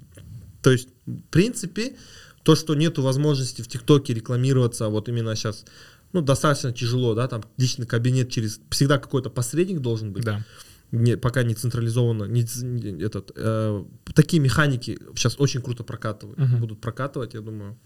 То 0.62 0.70
есть, 0.70 0.88
в 1.06 1.22
принципе, 1.30 1.96
то, 2.44 2.54
что 2.54 2.74
нету 2.74 3.02
возможности 3.02 3.62
в 3.62 3.68
ТикТоке 3.68 4.14
рекламироваться 4.14 4.88
вот 4.88 5.08
именно 5.08 5.34
сейчас, 5.36 5.64
ну, 6.12 6.20
достаточно 6.20 6.72
тяжело, 6.72 7.14
да, 7.14 7.26
там 7.28 7.42
личный 7.56 7.86
кабинет 7.86 8.30
через, 8.30 8.60
всегда 8.70 8.98
какой-то 8.98 9.30
посредник 9.30 9.80
должен 9.80 10.12
быть 10.12 10.24
Да. 10.24 10.44
не, 10.90 11.16
пока 11.16 11.42
не 11.42 11.54
централизованно, 11.54 12.24
не, 12.24 12.42
не- 12.62 13.02
этот, 13.02 13.32
э, 13.34 13.84
такие 14.14 14.40
механики 14.42 14.98
сейчас 15.16 15.36
очень 15.38 15.62
круто 15.62 15.84
прокатывают, 15.84 16.38
Мгм. 16.38 16.60
будут 16.60 16.80
прокатывать, 16.80 17.34
я 17.34 17.40
думаю. 17.40 17.76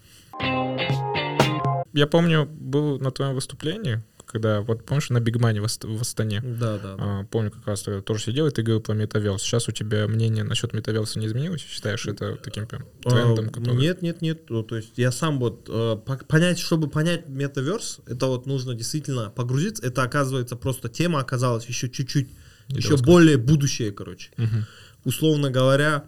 Я 1.93 2.07
помню, 2.07 2.47
был 2.47 2.99
на 2.99 3.11
твоем 3.11 3.35
выступлении, 3.35 4.03
когда, 4.37 4.61
вот 4.63 4.85
помнишь, 4.85 5.11
на 5.11 5.21
Бигмане 5.21 5.61
в, 5.61 5.67
в 5.67 6.01
Астане, 6.01 6.41
Да, 6.41 6.79
да. 6.79 6.97
да. 6.97 6.97
А, 6.99 7.25
помню, 7.25 7.51
как 7.51 7.67
раз 7.67 7.83
тогда 7.83 8.01
тоже 8.01 8.23
сидел, 8.25 8.47
и 8.47 8.51
ты 8.51 8.63
говорил 8.63 8.81
про 8.83 8.95
метаверс. 8.95 9.43
Сейчас 9.43 9.69
у 9.69 9.73
тебя 9.73 10.07
мнение 10.07 10.45
насчет 10.45 10.73
метаверса 10.73 11.19
не 11.19 11.27
изменилось? 11.27 11.61
Считаешь 11.63 12.07
это 12.07 12.37
таким 12.37 12.67
прям 12.67 12.85
трендом, 13.03 13.47
А, 13.47 13.51
который... 13.51 13.77
Нет, 13.77 14.03
нет, 14.03 14.23
нет. 14.23 14.49
Ну, 14.51 14.63
то 14.63 14.77
есть 14.77 14.93
я 14.97 15.11
сам 15.13 15.39
вот 15.39 15.69
э, 15.69 15.97
по- 16.05 16.17
понять, 16.27 16.59
чтобы 16.59 16.89
понять 16.89 17.29
метаверс, 17.29 17.99
это 18.07 18.27
вот 18.27 18.47
нужно 18.47 18.75
действительно 18.75 19.31
погрузиться. 19.31 19.85
Это 19.87 20.03
оказывается 20.03 20.57
просто 20.57 20.89
тема 20.89 21.21
оказалась 21.21 21.67
еще 21.67 21.89
чуть-чуть, 21.89 22.29
еще 22.69 22.77
рассказать. 22.91 23.07
более 23.07 23.37
будущее, 23.37 23.93
короче. 23.93 24.31
Мгм. 24.37 24.67
Условно 25.05 25.51
говоря, 25.51 26.05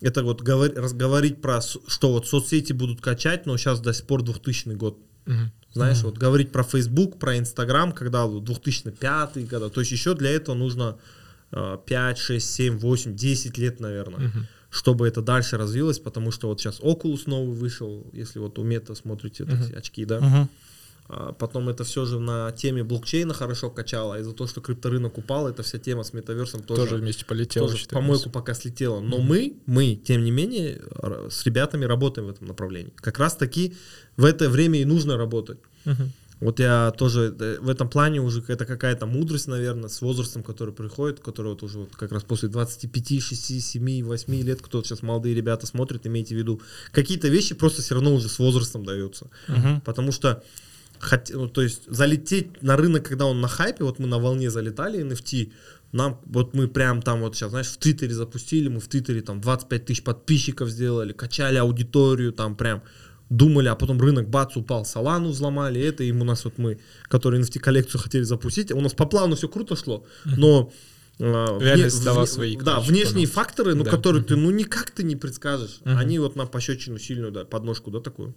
это 0.00 0.22
вот 0.22 0.42
говор- 0.42 0.74
разговорить 0.78 1.40
про, 1.40 1.60
что 1.62 2.12
вот 2.12 2.26
соцсети 2.28 2.72
будут 2.74 3.00
качать, 3.00 3.46
но 3.46 3.56
сейчас 3.56 3.80
до 3.80 3.92
сих 3.94 4.06
пор 4.06 4.22
2000 4.22 4.68
год. 4.74 4.98
Мгм. 5.26 5.50
Знаешь, 5.72 6.02
вот 6.02 6.18
говорить 6.18 6.52
про 6.52 6.62
Facebook, 6.62 7.18
про 7.18 7.36
Instagram, 7.36 7.92
когда 7.92 8.26
вот 8.26 8.44
2005 8.44 9.38
года, 9.48 9.70
то 9.70 9.80
есть 9.80 9.90
еще 9.92 10.14
для 10.14 10.30
этого 10.30 10.54
нужно 10.54 10.96
э, 11.50 11.78
5, 11.84 12.18
6, 12.18 12.54
7, 12.54 12.78
8, 12.78 13.16
10 13.16 13.58
лет, 13.58 13.80
наверное, 13.80 14.28
Мгм. 14.28 14.46
чтобы 14.70 15.08
это 15.08 15.20
дальше 15.20 15.56
развилось, 15.56 15.98
потому 15.98 16.30
что 16.30 16.48
вот 16.48 16.60
сейчас 16.60 16.80
Oculus 16.80 17.22
новый 17.26 17.56
вышел, 17.56 18.06
если 18.12 18.38
вот 18.38 18.58
у 18.58 18.62
Мета 18.62 18.94
смотрите 18.94 19.44
вот 19.44 19.54
эти 19.60 19.72
очки, 19.72 20.04
да, 20.04 20.20
Мгм. 20.20 20.48
А 21.06 21.32
потом 21.32 21.68
это 21.68 21.84
все 21.84 22.06
же 22.06 22.18
на 22.18 22.50
теме 22.52 22.82
блокчейна 22.82 23.34
хорошо 23.34 23.70
качало, 23.70 24.18
из-за 24.20 24.32
того, 24.32 24.48
что 24.48 24.60
крипторынок 24.60 25.18
упал, 25.18 25.48
эта 25.48 25.62
вся 25.62 25.78
тема 25.78 26.02
с 26.02 26.14
метаверсом 26.14 26.62
тоже, 26.62 26.82
Тоже 26.82 26.96
вместе 26.96 27.24
полетело. 27.26 27.68
тоже 27.68 27.86
помойку 27.88 28.30
пока 28.30 28.54
слетела. 28.54 29.00
Но 29.00 29.18
мы, 29.18 29.54
мы, 29.66 29.96
тем 29.96 30.24
не 30.24 30.30
менее, 30.30 30.80
с 31.28 31.44
ребятами 31.44 31.84
работаем 31.84 32.28
в 32.28 32.30
этом 32.30 32.48
направлении. 32.48 32.92
Как 32.96 33.18
раз 33.18 33.36
таки 33.36 33.74
в 34.16 34.24
это 34.24 34.48
время 34.48 34.80
и 34.80 34.84
нужно 34.84 35.16
работать. 35.18 35.58
Мгм. 35.84 36.12
Вот 36.40 36.58
я 36.58 36.90
тоже 36.90 37.34
э, 37.38 37.58
в 37.60 37.68
этом 37.68 37.88
плане 37.88 38.20
уже 38.20 38.42
это 38.48 38.66
какая-то 38.66 39.06
мудрость, 39.06 39.46
наверное, 39.46 39.88
с 39.88 40.00
возрастом, 40.00 40.42
который 40.42 40.74
приходит, 40.74 41.20
который 41.20 41.48
вот 41.48 41.62
уже 41.62 41.78
вот 41.80 41.96
как 41.96 42.12
раз 42.12 42.24
после 42.24 42.48
25, 42.48 43.22
6, 43.22 43.62
7, 43.62 44.04
8 44.04 44.34
лет, 44.42 44.60
кто 44.60 44.82
сейчас 44.82 45.02
молодые 45.02 45.34
ребята 45.34 45.66
смотрят, 45.66 46.06
имейте 46.06 46.34
в 46.34 46.38
виду, 46.38 46.60
какие-то 46.92 47.28
вещи 47.28 47.54
просто 47.54 47.82
все 47.82 47.94
равно 47.94 48.14
уже 48.14 48.28
с 48.28 48.38
возрастом 48.38 48.84
даются. 48.84 49.30
Мгм. 49.48 49.80
Потому 49.82 50.12
что 50.12 50.42
хот- 51.04 51.30
ну, 51.32 51.48
то 51.48 51.62
есть 51.62 51.82
залететь 51.86 52.62
на 52.62 52.76
рынок, 52.76 53.06
когда 53.08 53.26
он 53.26 53.40
на 53.40 53.48
хайпе, 53.48 53.84
вот 53.84 53.98
мы 53.98 54.06
на 54.06 54.18
волне 54.18 54.50
залетали 54.50 55.00
NFT, 55.04 55.52
нам, 55.92 56.20
вот 56.26 56.54
мы 56.54 56.66
прям 56.68 57.02
там 57.02 57.20
вот 57.20 57.36
сейчас, 57.36 57.50
знаешь, 57.50 57.68
в 57.68 57.76
Твиттере 57.78 58.12
запустили, 58.14 58.68
мы 58.68 58.80
в 58.80 58.88
Твиттере 58.88 59.20
там 59.22 59.40
25 59.40 59.84
тысяч 59.84 60.02
подписчиков 60.02 60.68
сделали, 60.68 61.12
качали 61.12 61.56
аудиторию, 61.58 62.32
там 62.32 62.56
прям 62.56 62.82
думали, 63.30 63.68
а 63.68 63.74
потом 63.74 64.00
рынок 64.00 64.28
бац 64.28 64.56
упал, 64.56 64.84
Солану 64.84 65.30
взломали, 65.30 65.80
это, 65.80 66.02
и 66.04 66.12
у 66.12 66.24
нас 66.24 66.44
вот 66.44 66.58
мы, 66.58 66.78
которые 67.08 67.40
NFT 67.42 67.58
коллекцию 67.60 68.00
хотели 68.00 68.22
запустить, 68.24 68.72
у 68.72 68.80
нас 68.80 68.92
по 68.92 69.06
плану 69.06 69.34
все 69.36 69.48
круто 69.48 69.76
шло, 69.76 70.04
но 70.24 70.72
а, 71.20 71.58
Реальность 71.60 72.00
вне- 72.00 72.04
дала 72.04 72.26
свои, 72.26 72.56
Да, 72.56 72.80
внешние 72.80 73.26
факторы, 73.26 73.74
ну, 73.76 73.84
Да. 73.84 73.90
которые 73.92 74.24
ты, 74.24 74.34
ну, 74.36 74.50
никак 74.50 74.90
ты 74.90 75.04
не 75.04 75.14
предскажешь. 75.16 75.78
Мгм. 75.84 75.96
Они 75.96 76.18
вот 76.18 76.34
нам 76.34 76.48
пощечину 76.48 76.98
сильную, 76.98 77.30
да, 77.30 77.44
подножку, 77.44 77.90
да, 77.92 78.00
такую. 78.00 78.34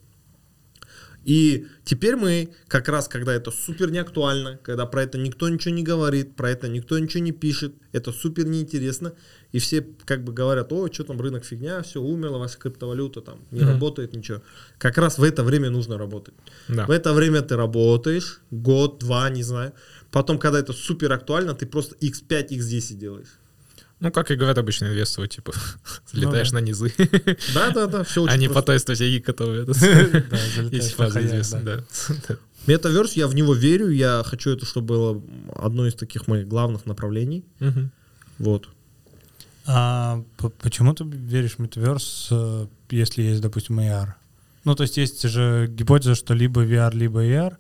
И 1.28 1.68
теперь 1.84 2.16
мы, 2.16 2.50
как 2.70 2.88
раз, 2.88 3.10
когда 3.10 3.34
это 3.34 3.52
супер 3.52 3.92
неактуально, 3.92 4.60
когда 4.64 4.86
про 4.86 5.04
это 5.04 5.18
никто 5.18 5.50
ничего 5.50 5.74
не 5.76 5.84
говорит, 5.84 6.38
про 6.38 6.50
это 6.52 6.70
никто 6.70 6.98
ничего 6.98 7.22
не 7.22 7.34
пишет, 7.34 7.74
это 7.92 8.14
супер 8.14 8.48
неинтересно, 8.48 9.12
и 9.52 9.60
все 9.60 9.86
как 10.06 10.24
бы 10.24 10.32
говорят, 10.32 10.72
о, 10.72 10.88
что 10.90 11.04
там 11.04 11.20
рынок 11.20 11.44
фигня, 11.44 11.82
все 11.82 12.02
умерло, 12.02 12.38
ваша 12.38 12.58
криптовалюта 12.58 13.20
там 13.20 13.40
не 13.52 13.60
Мгм. 13.60 13.72
работает, 13.74 14.14
ничего. 14.16 14.42
Как 14.78 14.98
раз 14.98 15.18
в 15.18 15.24
это 15.24 15.44
время 15.44 15.70
нужно 15.70 15.98
работать. 15.98 16.34
Да. 16.70 16.86
В 16.86 16.92
это 16.92 17.12
время 17.12 17.42
ты 17.42 17.58
работаешь, 17.58 18.40
год, 18.50 19.00
два, 19.00 19.30
не 19.30 19.44
знаю. 19.44 19.74
Потом, 20.12 20.40
когда 20.40 20.60
это 20.60 20.72
супер 20.72 21.12
актуально, 21.12 21.54
ты 21.54 21.66
просто 21.66 21.96
x5, 21.96 22.52
x10 22.52 22.94
делаешь. 22.96 23.38
Ну, 24.00 24.12
как 24.12 24.30
и 24.30 24.36
говорят 24.36 24.58
обычно 24.58 24.86
инвесторы, 24.86 25.28
типа, 25.28 25.54
залетаешь 26.12 26.52
да. 26.52 26.60
на 26.60 26.64
низы, 26.64 26.94
Да-да-да, 27.54 28.04
все 28.04 28.22
очень 28.24 28.46
просто. 28.46 28.54
по 28.54 28.62
той 28.62 28.80
стратегии, 28.80 29.20
залетаешь 29.74 30.72
Есть 30.72 30.94
фраза 30.94 31.26
известная, 31.26 31.62
да. 31.64 31.84
Метаверс, 32.68 33.14
я 33.14 33.28
в 33.28 33.36
него 33.36 33.54
верю, 33.54 33.90
я 33.90 34.24
хочу 34.26 34.52
это, 34.52 34.66
чтобы 34.66 34.88
было 34.88 35.22
одно 35.56 35.88
из 35.88 35.96
таких 35.96 36.28
моих 36.28 36.48
главных 36.48 36.86
направлений. 36.86 37.46
Вот. 38.38 38.68
А 39.66 40.24
почему 40.62 40.94
ты 40.94 41.04
веришь 41.04 41.56
в 41.56 41.60
метаверс, 41.60 42.30
э, 42.32 42.68
если 42.90 43.24
есть, 43.24 43.42
допустим, 43.42 43.80
AR? 43.82 44.14
Ну, 44.64 44.76
то 44.76 44.84
есть 44.84 44.96
есть 44.96 45.28
же 45.28 45.68
гипотеза, 45.70 46.16
что 46.16 46.34
либо 46.34 46.64
VR, 46.64 46.96
либо 46.96 47.26
AR. 47.26 47.58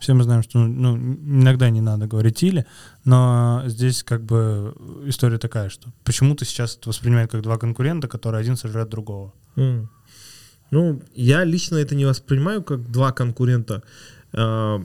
Все 0.00 0.14
мы 0.14 0.22
знаем, 0.24 0.42
что 0.42 0.58
ну, 0.58 0.96
иногда 0.96 1.70
не 1.70 1.80
надо 1.82 2.06
говорить 2.06 2.42
или, 2.42 2.64
но 3.04 3.62
здесь 3.66 4.02
как 4.02 4.22
бы 4.24 4.74
история 5.06 5.38
такая, 5.38 5.68
что 5.68 5.88
почему-то 6.04 6.44
сейчас 6.44 6.76
это 6.76 6.88
воспринимают 6.88 7.30
как 7.30 7.42
два 7.42 7.58
конкурента, 7.58 8.08
которые 8.08 8.40
один 8.40 8.56
сожрет 8.56 8.88
другого. 8.88 9.32
М. 9.56 9.90
Ну, 10.70 11.02
я 11.14 11.44
лично 11.44 11.76
это 11.76 11.94
не 11.94 12.06
воспринимаю 12.06 12.62
как 12.62 12.90
два 12.90 13.12
конкурента. 13.12 13.82
А, 14.32 14.80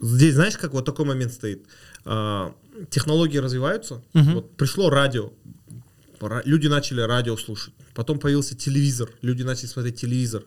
Здесь, 0.00 0.34
знаешь, 0.34 0.56
как 0.56 0.72
вот 0.74 0.84
такой 0.84 1.04
момент 1.04 1.32
стоит. 1.32 1.66
А, 2.04 2.54
Технологии 2.90 3.38
развиваются. 3.38 4.00
Мгм. 4.14 4.34
Вот 4.34 4.56
пришло 4.56 4.88
радио. 4.90 5.32
Ра- 6.20 6.42
Люди 6.44 6.68
начали 6.68 7.00
радио 7.00 7.36
слушать. 7.36 7.74
Потом 7.94 8.20
появился 8.20 8.54
телевизор. 8.56 9.10
Люди 9.22 9.42
начали 9.42 9.66
смотреть 9.66 10.00
телевизор. 10.00 10.44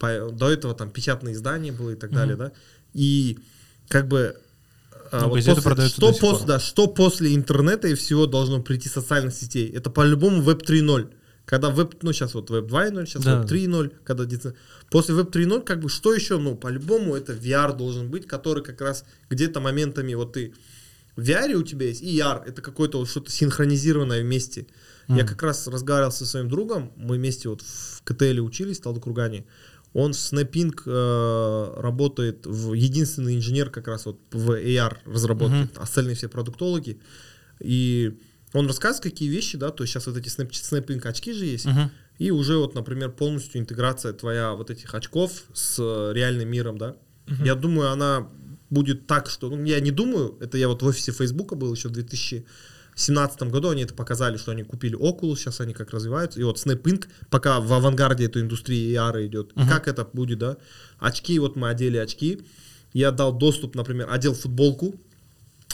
До 0.00 0.50
этого 0.50 0.74
там 0.74 0.90
печатные 0.90 1.34
издания 1.34 1.70
было 1.72 1.90
и 1.90 1.94
так 1.94 2.10
далее, 2.10 2.34
да. 2.36 2.50
И 2.94 3.38
как 3.88 4.08
бы 4.08 4.36
а, 5.12 5.22
Ну, 5.22 5.28
вот 5.30 5.44
после- 5.44 5.88
что, 5.88 6.00
до 6.00 6.12
сих 6.12 6.22
пос- 6.22 6.38
пор. 6.38 6.44
да, 6.46 6.60
что 6.60 6.86
после 6.86 7.34
интернета 7.34 7.88
и 7.88 7.94
всего 7.94 8.26
должно 8.26 8.62
прийти 8.62 8.88
социальных 8.88 9.34
сетей? 9.34 9.68
Это 9.68 9.90
по-любому 9.90 10.40
веб 10.40 10.62
3.0. 10.62 11.08
Когда 11.46 11.70
веб, 11.70 11.94
ну 12.02 12.12
сейчас 12.12 12.34
вот 12.34 12.48
веб 12.50 12.66
2.0, 12.66 13.06
сейчас 13.06 13.24
Да. 13.24 13.38
веб 13.40 13.48
3.0, 13.48 13.90
когда 14.04 14.24
после 14.88 15.14
веб 15.16 15.30
3.0, 15.34 15.62
как 15.64 15.80
бы 15.80 15.88
что 15.88 16.14
еще, 16.14 16.38
ну 16.38 16.54
по-любому 16.54 17.16
это 17.16 17.32
VR 17.32 17.76
должен 17.76 18.08
быть, 18.08 18.28
который 18.28 18.62
как 18.62 18.80
раз 18.80 19.04
где-то 19.30 19.58
моментами 19.60 20.14
вот 20.14 20.34
ты 20.34 20.54
в 21.16 21.22
VR 21.28 21.54
у 21.54 21.62
тебя 21.64 21.86
есть 21.86 22.02
и 22.02 22.16
ER, 22.16 22.44
это 22.46 22.62
какое-то 22.62 22.98
вот 22.98 23.08
что-то 23.08 23.32
синхронизированное 23.32 24.22
вместе. 24.22 24.66
Я 25.08 25.16
Мгм. 25.16 25.26
как 25.26 25.42
раз 25.42 25.66
разговаривал 25.66 26.12
со 26.12 26.24
своим 26.24 26.48
другом, 26.48 26.92
мы 26.94 27.16
вместе 27.16 27.48
вот 27.48 27.62
в 27.62 28.02
КТЛ 28.04 28.44
учились, 28.44 28.78
в 28.78 28.82
Талдыкургане. 28.82 29.44
Он 29.92 30.12
с 30.14 30.32
Snaping 30.32 30.72
э, 30.86 31.80
работает, 31.80 32.46
в, 32.46 32.74
единственный 32.74 33.36
инженер 33.36 33.70
как 33.70 33.88
раз 33.88 34.06
вот 34.06 34.20
в 34.32 34.52
AR 34.52 34.98
разработке, 35.04 35.68
остальные 35.76 36.14
все 36.14 36.28
продуктологи. 36.28 37.00
И 37.58 38.18
он 38.52 38.66
рассказывает, 38.66 39.02
какие 39.02 39.28
вещи, 39.28 39.58
да, 39.58 39.70
то 39.70 39.82
есть 39.82 39.92
сейчас 39.92 40.06
вот 40.06 40.16
эти 40.16 40.28
снэп, 40.28 40.50
Snaping 40.52 41.06
очки 41.06 41.32
же 41.32 41.44
есть, 41.44 41.66
Мгм. 41.66 41.90
и 42.18 42.30
уже 42.30 42.56
вот, 42.56 42.74
например, 42.74 43.10
полностью 43.10 43.60
интеграция 43.60 44.12
твоя 44.12 44.54
вот 44.54 44.70
этих 44.70 44.94
очков 44.94 45.44
с 45.52 45.78
реальным 46.12 46.48
миром, 46.48 46.78
да. 46.78 46.96
Я 47.44 47.54
думаю, 47.54 47.90
она 47.90 48.28
будет 48.70 49.06
так, 49.06 49.28
что... 49.28 49.50
Ну, 49.50 49.64
я 49.64 49.80
не 49.80 49.90
думаю, 49.90 50.36
это 50.40 50.58
я 50.58 50.68
вот 50.68 50.82
в 50.82 50.86
офисе 50.86 51.12
Фейсбука 51.12 51.54
был 51.54 51.72
еще 51.74 51.88
в 51.88 51.92
2017 53.06 53.42
году, 53.50 53.70
они 53.70 53.82
это 53.82 53.94
показали, 53.94 54.36
что 54.36 54.52
они 54.52 54.62
купили 54.62 54.96
Oculus, 54.98 55.36
сейчас 55.36 55.60
они 55.60 55.72
как 55.72 55.90
развиваются. 55.90 56.40
И 56.40 56.42
вот 56.42 56.58
Snap 56.58 56.82
Inc. 56.82 57.06
пока 57.30 57.60
в 57.60 57.72
авангарде 57.72 58.26
этой 58.26 58.42
индустрии 58.42 58.94
AR 58.94 59.26
идет. 59.26 59.52
И 59.52 59.66
как 59.66 59.88
это 59.88 60.04
будет, 60.04 60.38
да? 60.38 60.56
Очки, 60.98 61.38
вот 61.38 61.56
мы 61.56 61.70
одели 61.70 61.96
очки. 61.96 62.40
Я 62.92 63.10
дал 63.10 63.32
доступ, 63.32 63.74
например, 63.74 64.08
одел 64.10 64.34
футболку, 64.34 64.94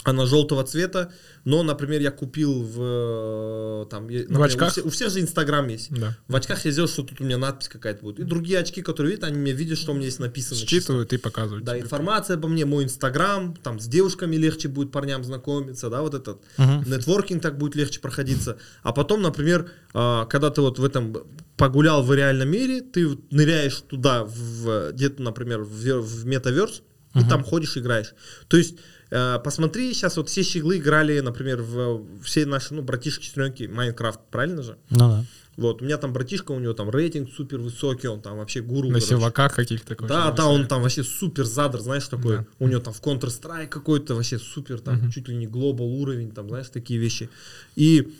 она 0.07 0.25
желтого 0.25 0.63
цвета, 0.63 1.11
но, 1.45 1.63
например, 1.63 2.01
я 2.01 2.11
купил 2.11 2.63
в... 2.63 3.83
э, 3.83 3.85
Там, 3.89 4.03
например, 4.07 4.41
очках? 4.43 4.69
У, 4.69 4.71
всех, 4.71 4.85
у 4.85 4.89
всех 4.89 5.09
же 5.11 5.21
Инстаграм 5.21 5.67
есть. 5.67 5.91
Да. 5.91 6.15
В 6.27 6.35
очках 6.35 6.65
я 6.65 6.71
сделал, 6.71 6.87
что 6.89 7.03
тут 7.03 7.21
у 7.21 7.23
меня 7.23 7.37
надпись 7.37 7.67
какая-то 7.69 8.01
будет. 8.01 8.19
И 8.19 8.23
другие 8.23 8.59
очки, 8.59 8.81
которые 8.81 9.11
видят, 9.11 9.25
они 9.25 9.37
мне 9.37 9.51
видят, 9.51 9.77
что 9.77 9.91
у 9.91 9.95
меня 9.95 10.05
есть 10.05 10.19
написано. 10.19 10.55
чисто. 10.59 10.75
Считывают 10.93 11.13
и 11.13 11.17
показывают. 11.17 11.63
Да, 11.65 11.73
тебе. 11.73 11.83
информация 11.83 12.35
обо 12.37 12.47
мне, 12.47 12.65
мой 12.65 12.83
инстаграм, 12.83 13.55
там 13.55 13.79
с 13.79 13.87
девушками 13.87 14.35
легче 14.35 14.67
будет 14.67 14.91
парням 14.91 15.23
знакомиться, 15.23 15.89
да, 15.89 16.01
вот 16.01 16.13
этот 16.13 16.41
Мгм. 16.57 16.83
нетворкинг 16.89 17.41
так 17.41 17.57
будет 17.57 17.75
легче 17.75 17.99
проходиться. 17.99 18.57
А 18.83 18.93
потом, 18.93 19.21
например, 19.21 19.69
а, 19.93 20.25
когда 20.25 20.49
ты 20.49 20.61
вот 20.61 20.79
в 20.79 20.83
этом 20.83 21.15
погулял 21.57 22.03
в 22.03 22.13
реальном 22.13 22.49
мире, 22.49 22.81
ты 22.81 23.17
ныряешь 23.31 23.81
туда, 23.81 24.23
в, 24.25 24.91
где-то, 24.91 25.21
например, 25.21 25.61
в, 25.63 25.71
в 26.01 26.25
метаверс, 26.25 26.81
и 27.15 27.23
там 27.27 27.43
ходишь, 27.43 27.75
играешь. 27.77 28.13
То 28.47 28.57
есть, 28.57 28.75
посмотри, 29.09 29.93
сейчас 29.93 30.17
вот 30.17 30.29
все 30.29 30.43
щеглы 30.43 30.77
играли, 30.77 31.19
например, 31.19 31.61
в 31.61 32.03
все 32.23 32.45
наши, 32.45 32.73
ну, 32.73 32.81
братишки, 32.81 33.25
сестренки, 33.25 33.63
Майнкрафт, 33.63 34.19
правильно 34.31 34.63
же? 34.63 34.77
Ну 34.89 34.97
да. 34.97 35.25
Вот, 35.55 35.81
у 35.81 35.85
меня 35.85 35.97
там 35.97 36.13
братишка, 36.13 36.51
у 36.51 36.59
него 36.59 36.73
там 36.73 36.91
рейтинг 36.91 37.31
супер 37.31 37.57
высокий, 37.57 38.07
он 38.07 38.21
там 38.21 38.37
вообще 38.37 38.61
гуру. 38.61 38.91
На 38.91 39.01
севаках 39.01 39.55
каких-то. 39.55 39.87
такой 39.89 40.07
Да, 40.07 40.31
да, 40.31 40.45
он 40.45 40.67
там 40.67 40.83
вообще 40.83 41.03
супер 41.03 41.45
задр, 41.45 41.79
знаешь, 41.79 42.07
такой. 42.07 42.37
Да. 42.37 42.45
У 42.59 42.67
него 42.67 42.79
там 42.79 42.93
в 42.93 43.01
Counter-Strike 43.01 43.67
какой-то 43.67 44.13
вообще 44.13 44.37
супер, 44.37 44.79
там 44.79 45.11
чуть 45.11 45.27
ли 45.27 45.35
не 45.35 45.47
глобал 45.47 45.87
уровень, 45.87 46.31
там, 46.31 46.47
знаешь, 46.47 46.69
такие 46.69 46.99
вещи. 46.99 47.29
И 47.75 48.13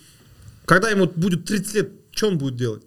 когда 0.66 0.90
ему 0.90 1.06
будет 1.16 1.46
30 1.46 1.74
лет, 1.76 1.92
что 2.12 2.30
он 2.30 2.40
будет 2.40 2.56
делать? 2.56 2.82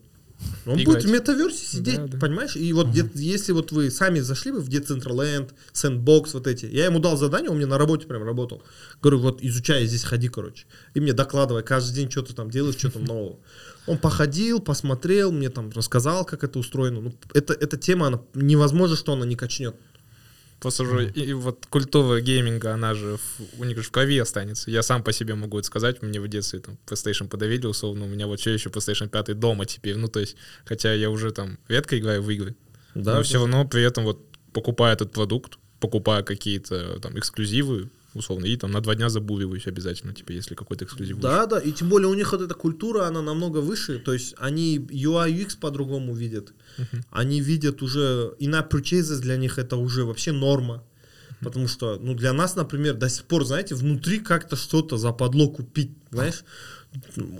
Он 0.66 0.74
Играть. 0.74 0.86
будет 0.86 1.04
в 1.04 1.10
метаверсе 1.10 1.64
сидеть, 1.66 1.96
Да, 1.96 2.06
да. 2.06 2.18
понимаешь? 2.18 2.56
И 2.56 2.72
вот 2.72 2.88
где- 2.88 3.08
если 3.14 3.52
вот 3.52 3.72
вы 3.72 3.90
сами 3.90 4.20
зашли 4.20 4.52
бы 4.52 4.60
в 4.60 4.68
Decentraland, 4.68 5.50
Sandbox, 5.72 6.30
вот 6.34 6.46
эти, 6.46 6.66
я 6.66 6.84
ему 6.86 6.98
дал 6.98 7.16
задание, 7.16 7.50
он 7.50 7.56
мне 7.56 7.66
на 7.66 7.78
работе 7.78 8.06
прям 8.06 8.22
работал. 8.22 8.62
Говорю, 9.02 9.20
вот 9.20 9.42
изучай, 9.42 9.86
здесь 9.86 10.04
ходи, 10.04 10.28
короче. 10.28 10.66
И 10.94 11.00
мне 11.00 11.12
докладывай, 11.12 11.62
каждый 11.62 11.94
день 11.94 12.10
что 12.10 12.22
ты 12.22 12.34
там 12.34 12.50
делаешь, 12.50 12.76
что 12.76 12.90
там 12.90 13.04
нового. 13.04 13.38
Он 13.86 13.98
походил, 13.98 14.60
посмотрел, 14.60 15.32
мне 15.32 15.48
там 15.50 15.70
рассказал, 15.74 16.24
как 16.24 16.44
это 16.44 16.58
устроено. 16.58 17.00
Ну, 17.00 17.14
это, 17.34 17.54
эта 17.54 17.76
тема, 17.76 18.06
она 18.08 18.20
невозможно, 18.34 18.96
что 18.96 19.12
она 19.14 19.26
не 19.26 19.36
качнет. 19.36 19.74
Просто 20.60 20.84
же 20.84 21.10
и, 21.14 21.20
и 21.22 21.32
вот 21.32 21.66
культура 21.70 22.20
гейминга, 22.20 22.74
она 22.74 22.94
же 22.94 23.16
в, 23.16 23.60
у 23.60 23.64
них 23.64 23.78
же 23.78 23.82
в 23.82 23.90
крови 23.90 24.18
останется. 24.18 24.70
Я 24.70 24.82
сам 24.82 25.02
по 25.02 25.12
себе 25.12 25.34
могу 25.34 25.58
это 25.58 25.66
сказать. 25.66 26.02
Мне 26.02 26.20
в 26.20 26.28
детстве 26.28 26.60
там 26.60 26.76
PlayStation 26.86 27.28
подавили, 27.28 27.66
условно. 27.66 28.04
У 28.04 28.08
меня 28.08 28.26
вот 28.26 28.40
все 28.40 28.50
еще 28.50 28.68
PlayStation 28.68 29.08
5 29.08 29.38
дома 29.38 29.64
теперь. 29.64 29.96
Ну, 29.96 30.08
то 30.08 30.20
есть, 30.20 30.36
хотя 30.66 30.92
я 30.92 31.08
уже 31.08 31.30
там 31.30 31.58
редко 31.68 31.98
играю 31.98 32.22
в 32.22 32.30
игры. 32.30 32.54
Да, 32.94 33.16
но 33.16 33.22
все 33.22 33.38
равно 33.38 33.66
при 33.66 33.82
этом 33.82 34.04
вот 34.04 34.20
покупая 34.52 34.92
этот 34.92 35.12
продукт, 35.12 35.58
покупая 35.80 36.22
какие-то 36.22 37.00
там 37.00 37.18
эксклюзивы, 37.18 37.88
условно, 38.14 38.46
и 38.46 38.56
там 38.56 38.70
на 38.70 38.80
два 38.80 38.94
дня 38.94 39.08
забуриваюсь 39.08 39.66
обязательно, 39.66 40.12
типа, 40.12 40.32
если 40.32 40.54
какой-то 40.54 40.84
эксклюзив. 40.84 41.18
Да, 41.18 41.46
да, 41.46 41.58
и 41.58 41.72
тем 41.72 41.88
более 41.88 42.08
у 42.08 42.14
них 42.14 42.32
вот 42.32 42.40
эта 42.40 42.54
культура, 42.54 43.06
она 43.06 43.22
намного 43.22 43.58
выше, 43.58 43.98
то 43.98 44.12
есть 44.12 44.34
они 44.38 44.78
UI 44.78 45.30
UX 45.32 45.58
по-другому 45.58 46.14
видят, 46.14 46.52
они 47.10 47.40
видят 47.40 47.82
уже, 47.82 48.34
in-app 48.40 48.70
purchases 48.70 49.20
для 49.20 49.36
них 49.36 49.58
это 49.58 49.76
уже 49.76 50.04
вообще 50.04 50.32
норма, 50.32 50.82
потому 51.40 51.68
что, 51.68 51.98
ну, 52.00 52.14
для 52.14 52.32
нас, 52.32 52.56
например, 52.56 52.94
до 52.94 53.08
сих 53.08 53.24
пор, 53.24 53.44
знаете, 53.44 53.74
внутри 53.74 54.18
как-то 54.18 54.56
что-то 54.56 54.96
западло 54.96 55.48
купить, 55.48 55.92
знаешь, 56.10 56.44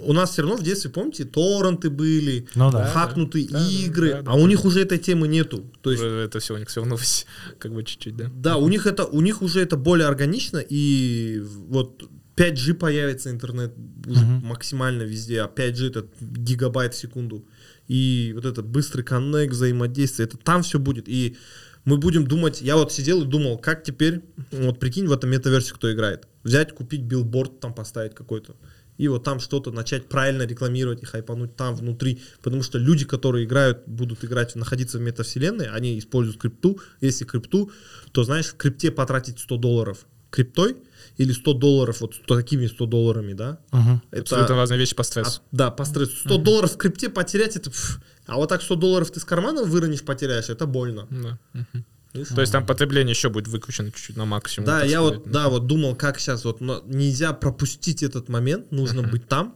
у 0.03 0.13
нас 0.13 0.31
все 0.31 0.43
равно 0.43 0.57
в 0.57 0.63
детстве, 0.63 0.91
помните, 0.91 1.25
торренты 1.25 1.91
были, 1.91 2.47
Ну 2.55 2.71
да. 2.71 2.85
хакнутые 2.87 3.49
Да, 3.49 3.59
да, 3.59 3.69
игры, 3.69 4.11
да, 4.13 4.23
да, 4.23 4.31
а 4.33 4.35
у 4.37 4.43
да. 4.43 4.47
них 4.49 4.65
уже 4.65 4.81
этой 4.81 4.99
темы 4.99 5.27
нету, 5.29 5.65
то 5.83 5.91
есть 5.91 6.03
это 6.03 6.39
все 6.39 6.55
у 6.55 6.59
них 6.59 6.69
все 6.69 6.81
равно 6.81 6.97
как 7.59 7.73
бы 7.73 7.83
чуть-чуть, 7.85 8.17
да. 8.17 8.31
да, 8.35 8.57
у 8.57 8.69
них 8.69 8.87
это, 8.87 9.05
у 9.07 9.21
них 9.21 9.43
уже 9.43 9.61
это 9.61 9.77
более 9.77 10.07
органично, 10.07 10.59
и 10.59 11.43
вот 11.69 12.09
5G 12.37 12.75
появится 12.75 13.31
интернет 13.31 13.75
уже 14.07 14.25
Мгм. 14.25 14.47
максимально 14.47 15.03
везде, 15.03 15.43
а 15.43 15.47
5G 15.55 15.89
это 15.89 16.07
гигабайт 16.21 16.95
в 16.95 16.99
секунду. 16.99 17.45
И 17.87 18.33
вот 18.35 18.45
этот 18.47 18.67
быстрый 18.67 19.03
коннект, 19.03 19.53
взаимодействие, 19.53 20.27
это 20.27 20.39
там 20.39 20.63
все 20.63 20.79
будет. 20.79 21.07
И 21.09 21.37
мы 21.85 21.99
будем 21.99 22.27
думать, 22.27 22.63
я 22.63 22.77
вот 22.77 22.93
сидел 22.93 23.23
и 23.23 23.27
думал, 23.27 23.59
как 23.59 23.83
теперь, 23.85 24.23
вот 24.53 24.79
прикинь, 24.79 25.07
в 25.07 25.13
этом 25.13 25.29
метаверсе 25.29 25.75
кто 25.75 25.93
играет, 25.93 26.29
взять, 26.45 26.73
купить 26.73 27.03
билборд, 27.03 27.61
там 27.61 27.75
поставить 27.75 28.15
какой-то, 28.15 28.55
и 29.01 29.09
вот 29.09 29.25
там 29.25 29.41
что-то 29.41 29.71
начать 29.71 30.11
правильно 30.11 30.43
рекламировать 30.43 31.03
и 31.03 31.07
хайпануть 31.07 31.57
там 31.57 31.75
внутри, 31.75 32.21
потому 32.43 32.63
что 32.63 32.77
люди, 32.77 33.07
которые 33.07 33.47
играют, 33.47 33.79
будут 33.87 34.23
играть, 34.27 34.55
находиться 34.57 34.99
в 34.99 35.01
метавселенной, 35.01 35.71
они 35.71 35.99
используют 35.99 36.39
крипту, 36.39 36.79
если 37.01 37.25
крипту, 37.25 37.71
то 38.13 38.25
знаешь, 38.25 38.49
в 38.49 38.57
крипте 38.59 38.91
потратить 38.91 39.39
100 39.39 39.57
долларов 39.57 40.07
криптой 40.31 40.77
или 41.17 41.33
100 41.33 41.55
долларов 41.55 42.03
вот 42.03 42.27
такими 42.27 42.67
100 42.67 42.87
долларами, 42.87 43.33
да, 43.33 43.59
Мгм. 43.73 44.03
Абсолютно 44.13 44.57
разные 44.57 44.79
вещи 44.79 44.95
по 44.95 45.03
стрессу. 45.03 45.41
а, 45.41 45.57
да, 45.57 45.71
по 45.71 45.87
стрессу. 45.87 46.17
100 46.17 46.37
долларов 46.37 46.73
в 46.73 46.77
крипте 46.77 47.09
потерять, 47.09 47.57
это... 47.57 47.71
пф. 47.71 48.01
а 48.27 48.37
вот 48.37 48.51
так 48.51 48.61
100 48.61 48.75
долларов 48.77 49.11
ты 49.11 49.19
с 49.19 49.25
кармана 49.25 49.65
выронишь, 49.65 50.03
потеряешь, 50.03 50.51
это 50.51 50.67
больно. 50.67 51.07
Да. 51.11 51.39
Мгм. 51.55 51.85
Видишь? 52.13 52.29
То 52.35 52.41
есть 52.41 52.53
там 52.53 52.67
потребление 52.67 53.13
еще 53.13 53.29
будет 53.29 53.47
выключено 53.49 53.91
чуть-чуть 53.93 54.17
на 54.17 54.25
максимум. 54.25 54.67
Да, 54.67 54.83
я 54.83 54.99
сказать. 55.01 55.17
вот, 55.19 55.31
да, 55.31 55.49
вот 55.49 55.67
думал, 55.67 55.95
как 55.95 56.19
сейчас, 56.19 56.45
вот 56.45 56.61
но 56.61 56.83
нельзя 56.87 57.33
пропустить 57.33 58.03
этот 58.03 58.29
момент, 58.29 58.73
нужно 58.73 59.03
быть 59.03 59.29
там. 59.29 59.55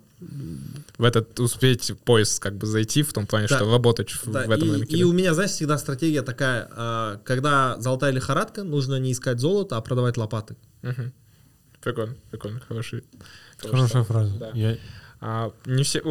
В 0.97 1.05
этот 1.05 1.39
успеть 1.41 1.93
поезд 2.05 2.41
как 2.41 2.57
бы 2.57 2.67
зайти, 2.67 3.03
в 3.03 3.13
том 3.13 3.27
плане, 3.27 3.47
Да. 3.49 3.57
что 3.57 3.71
работать 3.71 4.11
в, 4.13 4.31
Да, 4.31 4.47
в 4.47 4.51
этом 4.51 4.69
и, 4.69 4.73
рынке. 4.73 4.97
и 4.97 5.01
да. 5.03 5.07
у 5.09 5.13
меня, 5.13 5.35
знаешь, 5.35 5.51
всегда 5.51 5.77
стратегия 5.77 6.23
такая, 6.23 6.69
а, 6.75 7.21
когда 7.25 7.77
золотая 7.81 8.11
лихорадка, 8.13 8.63
нужно 8.63 8.99
не 8.99 9.13
искать 9.13 9.41
золото, 9.41 9.77
а 9.77 9.81
продавать 9.83 10.17
лопаты. 10.17 10.57
Мгм. 10.83 11.13
Прикольно, 11.83 12.15
прикольно, 12.31 12.61
хороший. 12.67 13.05
Хорошая 13.59 14.05
фраза. 14.05 14.33
Да. 14.39 14.51
Я- 14.55 14.79
А 15.27 15.55
не 15.65 15.85
все, 15.85 16.03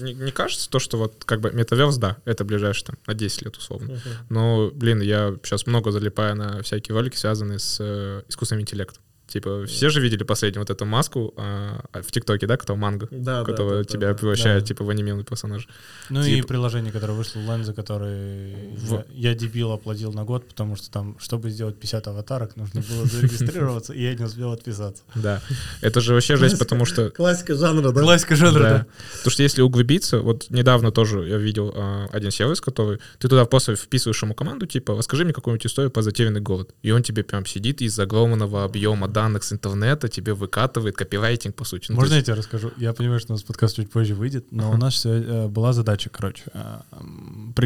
не, 0.00 0.14
не 0.14 0.32
кажется 0.32 0.70
то, 0.70 0.78
что 0.78 0.96
вот 0.96 1.26
как 1.26 1.42
бы 1.42 1.50
метаверс, 1.52 1.98
да, 1.98 2.16
это 2.24 2.46
ближайшее 2.46 2.86
там 2.86 2.96
на 3.06 3.12
10 3.12 3.42
лет 3.42 3.56
условно. 3.58 4.00
Но, 4.30 4.70
блин, 4.72 5.02
я 5.02 5.36
сейчас 5.42 5.66
много 5.66 5.90
залипаю 5.90 6.34
на 6.34 6.62
всякие 6.62 6.94
ролики, 6.96 7.14
связанные 7.16 7.58
с 7.58 7.76
э, 7.78 8.22
искусственным 8.26 8.62
интеллектом. 8.62 9.03
Типа, 9.34 9.64
все 9.66 9.88
же 9.90 10.00
видели 10.00 10.22
последнюю 10.22 10.60
вот 10.62 10.70
эту 10.70 10.84
маску 10.84 11.34
а, 11.36 11.84
а, 11.92 12.02
в 12.02 12.06
ТикТоке, 12.12 12.46
да, 12.46 12.56
кто 12.56 12.76
манго, 12.76 13.08
Да, 13.10 13.42
которая 13.44 13.78
да, 13.78 13.82
да, 13.82 13.84
тебя 13.84 14.08
да. 14.10 14.14
превращает, 14.14 14.62
Да. 14.62 14.66
типа, 14.68 14.84
в 14.84 14.90
анимированный 14.90 15.24
персонаж. 15.24 15.66
Ну 16.08 16.22
и 16.22 16.36
Типа- 16.36 16.46
приложение, 16.46 16.92
которое 16.92 17.14
вышло, 17.14 17.40
Ленза, 17.40 17.74
который 17.74 18.54
В- 18.76 18.92
я, 18.92 19.30
я 19.30 19.34
дебил 19.34 19.72
оплатил 19.72 20.12
на 20.12 20.22
год, 20.22 20.46
потому 20.48 20.76
что 20.76 20.88
там, 20.88 21.16
чтобы 21.18 21.50
сделать 21.50 21.76
50 21.80 22.06
аватарок, 22.06 22.54
нужно 22.54 22.80
было 22.88 23.04
зарегистрироваться, 23.06 23.92
и 23.92 24.04
я 24.04 24.14
не 24.14 24.24
успел 24.24 24.52
отписаться. 24.52 25.02
Да. 25.16 25.40
Это 25.80 26.00
же 26.00 26.14
вообще 26.14 26.36
жесть, 26.36 26.56
потому 26.60 26.84
что 26.84 27.10
Классика 27.10 27.56
жанра, 27.56 27.90
да? 27.90 28.00
Классика 28.02 28.36
жанра, 28.36 28.60
Да. 28.62 28.86
Потому 29.16 29.30
что 29.32 29.42
если 29.42 29.62
углубиться, 29.62 30.20
вот 30.20 30.46
недавно 30.48 30.92
тоже 30.92 31.26
я 31.28 31.38
видел 31.38 31.72
а, 31.74 32.06
один 32.12 32.30
сервис, 32.30 32.60
который 32.60 33.00
ты 33.18 33.26
туда 33.26 33.46
просто 33.46 33.74
вписываешь 33.74 34.22
ему 34.22 34.34
команду, 34.34 34.66
типа, 34.66 34.96
расскажи 34.96 35.24
мне 35.24 35.32
какую-нибудь 35.32 35.66
историю 35.66 35.90
про 35.90 36.02
затерянный 36.02 36.40
город. 36.40 36.70
И 36.84 36.92
он 36.92 37.02
тебе 37.02 37.24
прям 37.24 37.44
сидит 37.46 37.82
из 37.82 37.98
огромного 37.98 38.62
объема 38.62 39.08
данных 39.08 39.23
с 39.44 39.52
интернета, 39.52 40.08
тебе 40.08 40.34
выкатывает 40.34 40.96
копирайтинг, 40.96 41.54
по 41.54 41.64
сути. 41.64 41.86
Ну, 41.90 41.96
Можно 41.96 42.12
я 42.12 42.16
есть- 42.18 42.26
тебе 42.26 42.36
расскажу? 42.36 42.70
Я 42.76 42.92
понимаю, 42.92 43.20
что 43.20 43.32
у 43.32 43.36
нас 43.36 43.42
подкаст 43.42 43.76
чуть 43.76 43.90
позже 43.90 44.14
выйдет, 44.14 44.46
но 44.52 44.70
у 44.70 44.76
нас 44.76 45.04
э, 45.06 45.48
была 45.48 45.72
задача, 45.72 46.10
короче, 46.10 46.44
э, 46.54 46.80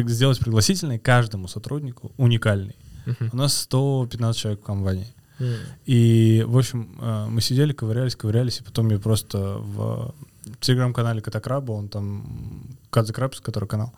сделать 0.07 0.39
пригласительный 0.39 0.99
каждому 0.99 1.47
сотруднику 1.47 2.11
уникальный. 2.17 2.75
Мгм. 3.05 3.29
У 3.33 3.37
нас 3.37 3.57
115 3.57 4.41
человек 4.41 4.61
в 4.61 4.63
компании. 4.63 5.07
И, 5.85 6.43
в 6.47 6.57
общем, 6.57 6.97
э, 7.01 7.27
мы 7.29 7.41
сидели, 7.41 7.71
ковырялись, 7.73 8.15
ковырялись, 8.15 8.59
и 8.59 8.63
потом 8.63 8.89
я 8.89 8.99
просто 8.99 9.37
в 9.59 10.13
телеграм-канале 10.59 11.21
Катакраба, 11.21 11.71
он 11.71 11.87
там, 11.89 12.67
Кадзе 12.89 13.13
Крабс, 13.13 13.39
который 13.39 13.67
канал, 13.69 13.93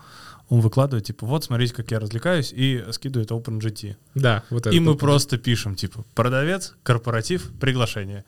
он 0.52 0.60
выкладывает, 0.60 1.06
типа, 1.06 1.26
вот, 1.26 1.46
смотрите, 1.46 1.74
как 1.74 1.92
я 1.92 2.00
развлекаюсь, 2.00 2.52
и 2.54 2.84
скидывает 2.92 3.32
OpenGT. 3.32 3.96
Да, 4.16 4.44
вот 4.50 4.68
это. 4.68 4.76
И 4.76 4.82
мы 4.82 4.98
просто 4.98 5.38
пишем, 5.38 5.76
типа, 5.76 6.04
продавец, 6.14 6.76
корпоратив, 6.84 7.54
приглашение. 7.58 8.26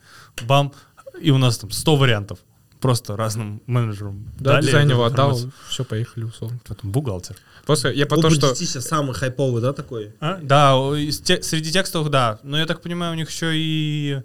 Бам. 0.48 0.72
И 1.20 1.30
у 1.30 1.36
нас 1.36 1.58
там 1.58 1.70
100 1.70 1.96
вариантов. 1.96 2.38
Просто 2.80 3.14
разным 3.14 3.60
менеджерам. 3.66 4.26
Да, 4.38 4.54
дали 4.54 4.66
дизайнеру 4.66 5.02
эту 5.02 5.04
отдал, 5.04 5.40
все, 5.68 5.84
поехали, 5.84 6.24
условно. 6.24 6.58
Потом 6.66 6.92
бухгалтер. 6.92 7.36
Просто 7.66 7.90
я 7.90 8.06
по 8.06 8.16
то, 8.16 8.28
OpenGT 8.28 8.34
что... 8.34 8.54
сейчас 8.54 8.86
самый 8.86 9.14
хайповый, 9.14 9.60
да, 9.60 9.74
такой? 9.74 10.14
А? 10.18 10.38
Да, 10.42 10.78
те- 11.24 11.42
среди 11.42 11.72
текстовых, 11.72 12.08
да. 12.08 12.40
Но 12.42 12.58
я 12.58 12.64
так 12.64 12.80
понимаю, 12.80 13.12
у 13.12 13.16
них 13.16 13.28
еще 13.28 13.52
и... 13.54 14.22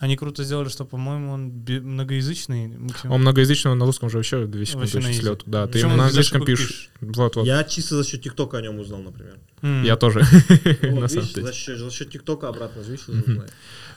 Они 0.00 0.16
круто 0.16 0.42
сделали, 0.44 0.70
что, 0.70 0.86
по-моему, 0.86 1.32
он 1.32 1.52
многоязычный. 1.68 2.68
максимум. 2.68 3.14
Он 3.14 3.20
многоязычный, 3.20 3.72
он 3.72 3.78
на 3.78 3.84
русском 3.84 4.08
же 4.08 4.16
вообще 4.16 4.46
две 4.46 4.64
секунды 4.64 4.88
слету. 5.12 5.44
Да, 5.44 5.66
ты 5.66 5.78
ему 5.78 5.92
он 5.92 5.98
на 5.98 6.06
английском 6.06 6.42
пишешь. 6.42 6.88
Вот, 7.02 7.36
вот. 7.36 7.46
Я 7.46 7.62
чисто 7.64 7.96
за 7.96 8.04
счет 8.08 8.22
ТикТока 8.22 8.56
о 8.56 8.62
нем 8.62 8.78
узнал, 8.78 9.02
например. 9.02 9.36
М. 9.60 9.84
Я 9.84 9.96
тоже, 9.96 10.20
Вот, 10.82 11.12
видишь, 11.12 11.34
за 11.34 11.52
счет, 11.52 11.78
за 11.78 11.90
счет 11.90 12.10
ТикТока 12.10 12.48
обратно, 12.48 12.80
видишь, 12.80 13.08
уже. 13.08 13.46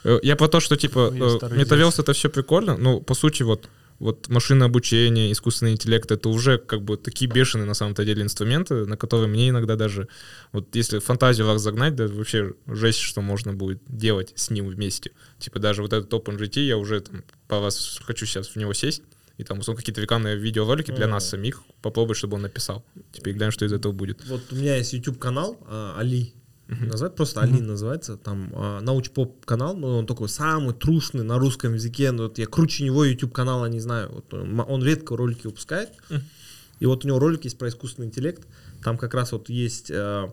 Э, 0.04 0.18
Я 0.22 0.36
про 0.36 0.48
то, 0.48 0.60
что 0.60 0.76
типа 0.76 1.10
я 1.14 1.38
э, 1.48 1.56
метаверс 1.56 1.98
это 1.98 2.12
все 2.12 2.28
прикольно, 2.28 2.76
но 2.76 3.00
по 3.00 3.14
сути 3.14 3.42
вот 3.42 3.70
вот 4.04 4.28
машинное 4.28 4.66
обучение, 4.66 5.32
искусственный 5.32 5.72
интеллект 5.72 6.10
это 6.12 6.28
уже 6.28 6.58
как 6.58 6.82
бы 6.82 6.98
такие 6.98 7.26
бешеные 7.26 7.64
на 7.64 7.72
самом-то 7.72 8.04
деле 8.04 8.22
инструменты, 8.22 8.84
на 8.84 8.98
которые 8.98 9.28
мне 9.28 9.48
иногда 9.48 9.76
даже 9.76 10.08
вот 10.52 10.76
если 10.76 10.98
фантазию 10.98 11.50
разогнать, 11.50 11.96
да 11.96 12.06
вообще 12.06 12.52
жесть, 12.66 12.98
что 12.98 13.22
можно 13.22 13.54
будет 13.54 13.80
делать 13.88 14.34
с 14.36 14.50
ним 14.50 14.68
вместе. 14.68 15.12
Типа 15.38 15.58
даже 15.58 15.80
вот 15.80 15.94
этот 15.94 16.12
OpenGT 16.12 16.60
я 16.60 16.76
уже 16.76 17.00
там 17.00 17.24
по 17.48 17.60
вас 17.60 17.98
хочу 18.04 18.26
сейчас 18.26 18.48
в 18.48 18.56
него 18.56 18.74
сесть 18.74 19.00
и 19.38 19.42
там 19.42 19.60
условно 19.60 19.80
какие-то 19.80 20.02
рекламные 20.02 20.36
видеоролики 20.36 20.90
для 20.90 21.08
нас 21.08 21.26
самих 21.26 21.62
попробовать, 21.80 22.18
чтобы 22.18 22.36
он 22.36 22.42
написал. 22.42 22.84
Теперь 23.10 23.32
глянь, 23.32 23.52
что 23.52 23.64
из 23.64 23.72
этого 23.72 23.92
будет. 23.92 24.22
Вот 24.26 24.42
у 24.52 24.54
меня 24.54 24.76
есть 24.76 24.92
YouTube 24.92 25.18
канал 25.18 25.58
а, 25.66 25.96
Али. 25.98 26.34
Называют 26.66 27.16
просто 27.16 27.42
Али 27.42 27.60
называется. 27.60 28.16
Там 28.16 28.50
а, 28.54 28.80
науч-поп 28.80 29.44
канал, 29.44 29.76
но 29.76 29.98
он 29.98 30.06
такой 30.06 30.28
самый 30.28 30.74
трушный 30.74 31.22
на 31.22 31.38
русском 31.38 31.74
языке. 31.74 32.10
Но 32.10 32.24
вот 32.24 32.38
я 32.38 32.46
круче 32.46 32.84
него 32.84 33.04
YouTube 33.04 33.32
канала 33.32 33.66
не 33.66 33.80
знаю. 33.80 34.10
Вот 34.12 34.32
он, 34.32 34.58
он 34.60 34.82
редко 34.82 35.16
ролики 35.16 35.46
выпускает. 35.46 35.90
И 36.80 36.86
вот 36.86 37.04
у 37.04 37.08
него 37.08 37.18
ролик 37.18 37.44
есть 37.44 37.58
про 37.58 37.68
искусственный 37.68 38.08
интеллект. 38.08 38.46
Там 38.82 38.96
как 38.96 39.14
раз 39.14 39.32
вот 39.32 39.48
есть 39.48 39.90
а, 39.90 40.32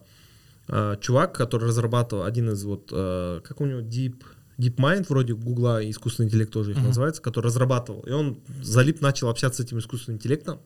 а, 0.68 0.96
чувак, 0.98 1.36
который 1.36 1.68
разрабатывал 1.68 2.24
один 2.24 2.50
из 2.52 2.64
вот, 2.64 2.90
а, 2.92 3.42
как 3.42 3.60
у 3.62 3.66
него, 3.66 3.82
Deep, 3.82 4.16
DeepMind, 4.58 5.08
вроде 5.10 5.34
Гугла, 5.34 5.88
искусственный 5.90 6.28
интеллект 6.28 6.52
тоже 6.52 6.72
их 6.72 6.78
называется, 6.82 7.22
который 7.22 7.48
разрабатывал. 7.48 8.02
И 8.02 8.12
он 8.12 8.40
залип, 8.62 9.02
начал 9.02 9.30
общаться 9.30 9.62
с 9.62 9.66
этим 9.66 9.80
искусственным 9.80 10.18
интеллектом. 10.18 10.60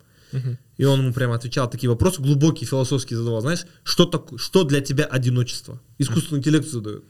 И 0.77 0.83
он 0.83 0.99
ему 0.99 1.13
прямо 1.13 1.35
отвечал 1.35 1.69
такие 1.69 1.89
вопросы, 1.89 2.21
глубокие, 2.21 2.67
философские 2.67 3.17
задавал. 3.17 3.41
Знаешь, 3.41 3.65
что, 3.83 4.05
такое, 4.05 4.37
что 4.37 4.63
для 4.63 4.81
тебя 4.81 5.05
одиночество? 5.05 5.81
Искусственный 5.97 6.39
интеллект 6.39 6.67
задает. 6.67 7.03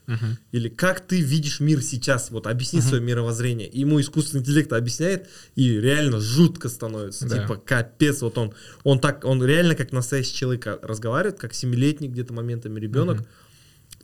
Или 0.52 0.70
как 0.70 1.06
ты 1.08 1.20
видишь 1.22 1.60
мир 1.60 1.82
сейчас? 1.82 2.30
Вот 2.32 2.48
объясни 2.48 2.82
свое 2.82 3.02
мировоззрение. 3.02 3.68
И 3.68 3.80
ему 3.80 4.00
искусственный 4.00 4.42
интеллект 4.42 4.72
объясняет, 4.72 5.28
и 5.56 5.80
реально 5.80 6.20
жутко 6.20 6.70
становится. 6.70 7.28
Да. 7.28 7.42
Типа, 7.42 7.56
капец, 7.56 8.22
вот 8.22 8.38
он, 8.38 8.54
он 8.84 9.00
так, 9.00 9.26
он 9.26 9.44
реально 9.44 9.76
как 9.76 9.92
настоящий 9.92 10.36
человек 10.36 10.68
разговаривает, 10.82 11.40
как 11.40 11.54
семилетний 11.54 12.08
где-то 12.08 12.34
моментами 12.34 12.80
ребенок. 12.80 13.26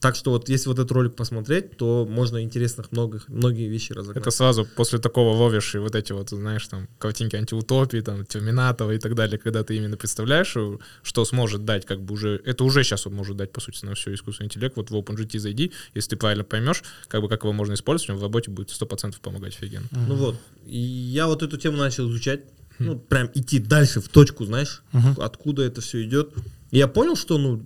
Так 0.02 0.16
что 0.16 0.32
вот 0.32 0.50
если 0.50 0.68
вот 0.68 0.80
этот 0.80 0.92
ролик 0.92 1.16
посмотреть, 1.16 1.78
то 1.78 2.08
можно 2.10 2.42
интересных 2.42 2.92
многих, 2.92 3.30
многие 3.30 3.68
вещи 3.68 3.94
разогнать. 3.94 4.24
Это 4.24 4.32
сразу 4.32 4.66
после 4.66 4.98
такого 4.98 5.38
ловишь 5.38 5.76
и 5.76 5.78
вот 5.78 5.94
эти 5.94 6.12
вот, 6.12 6.30
знаешь, 6.32 6.68
там, 6.68 6.88
картинки 6.98 7.36
антиутопии, 7.36 8.00
там, 8.00 8.26
Терминатора 8.26 8.96
и 8.96 8.98
так 8.98 9.14
далее, 9.14 9.38
когда 9.38 9.64
ты 9.64 9.78
именно 9.78 9.98
представляешь, 9.98 10.54
э, 10.56 10.78
что 11.04 11.24
сможет 11.24 11.66
дать, 11.66 11.86
как 11.86 12.02
бы 12.02 12.16
уже, 12.16 12.42
это 12.46 12.64
уже 12.64 12.84
сейчас 12.84 13.06
он 13.06 13.14
может 13.14 13.38
дать, 13.38 13.52
по 13.52 13.62
сути, 13.62 13.86
на 13.86 13.94
все 13.94 14.12
искусственный 14.16 14.48
интеллект. 14.48 14.76
Вот 14.76 14.90
в 14.90 14.96
OpenGT 14.96 15.38
зайди, 15.38 15.72
если 15.94 16.10
ты 16.10 16.16
правильно 16.16 16.44
поймешь, 16.44 16.84
как 17.08 17.22
бы 17.22 17.30
как 17.30 17.44
его 17.44 17.54
можно 17.54 17.74
использовать, 17.76 18.10
он 18.10 18.18
в 18.18 18.24
работе 18.24 18.50
будет 18.50 18.70
100% 18.70 19.22
помогать 19.22 19.56
офигенно. 19.56 19.86
Ну 19.92 20.16
вот. 20.16 20.36
И 20.66 20.80
я 20.80 21.28
вот 21.28 21.44
эту 21.44 21.58
тему 21.58 21.78
начал 21.78 22.10
изучать. 22.10 22.42
Ну, 22.80 22.98
прям 22.98 23.30
идти 23.36 23.60
дальше, 23.60 24.02
в 24.02 24.10
точку, 24.10 24.46
знаешь, 24.46 24.82
откуда 25.20 25.62
это 25.62 25.82
все 25.82 26.04
идет. 26.04 26.34
И 26.72 26.80
я 26.80 26.88
понял, 26.88 27.16
что, 27.16 27.38
ну, 27.38 27.64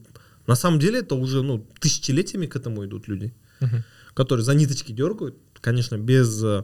на 0.48 0.56
самом 0.56 0.80
деле 0.80 1.00
это 1.00 1.16
уже, 1.16 1.42
ну, 1.42 1.66
тысячелетиями 1.80 2.46
к 2.46 2.56
этому 2.56 2.86
идут 2.86 3.08
люди, 3.08 3.34
которые 4.14 4.44
за 4.44 4.54
ниточки 4.54 4.92
дергают, 4.92 5.36
конечно, 5.62 5.98
без 5.98 6.44
э, 6.44 6.64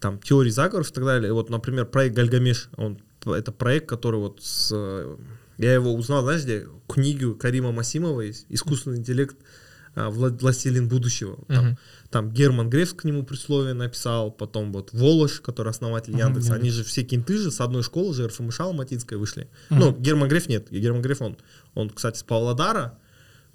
там 0.00 0.18
теорий 0.18 0.50
заговоров 0.50 0.90
и 0.90 0.94
так 0.94 1.04
далее. 1.04 1.32
Вот, 1.32 1.50
например, 1.50 1.86
проект 1.86 2.14
Гальгамеш, 2.14 2.68
он 2.76 3.00
это 3.26 3.52
проект, 3.52 3.88
который 3.88 4.20
вот 4.20 4.42
с 4.42 4.70
э, 4.72 5.16
я 5.58 5.74
его 5.74 5.92
узнал, 5.94 6.22
знаешь, 6.22 6.42
где 6.42 6.66
книгу 6.88 7.34
Карима 7.34 7.70
Масимова 7.70 8.22
есть, 8.22 8.46
искусственный 8.48 8.96
интеллект 8.96 9.36
а, 9.36 9.36
«Вла- 9.36 9.44
Властелин 9.94 10.88
будущего. 10.88 11.38
Там, 11.48 11.64
Мгм. 11.66 11.78
там 12.10 12.30
Герман 12.30 12.70
Греф 12.70 12.94
к 12.96 13.04
нему 13.04 13.24
присловие 13.24 13.74
написал, 13.74 14.30
потом 14.30 14.72
вот 14.72 14.90
Волош, 14.92 15.40
который 15.40 15.68
основатель 15.70 16.12
Яндекса, 16.16 16.52
Яндекс. 16.54 16.60
они 16.60 16.70
же 16.70 16.84
все 16.84 17.02
кенты 17.02 17.36
же 17.36 17.50
с 17.50 17.60
одной 17.60 17.82
школы 17.82 18.14
же 18.14 18.26
РФМШ 18.28 18.60
Алматинской 18.60 19.18
вышли. 19.18 19.48
Ну, 19.68 19.92
Герман 19.92 20.28
Греф 20.28 20.48
нет, 20.48 20.68
Герман 20.70 21.02
Греф 21.02 21.20
он, 21.22 21.36
он, 21.74 21.90
кстати, 21.90 22.18
с 22.18 22.22
Павлодара, 22.22 22.98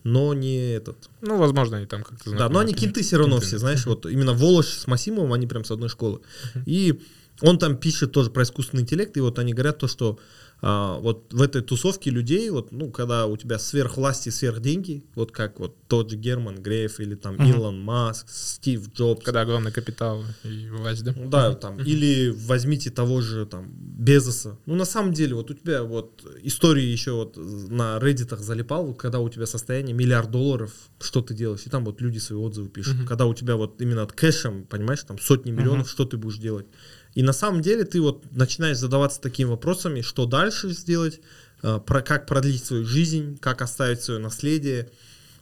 но 0.03 0.33
не 0.33 0.73
этот. 0.73 1.09
Ну, 1.21 1.37
возможно, 1.37 1.77
они 1.77 1.85
там 1.87 2.03
как-то 2.03 2.31
Да, 2.31 2.49
но 2.49 2.59
они 2.59 2.73
кенты 2.73 3.01
все 3.01 3.17
равно 3.17 3.39
все, 3.39 3.57
знаешь, 3.57 3.85
вот 3.85 4.05
именно 4.05 4.33
Волош 4.33 4.67
с 4.67 4.87
Масимовым, 4.87 5.33
они 5.33 5.47
прям 5.47 5.63
с 5.63 5.71
одной 5.71 5.89
школы. 5.89 6.19
И 6.65 6.99
Он 7.41 7.57
там 7.57 7.75
пишет 7.75 8.13
тоже 8.13 8.29
про 8.29 8.43
искусственный 8.43 8.83
интеллект, 8.83 9.17
и 9.17 9.19
вот 9.19 9.39
они 9.39 9.51
говорят 9.51 9.77
то, 9.77 9.89
что 9.89 10.17
а, 10.61 10.97
вот 10.99 11.33
в 11.33 11.41
этой 11.41 11.61
тусовке 11.61 12.09
людей, 12.09 12.49
вот, 12.49 12.71
ну, 12.71 12.89
когда 12.89 13.27
у 13.27 13.37
тебя 13.37 13.59
сверхвласти, 13.59 14.29
сверхденьги, 14.29 15.03
вот 15.13 15.31
как 15.31 15.59
вот 15.59 15.75
тот 15.87 16.09
же 16.09 16.17
Герман 16.17 16.61
Греф 16.61 16.99
или 16.99 17.15
там 17.15 17.35
Мгм. 17.35 17.49
Илон 17.49 17.81
Маск, 17.81 18.29
Стив 18.29 18.91
Джобс, 18.93 19.23
Когда 19.23 19.41
огромный 19.41 19.71
капитал 19.71 20.23
и 20.43 20.69
власть, 20.69 21.03
да? 21.03 21.13
ну 21.15 21.29
да, 21.29 21.53
там, 21.53 21.77
или 21.79 22.29
возьмите 22.29 22.89
того 22.89 23.21
же 23.21 23.45
там 23.45 23.67
Безоса. 23.69 24.57
Ну, 24.65 24.75
на 24.75 24.85
самом 24.85 25.13
деле, 25.13 25.35
вот 25.35 25.51
у 25.51 25.53
тебя 25.53 25.83
вот 25.83 26.25
истории 26.41 26.83
еще 26.83 27.11
вот 27.11 27.37
на 27.37 27.97
Reddit 27.97 28.35
залипал, 28.37 28.85
вот 28.87 28.97
когда 28.97 29.19
у 29.19 29.29
тебя 29.29 29.45
состояние 29.45 29.93
миллиард 29.93 30.31
долларов, 30.31 30.71
что 30.99 31.21
ты 31.21 31.33
делаешь, 31.33 31.61
и 31.65 31.69
там 31.69 31.85
вот 31.85 32.01
люди 32.01 32.17
свои 32.17 32.39
отзывы 32.39 32.69
пишут. 32.69 32.95
Мгм. 32.95 33.07
Когда 33.07 33.25
у 33.25 33.33
тебя 33.33 33.55
вот 33.55 33.81
именно 33.81 34.03
от 34.03 34.13
кэшем, 34.13 34.63
понимаешь, 34.63 35.03
там 35.03 35.19
сотни 35.19 35.51
миллионов, 35.51 35.89
что 35.89 36.05
ты 36.05 36.17
будешь 36.17 36.37
делать. 36.37 36.65
И 37.15 37.23
на 37.23 37.33
самом 37.33 37.61
деле 37.61 37.85
ты 37.85 38.01
вот 38.01 38.23
начинаешь 38.31 38.77
задаваться 38.77 39.21
такими 39.21 39.47
вопросами, 39.47 40.01
что 40.01 40.25
дальше 40.25 40.69
сделать, 40.69 41.21
э, 41.63 41.79
про 41.85 42.01
как 42.01 42.27
продлить 42.27 42.63
свою 42.63 42.85
жизнь, 42.85 43.37
как 43.39 43.61
оставить 43.61 44.01
свое 44.01 44.19
наследие. 44.19 44.91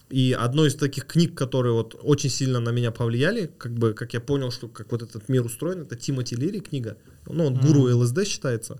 И 0.10 0.38
одной 0.40 0.68
из 0.68 0.76
таких 0.76 1.08
книг, 1.08 1.36
которые 1.36 1.74
вот 1.74 2.00
очень 2.04 2.30
сильно 2.30 2.60
на 2.60 2.70
меня 2.70 2.92
повлияли, 2.92 3.52
как 3.58 3.74
бы, 3.74 3.94
как 3.94 4.14
я 4.14 4.22
понял, 4.22 4.52
что 4.52 4.68
как 4.68 4.92
вот 4.92 5.02
этот 5.02 5.28
мир 5.28 5.44
устроен, 5.44 5.82
это 5.82 5.96
Тимоти 5.96 6.36
Лири 6.36 6.60
книга. 6.60 6.98
Ну, 7.26 7.48
он 7.48 7.56
гуру 7.56 7.90
ЛСД 7.98 8.28
считается. 8.28 8.80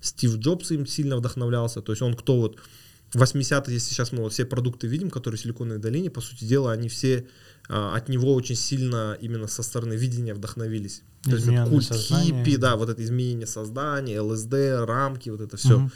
Стив 0.00 0.36
Джобс 0.38 0.72
им 0.72 0.84
сильно 0.84 1.16
вдохновлялся. 1.16 1.80
То 1.80 1.92
есть 1.92 2.02
он 2.02 2.14
кто 2.14 2.40
вот 2.40 2.56
80-е, 3.14 3.74
если 3.74 3.90
сейчас 3.90 4.12
мы 4.12 4.22
вот 4.22 4.32
все 4.32 4.44
продукты 4.44 4.86
видим, 4.86 5.10
которые 5.10 5.38
в 5.38 5.42
Силиконовой 5.42 5.80
долине, 5.80 6.10
по 6.10 6.20
сути 6.20 6.44
дела, 6.44 6.72
они 6.72 6.88
все 6.88 7.26
а, 7.68 7.94
от 7.94 8.08
него 8.08 8.34
очень 8.34 8.56
сильно 8.56 9.16
именно 9.20 9.46
со 9.46 9.62
стороны 9.62 9.94
видения 9.94 10.34
вдохновились. 10.34 11.02
То 11.24 11.32
есть 11.32 11.46
вот 11.46 11.68
культ 11.68 11.84
сознание. 11.84 12.44
хиппи, 12.44 12.56
да, 12.56 12.76
вот 12.76 12.88
это 12.88 13.02
изменение 13.04 13.46
создания, 13.46 14.20
ЛСД, 14.20 14.54
рамки, 14.86 15.28
вот 15.30 15.40
это 15.40 15.56
все 15.56 15.78
Мгм. 15.78 15.92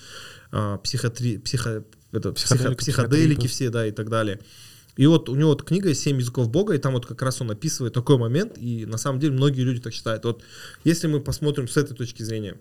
а, 0.53 0.77
психотри, 0.79 1.39
психо, 1.39 1.85
это, 2.12 2.33
психо- 2.33 2.55
Психоделики, 2.55 2.79
психоделики 2.79 3.29
психотрипы. 3.41 3.49
все, 3.49 3.71
да, 3.71 3.87
и 3.87 3.91
так 3.93 4.09
далее. 4.11 4.41
И 4.97 5.07
вот 5.07 5.29
у 5.29 5.35
него 5.35 5.51
вот 5.51 5.62
книга 5.62 5.93
«Семь 5.95 6.19
языков 6.19 6.49
Бога», 6.51 6.75
и 6.75 6.79
там 6.79 6.95
вот 6.95 7.05
как 7.05 7.21
раз 7.21 7.41
он 7.43 7.51
описывает 7.51 7.93
такой 7.93 8.17
момент, 8.17 8.57
и 8.57 8.87
на 8.87 8.97
самом 8.97 9.21
деле 9.21 9.35
многие 9.35 9.61
люди 9.62 9.81
так 9.81 9.93
считают. 9.93 10.25
Вот 10.25 10.43
если 10.85 11.07
мы 11.07 11.21
посмотрим 11.21 11.69
с 11.69 11.77
этой 11.77 11.95
точки 11.95 12.23
зрения, 12.23 12.57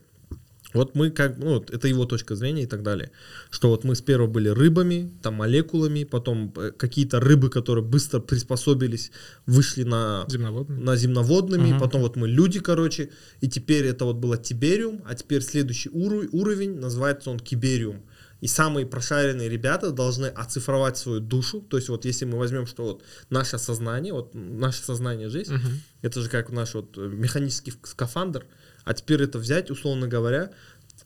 вот 0.75 0.93
мы 0.95 1.09
как, 1.09 1.37
ну, 1.37 1.53
вот 1.55 1.71
это 1.71 1.87
его 1.87 2.05
точка 2.05 2.35
зрения 2.35 2.63
и 2.63 2.65
так 2.67 2.83
далее, 2.83 3.09
что 3.49 3.69
вот 3.69 3.83
мы 3.83 3.95
сперва 3.95 4.27
были 4.27 4.49
рыбами, 4.49 5.11
там 5.23 5.33
молекулами, 5.35 6.03
потом 6.03 6.53
э, 6.57 6.71
какие-то 6.71 7.19
рыбы, 7.19 7.49
которые 7.49 7.83
быстро 7.83 8.19
приспособились, 8.19 9.11
вышли 9.45 9.83
на 9.83 10.25
Земноводный. 10.29 10.83
на 10.83 10.95
земноводными, 10.95 11.69
Мгм. 11.71 11.79
потом 11.79 12.01
вот 12.01 12.15
мы 12.17 12.27
люди, 12.27 12.59
короче, 12.59 13.09
и 13.41 13.47
теперь 13.47 13.85
это 13.85 14.05
вот 14.05 14.17
было 14.17 14.37
Тибериум, 14.37 15.01
а 15.05 15.15
теперь 15.15 15.41
следующий 15.41 15.89
уру- 15.89 16.29
уровень, 16.31 16.79
называется 16.79 17.29
он 17.31 17.39
Кибериум. 17.39 18.03
И 18.41 18.47
самые 18.47 18.85
прошаренные 18.85 19.49
ребята 19.49 19.91
должны 19.91 20.25
оцифровать 20.27 20.97
свою 20.97 21.19
душу, 21.21 21.61
то 21.61 21.77
есть 21.77 21.89
вот 21.89 22.05
если 22.05 22.25
мы 22.25 22.37
возьмем, 22.37 22.67
что 22.67 22.83
вот 22.83 23.03
наше 23.29 23.57
сознание, 23.57 24.13
вот 24.13 24.31
наше 24.35 24.83
сознание 24.83 25.29
есть, 25.29 25.49
Мгм. 25.51 25.81
это 26.01 26.21
же 26.21 26.29
как 26.29 26.51
наш 26.51 26.73
вот 26.75 26.97
э, 26.97 27.01
механический 27.01 27.73
скафандр, 27.83 28.45
а 28.85 28.93
теперь 28.93 29.23
это 29.23 29.37
взять, 29.39 29.69
условно 29.71 30.07
говоря, 30.07 30.51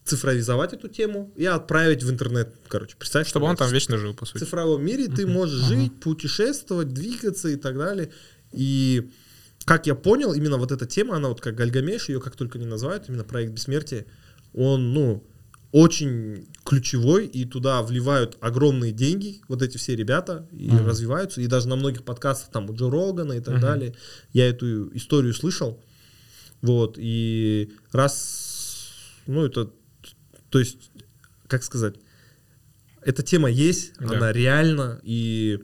цифровизовать 0.06 0.74
эту 0.74 0.88
тему 0.88 1.32
и 1.36 1.46
отправить 1.46 2.04
в 2.04 2.12
интернет, 2.12 2.54
короче, 2.68 2.96
представь. 2.98 3.28
Чтобы 3.28 3.46
что 3.46 3.50
он 3.52 3.56
там 3.58 3.70
в 3.70 3.74
вечно 3.74 3.98
жил, 3.98 4.14
по 4.14 4.26
в 4.26 4.30
сути. 4.30 4.44
цифровом 4.44 4.84
мире 4.86 5.08
ты 5.08 5.26
можешь 5.26 5.60
жить, 5.66 6.00
путешествовать, 6.00 6.94
двигаться 6.94 7.50
и 7.50 7.56
так 7.56 7.78
далее. 7.78 8.12
И 8.52 9.10
как 9.66 9.88
я 9.88 9.96
понял, 9.96 10.34
именно 10.34 10.58
вот 10.58 10.72
эта 10.72 10.86
тема, 10.86 11.16
она 11.16 11.30
вот 11.30 11.42
как 11.42 11.56
Гальгамеш, 11.56 12.10
ее 12.10 12.20
как 12.20 12.36
только 12.36 12.58
не 12.60 12.66
называют, 12.66 13.08
именно 13.08 13.24
проект 13.24 13.54
бессмертия, 13.54 14.06
он, 14.54 14.94
ну, 14.94 15.24
очень 15.72 16.48
ключевой, 16.66 17.28
и 17.28 17.46
туда 17.46 17.84
вливают 17.84 18.38
огромные 18.42 18.92
деньги, 18.92 19.42
вот 19.48 19.62
эти 19.62 19.78
все 19.78 19.96
ребята, 19.96 20.48
и 20.52 20.72
Мгм. 20.72 20.88
развиваются, 20.88 21.42
и 21.42 21.48
даже 21.48 21.68
на 21.68 21.76
многих 21.76 22.04
подкастах, 22.04 22.50
там, 22.52 22.68
у 22.70 22.76
Джо 22.76 22.90
Рогана 22.90 23.34
и 23.34 23.40
так 23.40 23.56
Мгм. 23.56 23.62
далее, 23.62 23.96
я 24.34 24.50
эту 24.50 24.96
историю 24.98 25.34
слышал, 25.36 25.80
вот, 26.62 26.96
и 26.98 27.72
раз, 27.92 28.90
ну, 29.28 29.46
это, 29.46 29.70
то 30.50 30.60
есть, 30.60 30.92
как 31.48 31.64
сказать, 31.64 31.96
эта 33.02 33.24
тема 33.24 33.50
есть, 33.50 33.94
Да. 34.00 34.18
она 34.18 34.32
реальна, 34.34 35.00
и 35.04 35.60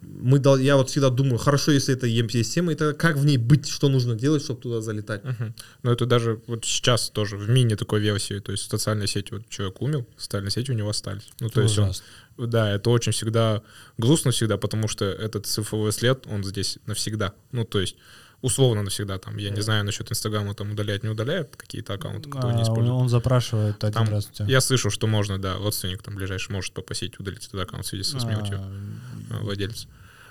мы 0.00 0.38
дол- 0.38 0.56
я 0.58 0.76
вот 0.76 0.88
всегда 0.88 1.10
думаю, 1.10 1.36
хорошо, 1.36 1.70
если 1.70 1.94
это 1.94 2.06
есть 2.06 2.54
тема, 2.54 2.72
это 2.72 2.94
как 2.94 3.16
в 3.18 3.26
ней 3.26 3.36
быть, 3.36 3.68
что 3.68 3.90
нужно 3.90 4.14
делать, 4.14 4.42
чтобы 4.42 4.60
туда 4.62 4.80
залетать. 4.80 5.22
Мгм. 5.22 5.54
Но 5.82 5.92
это 5.92 6.06
даже 6.06 6.40
вот 6.46 6.64
сейчас 6.64 7.10
тоже 7.10 7.36
в 7.36 7.50
мини 7.50 7.74
такой 7.74 8.00
версии, 8.00 8.38
то 8.40 8.52
есть 8.52 8.70
социальные 8.70 9.06
сети, 9.06 9.34
вот 9.34 9.48
человек 9.50 9.82
умер, 9.82 10.06
социальные 10.16 10.50
сети 10.50 10.70
у 10.72 10.74
него 10.74 10.88
остались. 10.88 11.28
Ну, 11.40 11.50
то 11.50 11.60
есть 11.60 11.76
он, 11.78 11.84
Ужасно. 11.90 12.04
да, 12.38 12.74
это 12.74 12.88
очень 12.88 13.12
всегда 13.12 13.62
грустно 13.98 14.30
всегда, 14.30 14.56
потому 14.56 14.88
что 14.88 15.04
этот 15.04 15.44
цифровой 15.46 15.92
след, 15.92 16.26
он 16.26 16.42
здесь 16.42 16.78
навсегда. 16.86 17.34
Ну, 17.52 17.66
то 17.66 17.78
есть 17.78 17.96
условно 18.42 18.82
навсегда 18.82 19.18
там, 19.18 19.38
я 19.38 19.50
не 19.50 19.60
знаю 19.62 19.84
насчет 19.84 20.10
Инстаграма, 20.10 20.54
там 20.54 20.72
удаляет, 20.72 21.02
не 21.04 21.08
удаляет 21.08 21.56
какие-то 21.56 21.94
аккаунты, 21.94 22.28
которые 22.28 22.54
не 22.56 22.62
А, 22.62 22.64
он, 22.64 22.70
используют. 22.70 23.00
он 23.02 23.08
запрашивает 23.08 23.82
один 23.84 23.92
Там 23.94 24.08
раз 24.10 24.28
у 24.28 24.32
тебя. 24.34 24.46
Я 24.46 24.60
слышал, 24.60 24.90
что 24.90 25.06
можно, 25.06 25.38
да, 25.38 25.56
родственник 25.56 26.02
там 26.02 26.16
ближайший 26.16 26.52
может 26.52 26.74
попросить 26.74 27.18
удалить 27.18 27.46
этот 27.46 27.60
аккаунт 27.60 27.86
в 27.86 27.88
связи 27.88 28.02
со 28.04 28.20
смертью 28.20 28.58
А, 28.60 28.72
а, 29.30 29.38
владельца. 29.42 29.88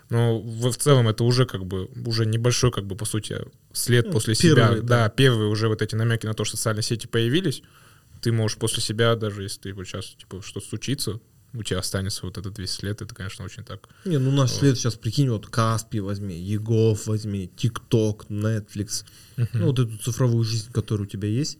Но 0.09 0.39
в, 0.39 0.69
в 0.71 0.77
целом 0.77 1.07
это 1.07 1.23
уже 1.23 1.45
как 1.45 1.65
бы 1.65 1.85
уже 2.05 2.25
небольшой 2.25 2.71
как 2.71 2.85
бы 2.85 2.95
по 2.97 3.05
сути 3.05 3.37
след 3.71 4.07
Ну, 4.07 4.11
после 4.11 4.35
первый, 4.35 4.75
себя. 4.77 4.81
да. 4.81 5.03
Да, 5.05 5.09
первые 5.09 5.49
уже 5.49 5.69
вот 5.69 5.81
эти 5.81 5.95
намеки 5.95 6.25
на 6.25 6.33
то, 6.33 6.43
что 6.43 6.57
социальные 6.57 6.83
сети 6.83 7.07
появились. 7.07 7.63
Ты 8.21 8.31
можешь 8.33 8.57
после 8.57 8.83
себя 8.83 9.15
даже 9.15 9.43
если 9.43 9.61
ты 9.61 9.73
вот 9.73 9.87
сейчас 9.87 10.07
типа 10.07 10.41
что-то 10.43 10.67
случится, 10.67 11.19
у 11.53 11.63
тебя 11.63 11.79
останется 11.79 12.25
вот 12.25 12.37
этот 12.37 12.59
весь 12.59 12.71
след. 12.71 13.01
Это 13.01 13.13
конечно 13.13 13.45
очень 13.45 13.63
так. 13.63 13.89
Не, 14.05 14.19
ну 14.19 14.31
наш 14.31 14.51
след 14.51 14.77
сейчас, 14.77 14.95
прикинь, 14.95 15.29
вот 15.29 15.47
Каспи 15.47 15.99
возьми, 15.99 16.39
Егов 16.39 17.07
возьми, 17.07 17.49
ТикТок, 17.55 18.25
Netflix, 18.29 19.05
ну 19.53 19.65
вот 19.67 19.79
эту 19.79 19.97
цифровую 19.97 20.43
жизнь, 20.43 20.71
которая 20.71 21.07
у 21.07 21.09
тебя 21.09 21.27
есть, 21.27 21.57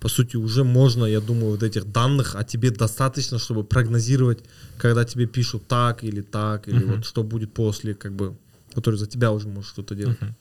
по 0.00 0.08
сути, 0.08 0.36
уже 0.36 0.62
можно, 0.64 1.04
я 1.04 1.20
думаю, 1.20 1.50
вот 1.52 1.62
этих 1.62 1.90
данных, 1.90 2.36
а 2.36 2.44
тебе 2.44 2.70
достаточно, 2.70 3.38
чтобы 3.38 3.64
прогнозировать, 3.64 4.44
когда 4.78 5.04
тебе 5.04 5.26
пишут 5.26 5.66
так 5.68 6.04
или 6.04 6.20
так, 6.20 6.68
или 6.68 6.78
Мгм. 6.78 6.96
вот 6.96 7.04
что 7.04 7.22
будет 7.22 7.54
после, 7.54 7.94
как 7.94 8.12
бы, 8.12 8.36
который 8.74 8.96
за 8.96 9.06
тебя 9.06 9.32
уже 9.32 9.48
может 9.48 9.70
что-то 9.70 9.94
делать. 9.94 10.20
Мгм. 10.20 10.34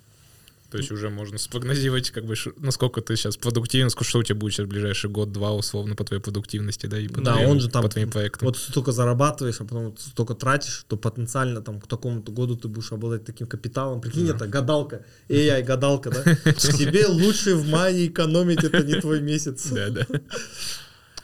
То 0.76 0.80
есть 0.82 0.91
уже 0.91 1.09
можно 1.09 1.38
спрогнозировать, 1.38 2.11
как 2.11 2.26
бы, 2.26 2.36
насколько 2.57 3.01
ты 3.01 3.15
сейчас 3.15 3.38
продуктивен, 3.38 3.89
что 3.89 4.19
у 4.19 4.23
тебя 4.23 4.36
будет 4.36 4.53
сейчас 4.53 4.65
в 4.65 4.69
ближайший 4.69 5.09
год-два, 5.09 5.53
условно, 5.53 5.95
по 5.95 6.03
твоей 6.03 6.21
продуктивности, 6.21 6.88
да, 6.88 6.99
и 6.99 7.07
по, 7.07 7.21
Да, 7.21 7.34
твоим, 7.34 7.49
он 7.49 7.59
же 7.61 7.69
там, 7.69 7.82
по 7.82 7.89
твоим 7.89 8.11
проектам. 8.11 8.47
вот 8.47 8.57
столько 8.57 8.91
зарабатываешь, 8.91 9.61
а 9.61 9.63
потом 9.63 9.86
вот 9.86 9.99
столько 10.01 10.36
тратишь, 10.36 10.84
то 10.89 10.97
потенциально 10.97 11.61
там 11.61 11.80
к 11.80 11.88
такому-то 11.88 12.34
году 12.34 12.57
ты 12.57 12.67
будешь 12.67 12.91
обладать 12.91 13.23
таким 13.23 13.47
капиталом. 13.47 14.01
Прикинь, 14.01 14.30
это 14.30 14.47
гадалка, 14.47 15.05
AI 15.30 15.63
гадалка, 15.63 16.09
да? 16.11 16.51
Тебе 16.53 17.07
лучше 17.07 17.55
в 17.55 17.65
мае 17.69 18.07
экономить, 18.07 18.63
это 18.63 18.84
не 18.84 18.99
твой 18.99 19.21
месяц. 19.21 19.67
Да, 19.76 19.89
да. 19.89 20.05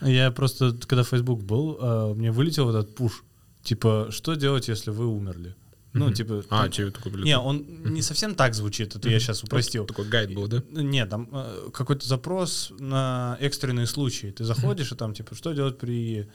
Я 0.01 0.31
просто, 0.31 0.77
когда 0.87 1.03
Facebook 1.03 1.43
был, 1.43 1.77
а, 1.79 2.13
мне 2.13 2.31
вылетел 2.31 2.65
вот 2.65 2.75
этот 2.75 2.95
пуш. 2.95 3.23
Типа, 3.63 4.07
что 4.11 4.35
делать, 4.35 4.67
если 4.67 4.91
вы 4.91 5.07
умерли? 5.07 5.55
Ну, 5.93 6.11
типа... 6.11 6.43
А, 6.49 6.63
там- 6.63 6.71
тебе 6.71 6.91
такой, 6.91 7.11
блин. 7.11 7.25
Не, 7.25 7.37
он 7.37 7.65
не 7.93 8.01
совсем 8.01 8.35
так 8.35 8.53
звучит, 8.53 8.95
это 8.95 9.09
я 9.09 9.19
сейчас 9.19 9.43
упростил. 9.43 9.85
Такой 9.85 10.07
гайд 10.07 10.33
был, 10.33 10.47
да? 10.47 10.63
Нет, 10.71 11.09
там 11.09 11.27
э, 11.31 11.69
какой-то 11.73 12.07
запрос 12.07 12.71
на 12.79 13.37
экстренные 13.41 13.87
случаи. 13.87 14.27
Ты 14.27 14.45
заходишь 14.45 14.91
и 14.91 14.95
там, 14.95 15.13
типа, 15.13 15.35
что 15.35 15.51
делать 15.53 15.77
при... 15.77 16.29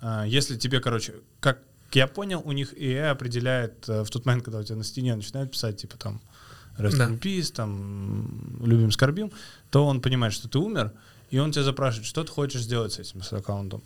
а, 0.00 0.24
если 0.24 0.56
тебе, 0.56 0.80
короче, 0.80 1.14
как 1.40 1.60
я 1.92 2.06
понял, 2.06 2.42
у 2.44 2.52
них 2.52 2.74
AI 2.74 3.08
определяет 3.10 3.88
э, 3.88 4.02
в 4.04 4.10
тот 4.10 4.26
момент, 4.26 4.44
когда 4.44 4.58
у 4.58 4.62
тебя 4.62 4.76
на 4.76 4.84
стене 4.84 5.14
начинают 5.16 5.52
писать, 5.52 5.78
типа, 5.78 5.96
там, 5.96 6.20
Rest 6.76 6.98
Да. 6.98 7.08
in 7.08 7.18
peace, 7.18 7.50
там, 7.52 8.60
любим, 8.64 8.90
скорбим, 8.92 9.32
то 9.70 9.86
он 9.86 10.00
понимает, 10.02 10.34
что 10.34 10.48
ты 10.48 10.58
умер, 10.58 10.92
и 11.30 11.38
он 11.38 11.50
тебя 11.50 11.64
запрашивает, 11.64 12.06
что 12.06 12.22
ты 12.24 12.30
хочешь 12.30 12.62
сделать 12.62 12.92
с 12.92 12.98
этим 12.98 13.22
с 13.22 13.32
аккаунтом. 13.32 13.82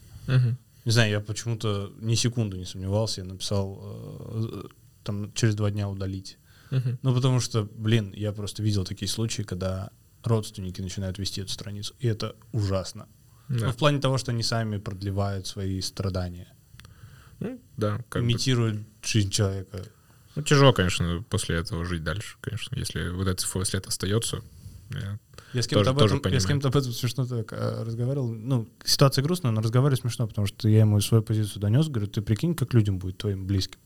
Не 0.84 0.90
знаю, 0.90 1.10
я 1.12 1.20
почему-то 1.20 1.92
ни 2.00 2.16
секунду 2.16 2.56
не 2.56 2.64
сомневался, 2.64 3.20
я 3.20 3.26
написал 3.28 3.78
э, 3.84 4.62
там 5.04 5.32
через 5.34 5.54
два 5.54 5.70
дня 5.70 5.88
удалить. 5.88 6.38
Мгм. 6.70 6.98
Ну, 7.02 7.14
потому 7.14 7.40
что, 7.40 7.64
блин, 7.64 8.12
я 8.16 8.32
просто 8.32 8.62
видел 8.62 8.84
такие 8.84 9.08
случаи, 9.08 9.42
когда 9.42 9.90
родственники 10.24 10.80
начинают 10.80 11.18
вести 11.18 11.40
эту 11.40 11.52
страницу, 11.52 11.94
и 11.98 12.06
это 12.08 12.34
ужасно. 12.52 13.06
Да. 13.48 13.66
Ну, 13.66 13.72
в 13.72 13.76
плане 13.76 13.98
того, 14.00 14.18
что 14.18 14.30
они 14.30 14.42
сами 14.42 14.78
продлевают 14.78 15.46
свои 15.46 15.80
страдания, 15.80 16.48
Ну, 17.40 17.60
да, 17.76 17.98
как 18.08 18.22
бы. 18.22 18.28
имитируют 18.28 18.86
жизнь 19.02 19.30
человека. 19.30 19.84
Ну, 20.36 20.42
тяжело, 20.42 20.72
конечно, 20.72 21.22
после 21.28 21.56
этого 21.56 21.84
жить 21.84 22.02
дальше, 22.04 22.36
конечно, 22.40 22.74
если 22.78 23.08
вот 23.10 23.22
этот 23.26 23.40
цифровой 23.40 23.66
след 23.66 23.86
остается. 23.86 24.40
Я- 24.90 25.18
Я 25.52 25.62
с 25.62 25.66
кем-то 25.66 25.90
об 25.90 25.98
этом, 25.98 26.20
я 26.32 26.40
с 26.40 26.46
кем-то 26.46 26.68
об 26.68 26.76
этом 26.76 26.92
смешно 26.92 27.26
так 27.26 27.52
э, 27.52 27.82
разговаривал. 27.84 28.32
Ну, 28.32 28.68
ситуация 28.84 29.22
грустная, 29.22 29.50
но 29.52 29.60
разговаривать 29.60 30.00
смешно, 30.00 30.26
потому 30.28 30.46
что 30.46 30.68
я 30.68 30.80
ему 30.80 31.00
свою 31.00 31.22
позицию 31.22 31.60
донес, 31.60 31.88
говорю, 31.88 32.06
ты 32.10 32.22
прикинь, 32.22 32.54
как 32.54 32.72
людям 32.74 32.98
будет 32.98 33.18
твоим 33.18 33.46
близким. 33.46 33.80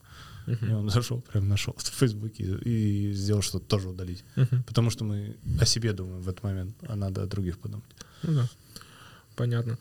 И 0.46 0.72
он 0.72 0.88
зашел, 0.90 1.20
прям 1.20 1.48
нашел 1.48 1.74
в 1.76 1.82
Фейсбуке 1.82 2.44
и 2.44 3.12
сделал 3.12 3.42
что-то 3.42 3.66
тоже 3.66 3.88
удалить. 3.88 4.24
Мгм. 4.36 4.62
Потому 4.64 4.90
что 4.90 5.04
мы 5.04 5.36
о 5.60 5.66
себе 5.66 5.92
думаем 5.92 6.20
в 6.20 6.28
этот 6.28 6.42
момент, 6.42 6.76
а 6.86 6.96
надо 6.96 7.22
о 7.22 7.26
других 7.26 7.58
подумать. 7.58 7.84
Ну 8.22 8.34
да. 8.34 8.48
Понятно. 9.34 9.78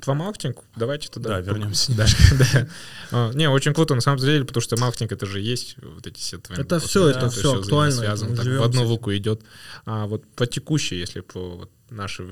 Про 0.00 0.14
маркетинг 0.14 0.62
давайте 0.76 1.08
тогда... 1.08 1.30
Да, 1.30 1.40
вернемся 1.40 1.92
Да, 1.96 2.06
да. 2.38 2.68
А, 3.10 3.32
Не, 3.32 3.48
очень 3.48 3.74
круто 3.74 3.94
на 3.94 4.00
самом 4.00 4.18
деле, 4.20 4.44
потому 4.44 4.62
что 4.62 4.76
маркетинг 4.76 5.10
это 5.12 5.26
же 5.26 5.40
есть 5.40 5.76
вот 5.82 6.06
эти 6.06 6.18
все 6.18 6.38
тренды. 6.38 6.62
Это 6.62 6.76
этого, 6.76 7.08
это 7.08 7.26
есть 7.26 7.38
актуально, 7.38 7.60
взаимосвязано, 7.60 8.30
мы 8.30 8.36
так 8.36 8.46
в 8.46 8.62
одну 8.62 8.88
руку 8.88 9.12
идет. 9.12 9.42
А 9.86 10.06
вот 10.06 10.24
по 10.36 10.46
текущей, 10.46 10.96
если 10.96 11.20
про 11.20 11.56
вот 11.56 11.70
наши 11.90 12.28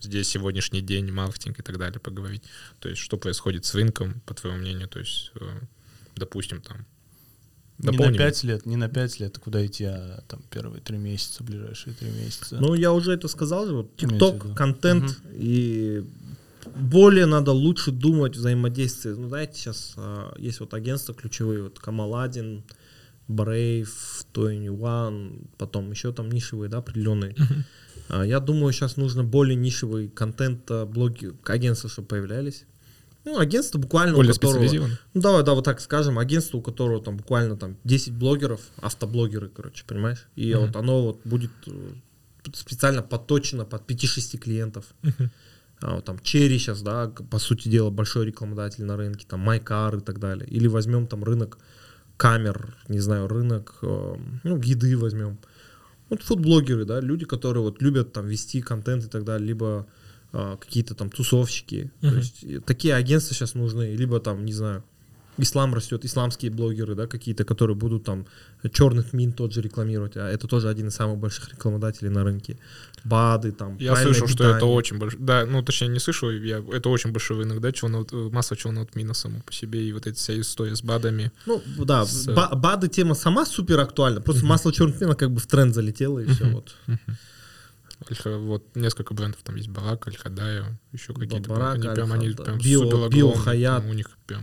здесь 0.00 0.28
сегодняшний 0.28 0.80
день, 0.80 1.10
маркетинг 1.10 1.58
и 1.58 1.62
так 1.62 1.78
далее 1.78 2.00
поговорить, 2.00 2.42
то 2.78 2.88
есть 2.88 3.00
что 3.00 3.16
происходит 3.16 3.64
с 3.64 3.74
рынком, 3.74 4.20
по 4.26 4.34
твоему 4.34 4.58
мнению, 4.58 4.88
то 4.88 4.98
есть, 4.98 5.32
э, 5.34 5.60
допустим, 6.16 6.60
там, 6.60 6.86
Не 7.78 7.86
на 7.86 7.92
дополним. 7.92 8.18
5 8.18 8.44
лет, 8.44 8.66
не 8.66 8.76
на 8.76 8.88
5 8.88 9.20
лет, 9.20 9.38
куда 9.38 9.64
идти, 9.64 9.84
а 9.84 10.22
там 10.28 10.42
первые 10.50 10.80
три 10.80 10.98
месяца, 10.98 11.42
ближайшие 11.42 11.94
три 11.94 12.10
месяца. 12.10 12.58
Ну, 12.60 12.74
я 12.74 12.92
уже 12.92 13.12
это 13.12 13.28
сказал 13.28 13.72
вот 13.72 13.90
TikTok, 13.96 14.54
контент 14.54 15.18
и 15.32 16.04
более 16.76 17.26
надо 17.26 17.52
лучше 17.52 17.90
думать 17.90 18.36
взаимодействие. 18.36 19.14
Ну, 19.16 19.28
знаете, 19.28 19.54
сейчас 19.54 19.94
а, 19.96 20.34
есть 20.38 20.60
вот 20.60 20.74
агентства 20.74 21.14
ключевые, 21.14 21.62
вот 21.62 21.78
Камаладин, 21.78 22.64
Brave, 23.28 23.88
One, 24.34 25.46
потом 25.56 25.90
еще 25.90 26.12
там 26.12 26.30
нишевые, 26.30 26.68
да, 26.68 26.78
определенные. 26.78 27.34
А, 27.38 27.44
я 28.24 28.40
думаю, 28.40 28.72
сейчас 28.72 28.96
нужно 28.96 29.24
более 29.24 29.56
нишевый 29.56 30.08
контент, 30.08 30.62
а, 30.70 30.86
блоги, 30.86 31.32
агентства, 31.44 31.88
чтобы 31.90 32.08
появлялись. 32.08 32.64
Ну, 33.24 33.38
агентство 33.38 33.78
буквально 33.78 34.14
у 34.14 34.16
более 34.16 34.32
которого- 34.32 34.54
специализированно. 34.54 34.98
ну, 35.14 35.20
давай, 35.20 35.44
да, 35.44 35.52
вот 35.54 35.64
так 35.64 35.80
скажем, 35.80 36.18
агентство, 36.18 36.58
у 36.58 36.62
которого 36.62 37.02
там 37.02 37.16
буквально 37.18 37.56
там 37.56 37.76
10 37.84 38.14
блогеров, 38.14 38.60
автоблогеры, 38.80 39.48
короче, 39.48 39.84
понимаешь? 39.86 40.26
И 40.36 40.54
Мгм. 40.54 40.66
вот 40.66 40.76
оно 40.76 41.02
вот 41.02 41.20
будет 41.24 41.50
э, 41.66 41.90
специально 42.54 43.02
подточено 43.02 43.64
под 43.66 43.86
5-6 43.86 44.38
клиентов. 44.38 44.86
А 45.82 45.94
вот 45.96 46.04
там 46.04 46.18
Черри 46.20 46.58
сейчас, 46.58 46.82
да, 46.82 47.08
по 47.08 47.38
сути 47.38 47.68
дела, 47.68 47.90
большой 47.90 48.26
рекламодатель 48.26 48.84
на 48.84 48.96
рынке, 48.96 49.26
там 49.28 49.40
Майкар 49.40 49.96
и 49.96 50.00
так 50.00 50.18
далее. 50.18 50.46
Или 50.48 50.66
возьмем 50.66 51.06
там 51.06 51.22
рынок 51.24 51.58
камер, 52.16 52.74
не 52.88 52.98
знаю, 53.00 53.28
рынок, 53.28 53.78
э, 53.82 54.16
ну, 54.44 54.56
гиды 54.58 54.96
возьмем. 54.96 55.38
Вот 56.10 56.22
фудблогеры, 56.22 56.84
да, 56.84 57.00
люди, 57.00 57.24
которые 57.24 57.62
вот 57.62 57.80
любят 57.80 58.12
там 58.12 58.26
вести 58.26 58.60
контент 58.60 59.04
и 59.04 59.08
так 59.08 59.24
далее, 59.24 59.46
либо 59.46 59.86
а, 60.32 60.56
какие-то 60.56 60.94
там 60.94 61.10
тусовщики. 61.10 61.90
То 62.00 62.08
Мгм. 62.08 62.16
есть 62.18 62.44
э, 62.44 62.60
такие 62.60 62.94
агентства 62.94 63.34
сейчас 63.34 63.54
нужны, 63.54 63.94
либо 63.94 64.20
там, 64.20 64.44
не 64.44 64.52
знаю, 64.52 64.84
ислам 65.42 65.74
растет, 65.74 66.04
исламские 66.04 66.50
блогеры, 66.50 66.94
да, 66.94 67.06
какие-то, 67.06 67.44
которые 67.44 67.76
будут 67.76 68.04
там 68.04 68.26
черный 68.72 69.04
мин 69.12 69.32
тот 69.32 69.52
же 69.52 69.60
рекламировать, 69.62 70.16
а 70.16 70.28
это 70.28 70.46
тоже 70.46 70.68
один 70.68 70.88
из 70.88 70.94
самых 70.94 71.18
больших 71.18 71.48
рекламодателей 71.50 72.10
на 72.10 72.24
рынке. 72.24 72.58
БАДы 73.04 73.52
там. 73.52 73.76
Я 73.78 73.96
слышал, 73.96 74.26
что 74.28 74.44
это 74.44 74.54
питание. 74.56 74.74
очень 74.76 74.98
большой, 74.98 75.20
да, 75.20 75.46
ну 75.46 75.62
точнее 75.62 75.88
не 75.88 75.98
слышал, 76.00 76.30
я, 76.30 76.58
это 76.72 76.88
очень 76.90 77.12
большой 77.12 77.38
рынок, 77.38 77.60
да, 77.60 77.72
челнот, 77.72 78.12
э, 78.12 78.28
масса 78.32 78.56
челнотмина 78.56 79.14
само 79.14 79.40
по 79.40 79.52
себе, 79.52 79.82
и 79.88 79.92
вот 79.92 80.06
эти 80.06 80.16
вся 80.16 80.38
история 80.38 80.76
с 80.76 80.82
БАДами. 80.82 81.32
Ну, 81.46 81.62
да, 81.78 82.04
с- 82.04 82.26
ба- 82.26 82.50
БАДы 82.54 82.88
тема 82.88 83.14
сама 83.14 83.46
супер 83.46 83.80
актуальна, 83.80 84.20
просто 84.20 84.44
масло 84.44 84.72
черного 84.72 84.98
мина 85.00 85.14
как 85.14 85.30
бы 85.30 85.40
в 85.40 85.46
тренд 85.46 85.74
залетело 85.74 86.18
и 86.18 86.26
все, 86.26 86.44
Мгм. 86.44 86.54
вот. 86.54 86.74
Альха- 88.08 88.38
вот 88.38 88.64
несколько 88.76 89.12
брендов 89.14 89.40
там 89.42 89.56
есть, 89.56 89.68
Барак, 89.68 90.06
Аль-Хадая, 90.08 90.78
еще 90.92 91.12
какие-то. 91.12 91.50
Барак, 91.50 91.74
они 91.76 91.88
прям, 91.88 92.12
они 92.12 92.30
прям 92.30 92.56
Био- 92.58 92.90
супер 92.90 93.08
Био 93.10 93.32
Хаят. 93.34 93.84
у 93.84 93.92
них 93.92 94.08
прям 94.26 94.42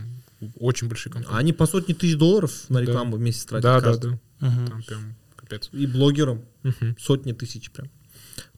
очень 0.58 0.88
большие 0.88 1.12
компании. 1.12 1.38
Они 1.38 1.52
по 1.52 1.66
сотни 1.66 1.92
тысяч 1.94 2.16
долларов 2.16 2.52
на 2.68 2.76
Да. 2.80 2.82
рекламу 2.86 3.16
в 3.16 3.20
месяц 3.20 3.44
тратят 3.44 3.62
да, 3.62 3.80
да, 3.80 3.86
каждый. 3.86 4.10
да, 4.40 4.46
Мгм. 4.48 4.66
там 4.66 4.82
прям 4.82 5.14
капец. 5.36 5.68
И 5.72 5.86
блогерам 5.86 6.44
Мгм. 6.62 6.96
сотни 6.98 7.32
тысяч 7.32 7.70
прям. 7.70 7.90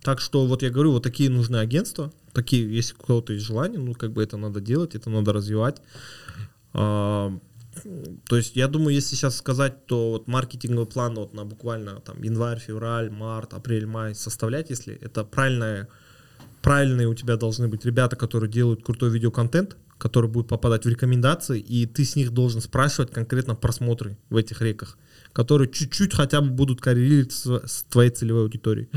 Так 0.03 0.21
что 0.21 0.47
вот 0.47 0.63
я 0.63 0.71
говорю, 0.71 0.93
вот 0.93 1.03
такие 1.03 1.31
нужны 1.31 1.57
агентства, 1.57 2.13
такие, 2.33 2.75
если 2.75 2.95
у 2.95 2.99
кого-то 2.99 3.33
есть 3.33 3.47
желание, 3.47 3.79
ну 3.79 3.95
как 3.95 4.13
бы 4.13 4.23
это 4.23 4.37
надо 4.37 4.61
делать, 4.61 4.95
это 4.95 5.11
надо 5.11 5.33
развивать. 5.33 5.81
А, 6.73 7.33
то 8.29 8.37
есть 8.37 8.57
я 8.57 8.69
думаю, 8.69 8.95
если 8.95 9.15
сейчас 9.17 9.37
сказать, 9.37 9.87
то 9.87 10.11
вот 10.13 10.27
маркетинговый 10.27 10.87
план 10.87 11.15
вот 11.15 11.33
на 11.35 11.45
буквально 11.45 12.01
там 12.01 12.23
январь, 12.23 12.59
февраль, 12.59 13.11
март, 13.11 13.55
апрель, 13.55 13.87
май 13.87 14.15
составлять, 14.15 14.71
если 14.71 14.95
это 14.95 15.25
правильная, 15.25 15.89
правильные 16.63 17.09
у 17.09 17.15
тебя 17.15 17.37
должны 17.37 17.69
быть 17.69 17.85
ребята, 17.85 18.17
которые 18.17 18.51
делают 18.51 18.83
крутой 18.85 19.11
видеоконтент, 19.11 19.77
который 20.01 20.29
будет 20.31 20.49
попадать 20.49 20.85
в 20.85 20.89
рекомендации, 20.89 21.61
и 21.61 21.87
ты 21.87 22.05
с 22.05 22.17
них 22.17 22.33
должен 22.33 22.61
спрашивать 22.61 23.13
конкретно 23.13 23.55
просмотры 23.55 24.17
в 24.31 24.37
этих 24.37 24.63
реках, 24.63 24.97
которые 25.33 25.71
чуть-чуть 25.71 26.15
хотя 26.15 26.41
бы 26.41 26.51
будут 26.51 26.81
коррелировать 26.81 27.33
с, 27.33 27.47
с 27.47 27.83
твоей 27.85 28.11
целевой 28.11 28.43
аудиторией. 28.43 28.89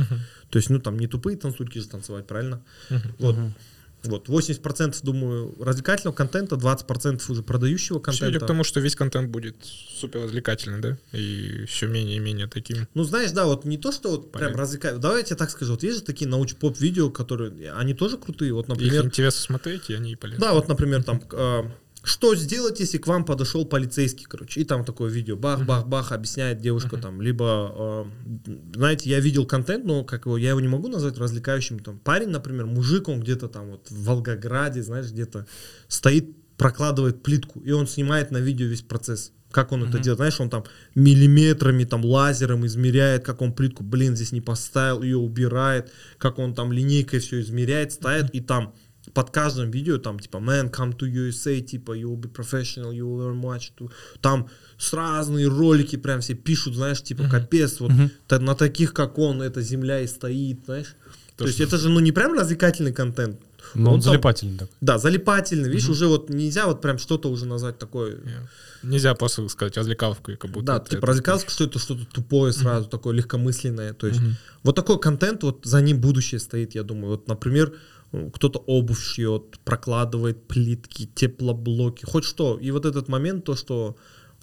То 0.50 0.58
есть, 0.58 0.70
ну, 0.70 0.80
там 0.80 0.98
не 0.98 1.08
тупые 1.08 1.38
танцульки 1.38 1.80
же 1.80 1.88
танцевать, 1.88 2.26
правильно? 2.26 2.62
Вот. 3.20 3.36
Вот, 4.04 4.28
80% 4.28 5.00
думаю, 5.04 5.56
развлекательного 5.60 6.14
контента, 6.16 6.56
20% 6.56 7.22
уже 7.32 7.42
продающего 7.42 8.02
Все 8.02 8.12
идет 8.12 8.20
контента. 8.20 8.40
к 8.46 8.48
тому, 8.48 8.64
что 8.64 8.80
весь 8.80 8.96
контент 8.96 9.30
будет 9.30 9.56
супер 9.64 10.24
развлекательный, 10.24 10.82
да, 10.82 10.98
и 11.14 11.66
все 11.68 11.88
менее 11.88 12.18
и 12.18 12.20
менее 12.20 12.48
таким. 12.48 12.88
Ну, 12.94 13.04
знаешь, 13.04 13.32
да, 13.32 13.46
вот 13.46 13.64
не 13.66 13.78
то, 13.78 13.92
что 13.92 14.12
вот 14.12 14.32
прям 14.32 14.44
Понятно. 14.48 14.62
развлекать. 14.62 15.00
Давайте 15.00 15.34
я 15.34 15.38
так 15.38 15.50
скажу, 15.52 15.72
вот 15.74 15.84
есть 15.84 16.00
же 16.00 16.04
такие 16.04 16.30
научпоп 16.30 16.78
видео, 16.80 17.10
которые, 17.10 17.72
они 17.74 17.94
тоже 17.94 18.18
крутые. 18.18 18.54
Вот, 18.54 18.66
Их 18.66 18.70
например, 18.70 19.06
интересно 19.06 19.42
смотреть, 19.42 19.90
и 19.90 19.94
они 19.94 20.12
и 20.12 20.16
полезны. 20.16 20.42
Да, 20.42 20.54
вот, 20.54 20.68
например, 20.68 21.04
там, 21.04 21.22
э, 21.32 21.64
что 22.04 22.36
сделать, 22.36 22.82
если 22.82 22.98
к 22.98 23.08
вам 23.08 23.24
подошел 23.24 23.66
полицейский, 23.66 24.26
короче, 24.26 24.60
и 24.60 24.66
там 24.66 24.84
такое 24.84 25.10
видео, 25.10 25.38
бах-бах-бах, 25.38 26.12
объясняет 26.12 26.60
девушка 26.60 26.98
там, 26.98 27.22
либо, 27.22 28.06
э, 28.46 28.52
знаете, 28.76 29.10
я 29.10 29.22
видел 29.22 29.46
контент, 29.46 29.86
но 29.86 30.04
как 30.04 30.26
его, 30.26 30.38
я 30.38 30.50
его 30.50 30.60
не 30.60 30.68
могу 30.68 30.90
назвать 30.90 31.18
развлекающим, 31.18 31.80
там, 31.80 32.00
парень, 32.00 32.28
например, 32.28 32.66
мужик, 32.66 33.08
он 33.08 33.22
где-то 33.22 33.48
там 33.48 33.72
вот 33.72 33.90
в 33.90 34.04
Волгограде, 34.04 34.84
знаешь, 34.84 35.12
где-то 35.12 35.48
стоит, 35.88 36.36
прокладывает 36.58 37.24
плитку, 37.24 37.62
и 37.62 37.72
он 37.72 37.88
снимает 37.88 38.32
на 38.32 38.38
видео 38.38 38.68
весь 38.68 38.82
процесс. 38.82 39.32
Как 39.52 39.72
он 39.72 39.84
это 39.84 40.00
делает, 40.00 40.18
знаешь, 40.18 40.40
он 40.42 40.50
там 40.50 40.64
миллиметрами, 40.96 41.84
там 41.84 42.04
лазером 42.04 42.66
измеряет, 42.66 43.24
как 43.24 43.42
он 43.42 43.54
плитку, 43.54 43.84
блин, 43.84 44.16
здесь 44.16 44.32
не 44.32 44.42
поставил, 44.42 45.04
ее 45.04 45.18
убирает, 45.18 45.92
как 46.18 46.40
он 46.40 46.56
там 46.56 46.72
линейкой 46.72 47.20
все 47.20 47.40
измеряет, 47.40 47.92
ставит, 47.92 48.34
и 48.34 48.42
там 48.42 48.74
под 49.14 49.32
каждым 49.32 49.70
видео 49.72 49.98
там 49.98 50.20
типа 50.20 50.38
man 50.38 50.72
come 50.72 50.98
to 50.98 51.06
USA 51.12 51.60
типа 51.60 51.98
you 51.98 52.06
will 52.06 52.22
be 52.22 52.32
professional 52.32 52.92
you 52.92 53.04
will 53.06 53.20
learn 53.20 53.42
much 53.42 53.72
to... 53.78 53.92
там 54.22 54.50
с 54.78 54.94
разные 54.94 55.48
ролики 55.48 55.98
прям 55.98 56.22
все 56.22 56.36
пишут 56.36 56.76
знаешь 56.76 57.02
типа 57.02 57.28
капец 57.30 57.80
вот 57.80 57.92
та- 58.28 58.40
на 58.40 58.56
таких 58.56 58.94
как 58.94 59.18
он 59.18 59.42
эта 59.42 59.62
земля 59.62 60.02
и 60.02 60.08
стоит 60.08 60.66
знаешь. 60.66 60.96
То, 61.36 61.48
есть 61.48 61.60
это 61.60 61.78
же 61.78 61.90
ну 61.90 62.00
не 62.00 62.12
прям 62.12 62.34
развлекательный 62.34 62.94
контент. 62.94 63.40
Но 63.76 63.94
он 63.94 64.02
там- 64.02 64.12
залипательный 64.12 64.58
такой. 64.58 64.74
да 64.82 64.98
залипательный 64.98 65.70
видишь 65.70 65.90
уже 65.90 66.08
вот 66.08 66.30
нельзя 66.30 66.68
вот 66.68 66.82
прям 66.82 66.98
что-то 66.98 67.30
уже 67.30 67.46
назвать 67.46 67.80
такое. 67.80 68.16
Yeah. 68.16 68.48
Нельзя 68.84 69.16
просто 69.16 69.48
сказать 69.50 69.78
развлекаловку, 69.78 70.32
как 70.38 70.52
будто 70.52 70.66
да, 70.66 70.78
это- 70.78 70.92
типа 70.92 71.08
развлекаловка, 71.08 71.50
что 71.50 71.64
это 71.64 71.80
что-то 71.80 72.06
тупое 72.06 72.54
сразу, 72.54 72.88
такое 72.88 73.16
легкомысленное. 73.16 73.94
То 73.94 74.08
есть 74.08 74.20
вот 74.64 74.76
такой 74.76 75.00
контент, 75.00 75.44
вот 75.44 75.62
за 75.64 75.82
ним 75.82 76.00
будущее 76.00 76.40
стоит, 76.40 76.76
я 76.76 76.84
думаю. 76.84 77.12
Вот, 77.12 77.28
например, 77.28 77.74
кто-то 78.34 78.60
обувь 78.60 79.02
шьет, 79.02 79.60
прокладывает 79.64 80.48
плитки, 80.48 81.10
теплоблоки, 81.16 82.06
хоть 82.06 82.26
что. 82.26 82.58
И 82.60 82.72
вот 82.72 82.86
этот 82.86 83.08
момент, 83.08 83.46
то, 83.46 83.56
что 83.56 83.96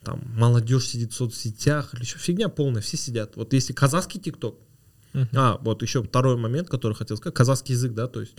там 0.02 0.22
молодежь 0.36 0.86
сидит 0.86 1.12
в 1.12 1.16
соцсетях, 1.16 1.94
или 1.94 2.02
еще 2.02 2.18
фигня 2.18 2.48
полная, 2.48 2.82
все 2.82 2.96
сидят. 2.96 3.36
Вот 3.36 3.52
если 3.52 3.72
казахский 3.72 4.20
ТикТок, 4.20 4.56
а, 5.34 5.58
вот 5.60 5.82
еще 5.82 6.02
второй 6.02 6.36
момент, 6.36 6.68
который 6.68 6.94
хотел 6.94 7.16
сказать, 7.16 7.34
казахский 7.34 7.74
язык, 7.74 7.94
да, 7.94 8.06
то 8.06 8.20
есть 8.20 8.34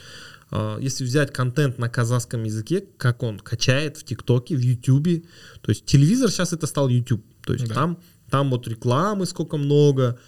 а, 0.51 0.77
если 0.79 1.03
взять 1.03 1.31
контент 1.33 1.77
на 1.77 1.89
казахском 1.89 2.43
языке, 2.43 2.85
как 2.97 3.23
он 3.23 3.39
качает 3.39 3.97
в 3.97 4.03
ТикТоке, 4.03 4.55
в 4.55 4.61
Ютубе, 4.61 5.23
то 5.61 5.69
есть 5.69 5.85
телевизор 5.85 6.29
сейчас 6.29 6.53
это 6.53 6.67
стал 6.67 6.87
YouTube, 6.87 7.23
то 7.45 7.53
есть 7.53 7.67
Да. 7.67 7.75
там, 7.75 7.99
там 8.29 8.49
вот 8.49 8.67
рекламы 8.67 9.25
сколько 9.25 9.57
много, 9.57 10.19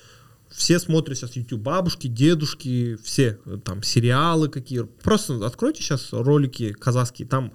все 0.53 0.79
смотрят 0.79 1.17
сейчас 1.17 1.35
YouTube, 1.35 1.61
бабушки, 1.61 2.07
дедушки, 2.07 2.97
все, 3.03 3.39
э, 3.45 3.57
там 3.63 3.83
сериалы 3.83 4.49
какие, 4.49 4.83
просто 4.83 5.45
откройте 5.45 5.81
сейчас 5.81 6.09
ролики 6.11 6.73
казахские, 6.73 7.27
там 7.27 7.53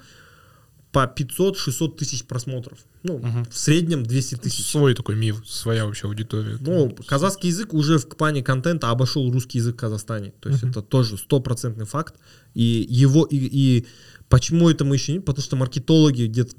по 0.92 1.04
500-600 1.04 1.96
тысяч 1.96 2.24
просмотров, 2.24 2.78
ну, 3.02 3.22
в 3.50 3.56
среднем 3.56 4.04
200 4.04 4.36
тысяч. 4.36 4.64
Свой 4.66 4.94
такой 4.94 5.16
мир, 5.16 5.36
своя 5.46 5.84
вообще 5.84 6.06
аудитория. 6.06 6.56
Ну, 6.60 6.96
казахский 7.06 7.50
язык 7.50 7.74
уже 7.74 7.98
в 7.98 8.08
плане 8.08 8.42
контента 8.42 8.90
обошел 8.90 9.30
русский 9.30 9.58
язык 9.58 9.76
в 9.76 9.78
Казахстане. 9.78 10.32
То 10.40 10.48
есть 10.48 10.62
это 10.62 10.82
тоже 10.82 11.18
стопроцентный 11.18 11.84
факт. 11.84 12.16
И 12.54 12.86
его 12.88 13.24
и, 13.24 13.36
и 13.36 13.86
почему 14.28 14.70
это 14.70 14.84
мы 14.84 14.96
еще 14.96 15.12
не... 15.12 15.20
Потому 15.20 15.44
что 15.44 15.56
маркетологи 15.56 16.24
где-то 16.24 16.54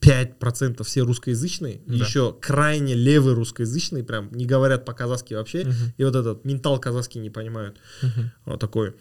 95% 0.00 0.82
все 0.84 1.02
русскоязычные, 1.02 1.80
Да. 1.86 1.94
еще 1.94 2.36
крайне 2.40 2.94
левые 2.94 3.34
русскоязычные, 3.34 4.04
прям 4.04 4.30
не 4.32 4.46
говорят 4.46 4.84
по-казахски 4.84 5.34
вообще. 5.34 5.66
И 5.98 6.04
вот 6.04 6.16
этот 6.16 6.44
ментал 6.44 6.78
казахский 6.80 7.20
не 7.20 7.30
понимают. 7.30 7.76
Вот 8.44 8.60
такой. 8.60 8.94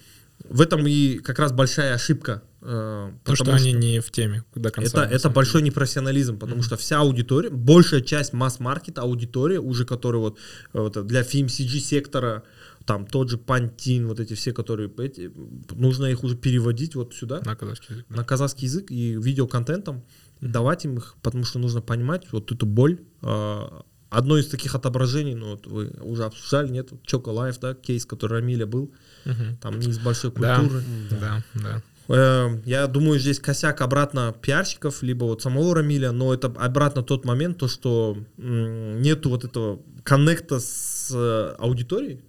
В 0.47 0.61
этом 0.61 0.87
и 0.87 1.17
как 1.17 1.37
раз 1.39 1.51
большая 1.51 1.93
ошибка. 1.93 2.43
э, 2.61 3.11
То, 3.25 3.35
что 3.35 3.43
потому 3.45 3.57
они 3.61 3.73
не 3.73 3.99
в 3.99 4.09
теме 4.11 4.43
до 4.55 4.69
конца. 4.71 5.03
это, 5.05 5.13
это 5.15 5.29
большой 5.29 5.61
непрофессионализм, 5.61 6.37
потому 6.37 6.61
что 6.63 6.75
вся 6.77 6.99
аудитория, 6.99 7.49
большая 7.49 8.01
часть 8.01 8.31
масс-маркета 8.33 9.01
аудитория, 9.01 9.59
уже 9.59 9.85
которая 9.85 10.21
вот, 10.21 10.37
э, 10.73 10.79
вот 10.79 11.07
для 11.07 11.21
FMCG 11.21 11.79
сектора, 11.79 12.43
там 12.85 13.05
тот 13.05 13.29
же 13.29 13.37
Пантин, 13.37 14.07
вот 14.07 14.19
эти 14.21 14.33
все, 14.33 14.51
которые, 14.53 14.89
эти, 14.99 15.29
нужно 15.71 16.05
их 16.07 16.23
уже 16.23 16.35
переводить 16.37 16.95
вот 16.95 17.13
сюда, 17.13 17.41
На 17.45 17.55
казахский 17.55 17.95
язык. 17.95 18.05
да. 18.09 18.15
на 18.17 18.23
казахский 18.23 18.65
язык 18.67 18.91
и 18.91 19.11
видеоконтентом, 19.13 20.03
давать 20.41 20.85
им 20.85 20.97
их, 20.97 21.15
потому 21.21 21.43
что 21.43 21.59
нужно 21.59 21.81
понимать 21.81 22.31
вот 22.31 22.51
эту 22.51 22.65
боль. 22.65 22.99
А, 23.21 23.83
Одно 24.11 24.39
из 24.39 24.47
таких 24.47 24.73
отображений, 24.73 25.35
ну 25.35 25.51
вот 25.51 25.67
вы 25.67 25.89
уже 26.01 26.23
обсуждали, 26.25 26.69
нет, 26.69 26.91
Choco 27.05 27.25
Life, 27.31 27.59
да, 27.61 27.75
кейс, 27.75 28.07
который 28.07 28.39
Рамиля 28.39 28.65
был, 28.65 28.91
Мгм. 29.25 29.57
там 29.61 29.79
не 29.79 29.89
из 29.91 29.99
большой 29.99 30.31
Да, 30.31 30.57
культуры. 30.57 30.83
да, 31.11 31.43
да. 31.53 31.77
Э, 31.77 31.81
Я 32.09 32.87
думаю, 32.87 33.19
здесь 33.19 33.39
косяк 33.39 33.81
обратно 33.81 34.33
пиарщиков, 34.41 35.03
либо 35.03 35.25
вот 35.25 35.41
самого 35.41 35.75
Рамиля, 35.75 36.11
но 36.11 36.33
это 36.33 36.47
обратно 36.47 37.03
тот 37.03 37.23
момент, 37.25 37.57
то, 37.59 37.67
что 37.67 38.17
нету 38.37 39.29
вот 39.29 39.43
этого 39.43 39.79
коннекта 40.03 40.59
с 40.59 41.11
э, 41.13 41.55
аудиторией. 41.59 42.19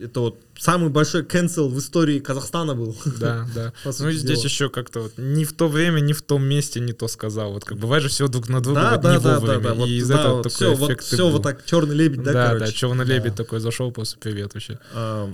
Это 0.00 0.20
вот 0.20 0.40
самый 0.58 0.88
большой 0.90 1.22
cancel 1.22 1.68
в 1.68 1.78
истории 1.78 2.18
Казахстана 2.18 2.74
был. 2.74 2.96
Да, 3.20 3.46
да. 3.54 3.72
Ну 3.84 4.08
и 4.08 4.14
здесь 4.14 4.38
дела. 4.38 4.44
еще 4.48 4.68
как-то 4.70 5.00
вот 5.02 5.12
не 5.18 5.44
в 5.44 5.52
то 5.52 5.68
время, 5.68 6.00
не 6.00 6.14
в 6.14 6.22
том 6.22 6.42
месте, 6.44 6.80
не 6.80 6.92
то 6.92 7.06
сказал. 7.06 7.52
Вот 7.52 7.64
как 7.64 7.78
бывает 7.78 8.02
же 8.02 8.08
все 8.08 8.26
друг 8.26 8.48
на 8.48 8.60
друга, 8.60 8.80
Да, 8.80 8.90
вот 8.92 9.00
да, 9.02 9.12
не 9.16 9.20
да, 9.22 9.34
да, 9.34 9.38
вовремя. 9.40 9.62
да, 9.62 9.74
вот, 9.74 9.88
и 9.88 9.98
из 9.98 10.08
да, 10.08 10.20
этого 10.20 10.34
вот 10.36 10.42
такой 10.44 10.54
все, 10.56 10.74
вот, 10.74 10.90
эффект 10.90 11.02
и 11.02 11.06
все 11.14 11.16
был. 11.26 11.30
вот 11.30 11.42
так 11.44 11.64
черный 11.64 11.94
лебедь, 11.94 12.22
да, 12.24 12.32
Да, 12.32 12.46
короче. 12.48 12.64
да, 12.66 12.72
черный 12.72 13.04
лебедь 13.04 13.34
такой 13.36 13.60
зашел, 13.60 13.92
просто 13.92 14.18
привет 14.18 14.54
вообще. 14.54 14.80
А, 14.94 15.30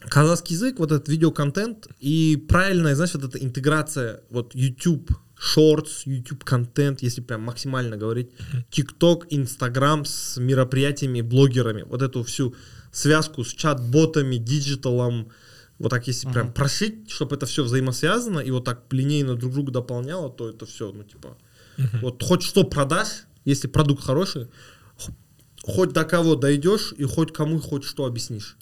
казахский 0.00 0.54
язык, 0.54 0.78
вот 0.78 0.92
этот 0.92 1.08
видеоконтент 1.08 1.88
и 1.98 2.36
правильная, 2.48 2.94
знаешь, 2.94 3.14
вот 3.14 3.24
эта 3.24 3.38
интеграция, 3.38 4.22
вот 4.30 4.54
YouTube 4.54 5.10
Shorts, 5.38 6.02
YouTube 6.04 6.44
контент, 6.44 7.02
если 7.02 7.20
прям 7.20 7.42
максимально 7.42 7.96
говорить, 7.96 8.30
TikTok, 8.70 9.28
Instagram 9.30 10.04
с 10.04 10.36
мероприятиями, 10.36 11.20
блогерами, 11.20 11.82
вот 11.82 12.02
эту 12.02 12.22
всю 12.24 12.54
связку 12.92 13.44
с 13.44 13.52
чат-ботами, 13.52 14.36
диджиталом, 14.36 15.30
вот 15.78 15.90
так 15.90 16.08
если 16.08 16.28
прям 16.28 16.52
прошить, 16.52 17.08
чтобы 17.10 17.36
это 17.36 17.46
все 17.46 17.62
взаимосвязано 17.62 18.40
и 18.40 18.50
вот 18.50 18.64
так 18.64 18.82
линейно 18.90 19.36
друг 19.36 19.52
друга 19.52 19.72
дополняло, 19.72 20.28
то 20.28 20.48
это 20.48 20.66
все, 20.66 20.90
ну 20.92 21.04
типа, 21.04 21.36
вот 22.02 22.22
хоть 22.22 22.42
что 22.42 22.64
продашь, 22.64 23.24
если 23.44 23.68
продукт 23.68 24.02
хороший, 24.02 24.48
хоть 25.62 25.92
до 25.92 26.04
кого 26.04 26.34
дойдешь 26.34 26.92
и 26.96 27.04
хоть 27.04 27.32
кому 27.32 27.60
хоть 27.60 27.84
что 27.84 28.06
объяснишь. 28.06 28.56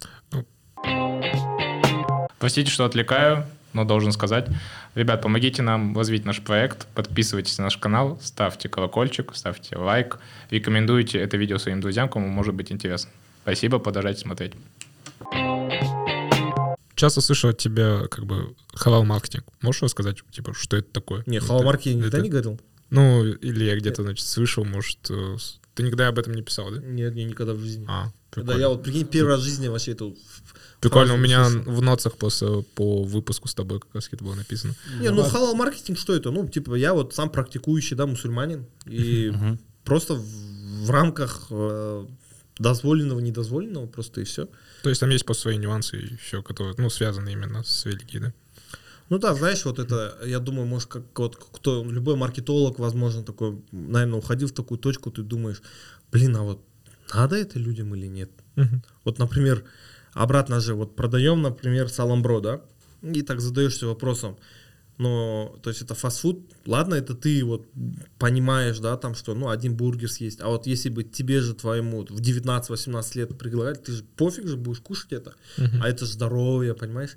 Простите, 2.39 2.71
что 2.71 2.85
отвлекаю, 2.85 3.45
но 3.73 3.85
должен 3.85 4.13
сказать. 4.13 4.49
Ребят, 4.95 5.23
помогите 5.23 5.63
нам 5.63 5.97
развить 5.97 6.25
наш 6.25 6.41
проект, 6.43 6.87
подписывайтесь 6.95 7.59
на 7.59 7.65
наш 7.65 7.77
канал, 7.77 8.19
ставьте 8.23 8.69
колокольчик, 8.69 9.33
ставьте 9.35 9.77
лайк, 9.77 10.19
рекомендуйте 10.51 11.19
это 11.19 11.37
видео 11.37 11.59
своим 11.59 11.81
друзьям, 11.81 12.09
кому 12.09 12.29
может 12.29 12.55
быть 12.55 12.73
интересно. 12.73 13.11
Спасибо, 13.43 13.79
продолжайте 13.79 14.21
смотреть. 14.21 14.53
Часто 16.95 17.21
слышал 17.21 17.51
от 17.51 17.59
тебя 17.59 18.07
как 18.11 18.25
бы 18.25 18.55
халал-маркетинг. 18.75 19.45
Можешь 19.61 19.83
рассказать, 19.83 20.17
типа, 20.31 20.55
что 20.55 20.79
это 20.79 20.89
такое? 20.91 21.23
Не, 21.27 21.41
халал-марки 21.41 21.89
я 21.91 21.95
никогда 21.95 22.19
это- 22.19 22.25
не 22.25 22.31
говорил. 22.31 22.61
Ну, 22.89 23.25
или 23.25 23.65
я 23.65 23.77
где-то, 23.77 24.03
значит, 24.05 24.25
слышал, 24.27 24.65
может... 24.65 24.99
э, 25.11 25.37
Ты 25.75 25.83
никогда 25.83 26.07
об 26.09 26.19
этом 26.21 26.33
не 26.35 26.43
писал, 26.43 26.71
да? 26.71 26.81
Нет, 26.81 27.15
я 27.17 27.25
никогда 27.25 27.53
в 27.53 27.59
жизни. 27.59 27.85
А, 27.89 28.05
Да, 28.07 28.13
прикольно. 28.31 28.59
я 28.61 28.69
вот, 28.69 28.83
прикинь, 28.85 29.07
первый 29.07 29.31
раз 29.31 29.41
в 29.41 29.45
жизни 29.45 29.67
вообще 29.69 29.93
эту... 29.93 30.17
Прикольно, 30.81 31.15
у 31.15 31.19
меня 31.19 31.49
в 31.49 31.83
ноцах 31.83 32.17
просто 32.17 32.63
по 32.75 33.03
выпуску 33.03 33.49
с 33.49 33.55
тобой 33.55 33.81
как 33.81 33.95
раз 33.95 34.09
это 34.11 34.23
было 34.23 34.35
написано. 34.35 34.75
Не, 35.01 35.11
ну 35.11 35.23
халал-маркетинг 35.23 35.99
что 35.99 36.15
это? 36.15 36.31
Ну, 36.31 36.47
типа, 36.49 36.75
я 36.75 36.95
вот 36.95 37.15
сам 37.15 37.31
практикующий, 37.31 37.97
да, 37.97 38.07
мусульманин, 38.07 38.67
и 38.85 39.33
просто 39.85 40.15
в, 40.15 40.25
в 40.87 40.91
рамках 40.91 41.47
э, 41.51 42.07
дозволенного, 42.59 43.21
недозволенного 43.21 43.87
просто 43.87 44.21
и 44.21 44.25
все. 44.25 44.49
То 44.83 44.89
есть 44.89 45.01
там 45.01 45.11
есть 45.11 45.25
просто 45.25 45.43
свои 45.43 45.57
нюансы 45.57 45.97
еще, 45.97 46.43
которые, 46.43 46.75
ну, 46.79 46.91
связаны 46.91 47.33
именно 47.33 47.63
с 47.65 47.87
религией, 47.87 48.21
да? 48.21 48.33
Ну 49.09 49.19
да, 49.19 49.35
знаешь, 49.35 49.65
вот 49.65 49.79
это, 49.79 50.19
я 50.27 50.41
думаю, 50.41 50.67
может, 50.67 50.89
как 50.89 51.03
вот 51.17 51.37
кто, 51.37 51.85
любой 51.85 52.17
маркетолог, 52.17 52.79
возможно, 52.79 53.23
такой, 53.23 53.63
наверное, 53.71 54.19
уходил 54.19 54.49
в 54.49 54.53
такую 54.53 54.79
точку, 54.79 55.11
ты 55.13 55.23
думаешь, 55.23 55.63
блин, 56.11 56.37
а 56.37 56.43
вот 56.43 56.65
надо 57.15 57.37
это 57.37 57.59
людям 57.59 57.95
или 57.95 58.07
нет? 58.07 58.31
Вот, 59.05 59.19
например, 59.19 59.65
обратно 60.17 60.61
же, 60.61 60.75
вот 60.75 60.97
продаем, 60.97 61.43
например, 61.43 61.89
саламбро, 61.89 62.41
да, 62.41 62.61
и 63.03 63.23
так 63.23 63.41
задаешься 63.41 63.87
вопросом, 63.87 64.37
но, 64.99 65.59
то 65.63 65.71
есть 65.71 65.83
это 65.83 65.95
фастфуд, 65.95 66.41
ладно, 66.65 66.95
это 66.95 67.15
ты 67.15 67.45
вот 67.45 67.67
понимаешь, 68.19 68.79
да, 68.79 68.97
там, 68.97 69.15
что, 69.15 69.35
ну, 69.35 69.51
один 69.51 69.77
бургер 69.77 70.11
съесть, 70.11 70.41
а 70.41 70.49
вот 70.49 70.67
если 70.67 70.89
бы 70.89 71.05
тебе 71.05 71.41
же 71.41 71.55
твоему 71.55 72.07
в 72.09 72.21
19-18 72.21 73.19
лет 73.19 73.39
предлагали, 73.39 73.75
ты 73.75 73.93
же 73.93 74.05
пофиг 74.17 74.49
же 74.49 74.57
будешь 74.57 74.81
кушать 74.81 75.13
это, 75.13 75.35
а 75.59 75.89
это 75.89 76.07
же 76.07 76.13
здоровье, 76.13 76.75
понимаешь? 76.75 77.17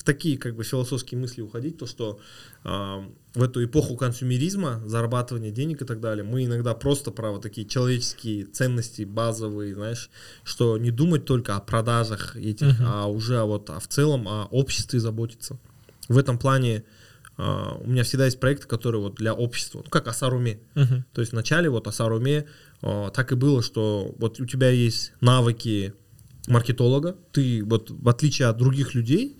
В 0.00 0.02
такие, 0.02 0.38
как 0.38 0.56
бы, 0.56 0.64
философские 0.64 1.20
мысли 1.20 1.42
уходить, 1.42 1.76
то, 1.76 1.84
что 1.84 2.20
а, 2.64 3.06
в 3.34 3.42
эту 3.42 3.62
эпоху 3.62 3.96
консюмеризма, 3.96 4.80
зарабатывания 4.86 5.50
денег 5.50 5.82
и 5.82 5.84
так 5.84 6.00
далее, 6.00 6.24
мы 6.24 6.46
иногда 6.46 6.72
просто 6.72 7.10
про 7.10 7.32
вот 7.32 7.42
такие 7.42 7.66
человеческие 7.66 8.46
ценности 8.46 9.02
базовые, 9.02 9.74
знаешь, 9.74 10.08
что 10.42 10.78
не 10.78 10.90
думать 10.90 11.26
только 11.26 11.54
о 11.54 11.60
продажах 11.60 12.34
этих, 12.34 12.80
а 12.80 13.08
уже 13.08 13.42
вот 13.42 13.68
а 13.68 13.78
в 13.78 13.88
целом 13.88 14.26
о 14.26 14.46
обществе 14.50 15.00
заботиться. 15.00 15.58
В 16.08 16.16
этом 16.16 16.38
плане 16.38 16.84
а, 17.36 17.76
у 17.78 17.86
меня 17.86 18.02
всегда 18.02 18.24
есть 18.24 18.40
проекты, 18.40 18.66
которые 18.66 19.02
вот 19.02 19.16
для 19.16 19.34
общества, 19.34 19.82
ну 19.84 19.90
как 19.90 20.08
Асаруме. 20.08 20.60
То 21.12 21.20
есть 21.20 21.32
вначале 21.32 21.68
вот 21.68 21.86
Асаруме 21.86 22.46
а, 22.80 23.10
так 23.10 23.32
и 23.32 23.34
было, 23.34 23.62
что 23.62 24.14
вот 24.18 24.40
у 24.40 24.46
тебя 24.46 24.70
есть 24.70 25.12
навыки 25.20 25.92
маркетолога, 26.48 27.16
ты 27.32 27.62
вот 27.64 27.90
в 27.90 28.08
отличие 28.08 28.48
от 28.48 28.56
других 28.56 28.94
людей, 28.94 29.38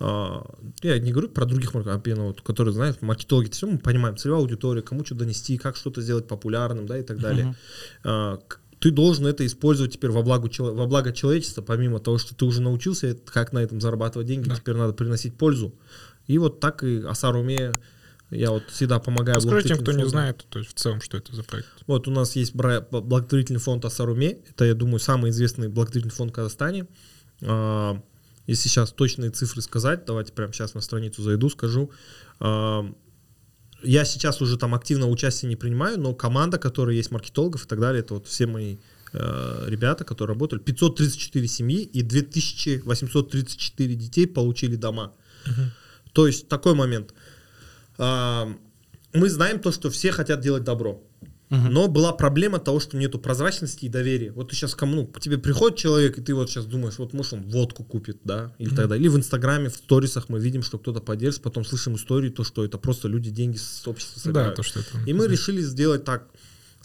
я 0.00 0.98
не 0.98 1.12
говорю 1.12 1.28
про 1.28 1.44
других 1.44 1.74
маркетологов, 1.74 2.38
а 2.38 2.42
которые 2.42 2.72
знают, 2.72 3.02
маркетологи, 3.02 3.50
все 3.50 3.66
мы 3.66 3.78
понимаем, 3.78 4.16
целевая 4.16 4.40
аудитория, 4.40 4.80
кому 4.80 5.04
что 5.04 5.14
донести, 5.14 5.58
как 5.58 5.76
что-то 5.76 6.00
сделать 6.00 6.26
популярным, 6.26 6.86
да, 6.86 6.98
и 6.98 7.02
так 7.02 7.18
далее. 7.18 7.54
А, 8.02 8.38
ты 8.78 8.90
должен 8.90 9.26
это 9.26 9.44
использовать 9.44 9.92
теперь 9.92 10.10
во 10.10 10.22
благо, 10.22 10.48
во 10.58 10.86
благо 10.86 11.12
человечества, 11.12 11.60
помимо 11.60 12.00
того, 12.00 12.16
что 12.16 12.34
ты 12.34 12.46
уже 12.46 12.62
научился, 12.62 13.14
как 13.26 13.52
на 13.52 13.58
этом 13.58 13.80
зарабатывать 13.80 14.26
деньги, 14.26 14.48
теперь 14.48 14.74
надо 14.74 14.94
приносить 14.94 15.36
пользу. 15.36 15.74
И 16.26 16.38
вот 16.38 16.60
так 16.60 16.82
и 16.82 17.02
Асаруме 17.02 17.72
я 18.30 18.52
вот 18.52 18.62
всегда 18.70 19.00
помогаю 19.00 19.36
Расскажи 19.36 19.68
тем, 19.68 19.78
кто 19.78 19.90
не 19.90 19.98
фондам. 19.98 20.10
знает, 20.10 20.46
то 20.48 20.60
есть 20.60 20.70
в 20.70 20.74
целом, 20.74 21.02
что 21.02 21.18
это 21.18 21.34
за 21.34 21.42
проект. 21.42 21.68
Вот 21.86 22.08
у 22.08 22.10
нас 22.10 22.36
есть 22.36 22.54
благотворительный 22.54 23.60
фонд 23.60 23.84
Асаруме. 23.84 24.38
Это, 24.48 24.64
я 24.64 24.74
думаю, 24.74 25.00
самый 25.00 25.30
известный 25.30 25.68
благотворительный 25.68 26.14
фонд 26.14 26.30
в 26.30 26.34
Казахстане. 26.34 26.86
Если 28.50 28.68
сейчас 28.68 28.90
точные 28.90 29.30
цифры 29.30 29.62
сказать, 29.62 30.04
давайте 30.06 30.32
прямо 30.32 30.52
сейчас 30.52 30.74
на 30.74 30.80
страницу 30.80 31.22
зайду, 31.22 31.48
скажу. 31.50 31.92
Я 32.40 34.04
сейчас 34.04 34.42
уже 34.42 34.58
там 34.58 34.74
активно 34.74 35.08
участие 35.08 35.48
не 35.48 35.54
принимаю, 35.54 36.00
но 36.00 36.14
команда, 36.14 36.58
которая 36.58 36.96
есть 36.96 37.12
маркетологов 37.12 37.64
и 37.64 37.68
так 37.68 37.78
далее, 37.78 38.00
это 38.00 38.14
вот 38.14 38.26
все 38.26 38.46
мои 38.46 38.78
э, 39.12 39.66
ребята, 39.68 40.04
которые 40.04 40.34
работали. 40.34 40.58
534 40.58 41.46
семьи 41.46 41.84
и 41.84 42.02
2834 42.02 43.94
детей 43.94 44.26
получили 44.26 44.74
дома. 44.74 45.14
То 46.12 46.26
есть 46.26 46.48
такой 46.48 46.74
момент. 46.74 47.14
Мы 47.98 49.28
знаем 49.28 49.60
то, 49.60 49.70
что 49.70 49.90
все 49.90 50.10
хотят 50.10 50.40
делать 50.40 50.64
добро. 50.64 51.00
Но 51.50 51.88
была 51.88 52.12
проблема 52.12 52.58
того, 52.60 52.78
что 52.78 52.96
нету 52.96 53.18
прозрачности 53.18 53.84
и 53.84 53.88
доверия. 53.88 54.30
Вот 54.30 54.50
ты 54.50 54.54
сейчас 54.56 54.74
кому, 54.76 54.94
ну, 54.94 55.06
к 55.06 55.20
тебе 55.20 55.36
приходит 55.36 55.76
человек, 55.78 56.16
и 56.18 56.22
ты 56.22 56.32
вот 56.34 56.48
сейчас 56.48 56.64
думаешь, 56.66 56.98
вот 56.98 57.12
может 57.12 57.32
он 57.32 57.42
водку 57.50 57.82
купит, 57.82 58.18
да, 58.22 58.54
или 58.58 58.70
далее. 58.70 58.98
Или 58.98 59.08
в 59.08 59.16
Инстаграме, 59.16 59.68
в 59.68 59.74
сторисах 59.74 60.28
мы 60.28 60.38
видим, 60.38 60.62
что 60.62 60.78
кто-то 60.78 61.00
поддержит, 61.00 61.42
потом 61.42 61.64
слышим 61.64 61.96
историю, 61.96 62.32
то, 62.32 62.44
что 62.44 62.64
это 62.64 62.78
просто 62.78 63.08
люди 63.08 63.30
деньги 63.30 63.56
с 63.56 63.86
общества 63.88 64.14
Да, 64.16 64.22
собирают. 64.22 64.54
то, 64.56 64.62
что 64.62 64.80
это... 64.80 64.88
И 65.06 65.12
мы 65.12 65.26
решили 65.26 65.60
сделать 65.60 66.04
так. 66.04 66.28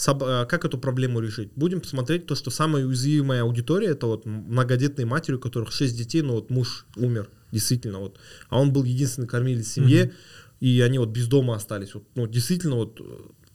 Э, 0.07 0.45
Как 0.49 0.65
эту 0.65 0.77
проблему 0.77 1.19
решить? 1.19 1.51
Будем 1.55 1.79
посмотреть 1.79 2.25
то, 2.25 2.35
что 2.35 2.49
самая 2.51 2.85
уязвимая 2.85 3.43
аудитория 3.43 3.89
это 3.89 4.07
вот 4.07 4.25
многодетные 4.25 5.05
матери, 5.05 5.35
у 5.35 5.39
которых 5.39 5.71
6 5.71 5.95
детей, 5.95 6.21
но 6.21 6.33
вот 6.33 6.49
муж 6.49 6.85
умер, 6.95 7.29
действительно, 7.51 7.99
вот. 7.99 8.17
А 8.49 8.59
он 8.59 8.73
был 8.73 8.83
единственный 8.83 9.27
кормилец 9.27 9.67
в 9.67 9.71
семье, 9.73 10.11
и 10.59 10.81
они 10.81 10.97
вот 10.99 11.09
без 11.09 11.27
дома 11.27 11.55
остались. 11.55 11.93
Вот, 11.93 12.03
ну, 12.15 12.27
действительно, 12.27 12.75
вот 12.75 12.99
э, 12.99 13.03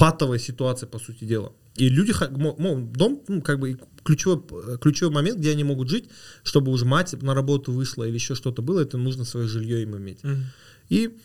патовая 0.01 0.39
ситуация, 0.39 0.87
по 0.87 0.99
сути 0.99 1.25
дела. 1.25 1.53
И 1.77 1.91
люди, 1.91 2.15
дом, 2.95 3.23
ну, 3.29 3.43
как 3.43 3.61
бы 3.61 3.79
ключевой, 4.03 4.43
э, 4.67 4.79
ключевой 4.81 5.13
момент, 5.15 5.39
где 5.39 5.51
они 5.51 5.63
могут 5.63 5.91
жить, 5.91 6.09
чтобы 6.43 6.73
уже 6.73 6.87
мать 6.87 7.13
на 7.23 7.35
работу 7.35 7.71
вышла 7.71 8.05
или 8.05 8.15
еще 8.15 8.35
что-то 8.35 8.63
было, 8.63 8.81
это 8.81 8.97
нужно 8.97 9.25
свое 9.25 9.47
жилье 9.47 9.83
им 9.83 9.95
иметь. 9.99 10.21
И 10.89 11.19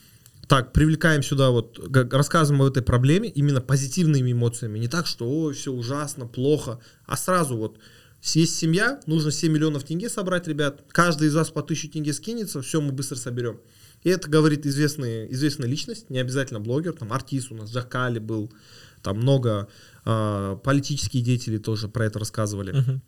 так, 0.46 0.74
привлекаем 0.74 1.22
сюда, 1.22 1.50
вот, 1.50 1.80
рассказываем 2.12 2.62
об 2.62 2.68
этой 2.68 2.82
проблеме 2.82 3.30
именно 3.30 3.62
позитивными 3.62 4.32
эмоциями. 4.32 4.78
Не 4.78 4.88
так, 4.88 5.06
что, 5.06 5.26
ой, 5.26 5.54
все 5.54 5.72
ужасно, 5.72 6.26
плохо, 6.26 6.78
а 7.06 7.16
сразу 7.16 7.56
вот 7.56 7.78
есть 8.22 8.56
семья, 8.56 9.00
нужно 9.06 9.30
7 9.30 9.52
миллионов 9.52 9.84
тенге 9.84 10.10
собрать, 10.10 10.48
ребят. 10.48 10.82
Каждый 10.88 11.28
из 11.28 11.34
вас 11.34 11.50
по 11.50 11.62
1000 11.62 11.88
тенге 11.88 12.12
скинется, 12.12 12.60
все, 12.60 12.80
мы 12.80 12.92
быстро 12.92 13.16
соберем. 13.16 13.58
И 14.02 14.08
это 14.08 14.28
говорит 14.28 14.66
известный, 14.66 15.30
известная 15.32 15.68
личность, 15.68 16.10
не 16.10 16.18
обязательно 16.18 16.60
блогер, 16.60 16.92
там 16.92 17.12
артист 17.12 17.50
у 17.50 17.54
нас, 17.54 17.70
Джакали 17.70 18.18
был, 18.18 18.52
там 19.02 19.18
много 19.18 19.68
э, 20.04 20.58
политические 20.62 21.22
деятели 21.22 21.58
тоже 21.58 21.88
про 21.88 22.06
это 22.06 22.18
рассказывали. 22.18 22.72
Мгм. 22.72 23.02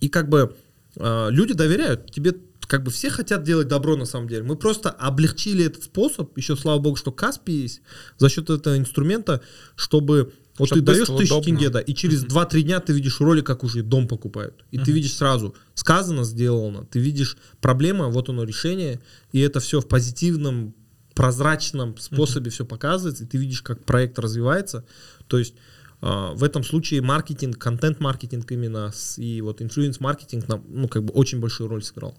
И 0.00 0.08
как 0.08 0.28
бы 0.28 0.54
э, 0.96 1.26
люди 1.30 1.54
доверяют, 1.54 2.10
тебе 2.10 2.34
как 2.66 2.82
бы 2.82 2.90
все 2.90 3.10
хотят 3.10 3.44
делать 3.44 3.68
добро 3.68 3.96
на 3.96 4.06
самом 4.06 4.28
деле. 4.28 4.42
Мы 4.42 4.56
просто 4.56 4.90
облегчили 4.90 5.64
этот 5.64 5.84
способ, 5.84 6.36
еще 6.36 6.56
слава 6.56 6.78
богу, 6.78 6.96
что 6.96 7.12
Каспи 7.12 7.52
есть, 7.52 7.82
за 8.18 8.28
счет 8.28 8.50
этого 8.50 8.76
инструмента, 8.76 9.40
чтобы 9.76 10.32
вот 10.58 10.68
ты 10.70 10.80
даешь 10.80 11.06
тысячу 11.06 11.34
удобно. 11.34 11.42
тенге, 11.44 11.70
да, 11.70 11.80
и 11.80 11.94
через 11.94 12.24
2-3 12.24 12.62
дня 12.62 12.80
ты 12.80 12.92
видишь 12.92 13.20
ролик, 13.20 13.46
как 13.46 13.64
уже 13.64 13.82
дом 13.82 14.08
покупают. 14.08 14.64
И 14.70 14.78
ты 14.78 14.92
видишь 14.92 15.14
сразу, 15.14 15.54
сказано, 15.74 16.24
сделано, 16.24 16.84
ты 16.86 16.98
видишь 16.98 17.36
проблема, 17.60 18.08
вот 18.08 18.28
оно 18.28 18.44
решение, 18.44 19.00
и 19.32 19.40
это 19.40 19.60
все 19.60 19.80
в 19.80 19.88
позитивном, 19.88 20.74
прозрачном 21.14 21.96
способе 21.98 22.50
все 22.50 22.64
показывается, 22.64 23.24
и 23.24 23.26
ты 23.26 23.38
видишь, 23.38 23.62
как 23.62 23.84
проект 23.84 24.18
развивается. 24.18 24.84
То 25.28 25.38
есть 25.38 25.54
а, 26.02 26.32
в 26.34 26.44
этом 26.44 26.62
случае 26.62 27.00
маркетинг, 27.00 27.56
контент-маркетинг 27.58 28.52
именно 28.52 28.92
с- 28.92 29.18
и 29.18 29.40
вот 29.40 29.62
инфлюенс-маркетинг 29.62 30.46
нам, 30.46 30.62
ну, 30.68 30.88
как 30.88 31.04
бы 31.04 31.12
очень 31.14 31.40
большую 31.40 31.70
роль 31.70 31.82
сыграл. 31.82 32.14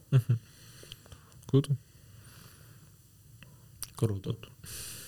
Круто. 1.46 1.78
Круто. 3.96 4.36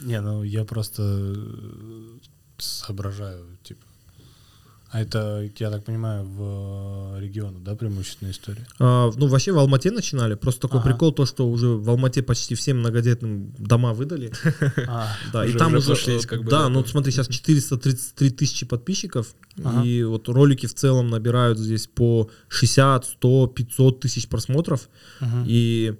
Не, 0.01 0.21
ну 0.21 0.43
я 0.43 0.63
просто 0.65 1.03
э, 1.03 2.17
соображаю, 2.61 3.57
типа. 3.63 3.85
А 4.91 5.01
это, 5.01 5.47
я 5.59 5.69
так 5.69 5.85
понимаю, 5.85 6.25
в 6.25 7.15
э, 7.15 7.21
региону, 7.21 7.59
да, 7.59 7.75
преимущественная 7.75 8.33
история? 8.33 8.65
А, 8.79 9.11
ну, 9.15 9.27
вообще 9.27 9.51
в 9.51 9.59
Алмате 9.59 9.91
начинали. 9.91 10.33
Просто 10.33 10.61
такой 10.61 10.79
Ага. 10.79 10.89
прикол, 10.89 11.11
то, 11.11 11.27
что 11.27 11.47
уже 11.47 11.67
в 11.67 11.87
Алмате 11.91 12.23
почти 12.23 12.55
всем 12.55 12.79
многодетным 12.79 13.53
дома 13.59 13.93
выдали. 13.93 14.31
А, 14.87 15.15
Да, 15.31 15.45
и 15.45 15.53
там 15.53 15.75
уже 15.75 15.91
уже, 15.91 16.17
э, 16.17 16.21
как 16.21 16.43
бы, 16.43 16.49
да, 16.49 16.63
да, 16.63 16.69
ну 16.69 16.83
смотри, 16.85 17.11
сейчас 17.11 17.27
433 17.27 18.31
тысячи 18.31 18.65
подписчиков, 18.65 19.35
Ага. 19.63 19.85
и 19.85 20.01
вот 20.03 20.27
ролики 20.27 20.65
в 20.65 20.73
целом 20.73 21.09
набирают 21.09 21.59
здесь 21.59 21.85
по 21.85 22.31
60, 22.47 23.05
100, 23.05 23.47
500 23.47 23.99
тысяч 23.99 24.27
просмотров, 24.27 24.89
и 25.45 25.93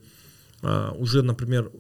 а, 0.64 0.94
уже, 0.94 1.22
например, 1.22 1.72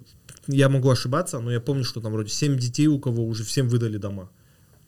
я 0.47 0.69
могу 0.69 0.91
ошибаться, 0.91 1.39
но 1.39 1.51
я 1.51 1.59
помню, 1.59 1.83
что 1.83 2.01
там 2.01 2.11
вроде 2.11 2.29
7 2.29 2.55
детей 2.57 2.85
у 2.87 2.99
кого 2.99 3.25
уже 3.25 3.43
всем 3.43 3.67
выдали 3.67 3.97
дома. 3.97 4.29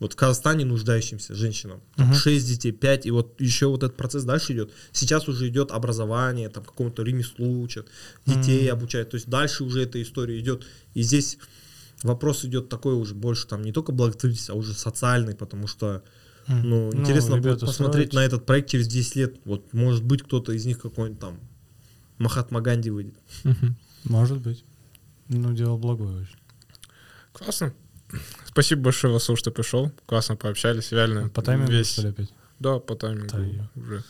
Вот 0.02 0.14
в 0.14 0.16
Казахстане 0.16 0.66
нуждающимся 0.66 1.36
женщинам. 1.36 1.80
Там 1.96 2.08
Мгм. 2.08 2.16
6 2.16 2.48
детей, 2.48 2.72
5, 2.72 3.06
и 3.06 3.12
вот 3.12 3.40
еще 3.40 3.68
вот 3.68 3.84
этот 3.84 3.96
процесс 3.96 4.24
дальше 4.24 4.54
идет. 4.54 4.72
Сейчас 4.92 5.28
уже 5.28 5.48
идет 5.48 5.72
образование, 5.72 6.50
там 6.50 6.64
какому-то 6.66 7.04
ремеслу 7.04 7.62
учат, 7.62 7.88
детей 8.26 8.68
обучают. 8.72 9.12
То 9.12 9.16
есть 9.16 9.30
дальше 9.30 9.64
уже 9.64 9.84
эта 9.84 10.02
история 10.02 10.40
идет. 10.40 10.66
И 10.96 11.04
здесь 11.04 11.38
вопрос 12.02 12.44
идет 12.46 12.68
такой 12.68 12.96
уже 12.96 13.14
больше, 13.14 13.46
там 13.48 13.62
не 13.62 13.72
только 13.72 13.92
благотворительность, 13.92 14.50
а 14.50 14.56
уже 14.56 14.74
социальный, 14.74 15.36
потому 15.36 15.68
что 15.68 16.02
М. 16.48 16.68
ну, 16.68 16.90
интересно 16.94 17.38
будет 17.38 17.60
посмотреть 17.60 18.08
строят. 18.08 18.14
на 18.14 18.26
этот 18.26 18.48
проект 18.48 18.70
через 18.72 18.88
10 18.88 19.16
лет. 19.16 19.36
Вот, 19.46 19.72
может 19.72 20.04
быть, 20.04 20.24
кто-то 20.24 20.52
из 20.52 20.66
них 20.66 20.80
какой-нибудь 20.80 21.20
там 21.22 21.40
Махатма 22.18 22.62
Ганди 22.62 22.90
выйдет. 22.90 23.14
Может 24.06 24.40
быть. 24.40 24.66
Ну, 25.30 25.54
дело 25.54 25.78
благое 25.78 26.22
очень. 26.22 26.38
Классно. 27.34 27.72
Спасибо 28.46 28.82
большое, 28.84 29.14
Васул, 29.14 29.36
что 29.38 29.52
пришел. 29.52 29.92
Классно 30.06 30.36
пообщались, 30.36 30.92
реально. 30.92 31.30
По 31.30 31.42
таймингу, 31.42 31.72
весь... 31.72 31.94
что 31.94 32.02
ли, 32.04 32.10
опять? 32.10 32.30
Да, 32.60 32.80
по 32.80 32.96
таймингу 32.96 33.28
Да, 33.28 33.82
уже. 33.82 34.04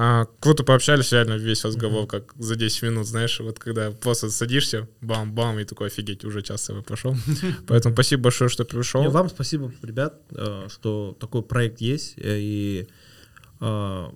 А, 0.00 0.26
круто 0.40 0.64
пообщались, 0.64 1.12
реально 1.12 1.34
весь 1.34 1.64
разговор, 1.64 2.06
как 2.06 2.32
за 2.38 2.56
10 2.56 2.82
минут, 2.82 3.06
знаешь, 3.06 3.40
вот 3.40 3.58
когда 3.58 3.90
просто 3.90 4.30
садишься, 4.30 4.88
бам-бам, 5.00 5.58
и 5.58 5.64
такой, 5.64 5.88
офигеть, 5.88 6.24
уже 6.24 6.42
час 6.42 6.62
целый 6.62 6.82
прошел. 6.82 7.16
Поэтому 7.66 7.94
спасибо 7.94 8.22
большое, 8.24 8.48
что 8.48 8.64
пришел. 8.64 9.10
Вам 9.10 9.28
спасибо, 9.28 9.72
ребят, 9.82 10.14
э, 10.30 10.68
что 10.70 11.16
такой 11.18 11.42
проект 11.42 11.80
есть. 11.80 12.14
э, 12.16 12.38
И 12.40 12.88
э, 13.60 14.06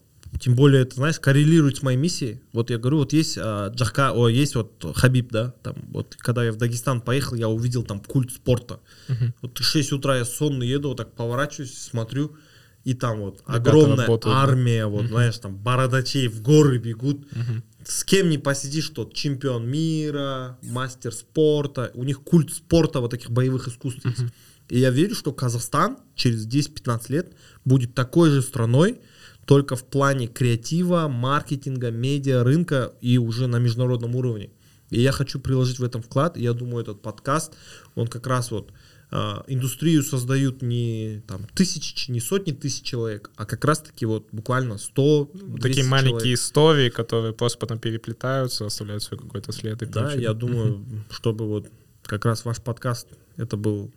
тем 0.40 0.54
более, 0.54 0.82
это, 0.82 0.96
знаешь, 0.96 1.20
коррелирует 1.20 1.78
с 1.78 1.82
моей 1.82 1.98
миссией. 1.98 2.40
Вот 2.52 2.70
я 2.70 2.78
говорю, 2.78 2.98
вот 2.98 3.12
есть 3.12 3.36
э, 3.36 3.70
Джака, 3.74 4.12
о, 4.12 4.28
есть 4.28 4.54
вот 4.54 4.84
Хабиб, 4.96 5.30
да, 5.30 5.54
там, 5.62 5.76
вот 5.90 6.16
когда 6.18 6.44
я 6.44 6.52
в 6.52 6.56
Дагестан 6.56 7.00
поехал, 7.00 7.36
я 7.36 7.48
увидел 7.48 7.82
там 7.82 8.00
культ 8.00 8.32
спорта. 8.32 8.80
Мгм. 9.08 9.34
Вот 9.42 9.58
в 9.58 9.62
6 9.62 9.92
утра 9.92 10.16
я 10.16 10.24
сонный 10.24 10.66
еду, 10.66 10.88
вот 10.88 10.96
так 10.96 11.12
поворачиваюсь, 11.14 11.76
смотрю, 11.76 12.36
и 12.84 12.94
там 12.94 13.20
вот 13.20 13.42
Ребята 13.46 13.70
огромная 13.70 14.06
работают, 14.06 14.34
да. 14.34 14.42
армия, 14.42 14.86
вот, 14.86 15.06
знаешь, 15.06 15.38
там 15.38 15.56
бородачей 15.56 16.28
в 16.28 16.42
горы 16.42 16.78
бегут. 16.78 17.30
Мгм. 17.32 17.62
С 17.84 18.04
кем 18.04 18.28
не 18.28 18.38
посидишь, 18.38 18.88
тот 18.88 19.14
чемпион 19.14 19.68
мира, 19.68 20.58
мастер 20.62 21.12
спорта. 21.12 21.90
У 21.94 22.04
них 22.04 22.22
культ 22.22 22.52
спорта, 22.52 23.00
вот 23.00 23.10
таких 23.10 23.30
боевых 23.30 23.68
искусств 23.68 24.04
есть. 24.04 24.32
И 24.68 24.78
я 24.78 24.90
верю, 24.90 25.14
что 25.14 25.32
Казахстан 25.32 25.98
через 26.14 26.46
10-15 26.46 27.02
лет 27.08 27.34
будет 27.64 27.94
такой 27.94 28.30
же 28.30 28.40
страной, 28.40 29.00
только 29.46 29.76
в 29.76 29.84
плане 29.84 30.28
креатива, 30.28 31.08
маркетинга, 31.08 31.90
медиа, 31.90 32.44
рынка 32.44 32.92
и 33.00 33.18
уже 33.18 33.46
на 33.46 33.56
международном 33.56 34.14
уровне. 34.16 34.50
И 34.90 35.00
я 35.00 35.12
хочу 35.12 35.40
приложить 35.40 35.78
в 35.78 35.84
этом 35.84 36.02
вклад. 36.02 36.36
И 36.36 36.42
я 36.42 36.52
думаю, 36.52 36.82
этот 36.82 37.00
подкаст, 37.02 37.54
он 37.94 38.06
как 38.06 38.26
раз 38.26 38.50
вот 38.50 38.72
а, 39.10 39.44
индустрию 39.46 40.02
создают 40.02 40.62
не 40.62 41.22
там 41.26 41.46
тысячи, 41.54 42.10
не 42.10 42.20
сотни 42.20 42.52
тысяч 42.52 42.82
человек, 42.82 43.30
а 43.36 43.44
как 43.44 43.64
раз 43.64 43.80
таки 43.80 44.06
вот 44.06 44.28
буквально 44.32 44.78
100 44.78 45.30
Ну, 45.34 45.58
Такие 45.58 45.84
маленькие 45.84 46.34
истории, 46.34 46.88
которые 46.88 47.34
просто 47.34 47.58
потом 47.58 47.78
переплетаются, 47.78 48.64
оставляют 48.64 49.02
свой 49.02 49.18
какой-то 49.18 49.52
след. 49.52 49.82
И 49.82 49.86
Да, 49.86 50.02
прочее. 50.02 50.22
я 50.22 50.32
думаю, 50.32 50.84
чтобы 51.10 51.46
вот 51.46 51.68
как 52.04 52.24
раз 52.24 52.44
ваш 52.44 52.62
подкаст, 52.62 53.08
это 53.36 53.56
был 53.56 53.90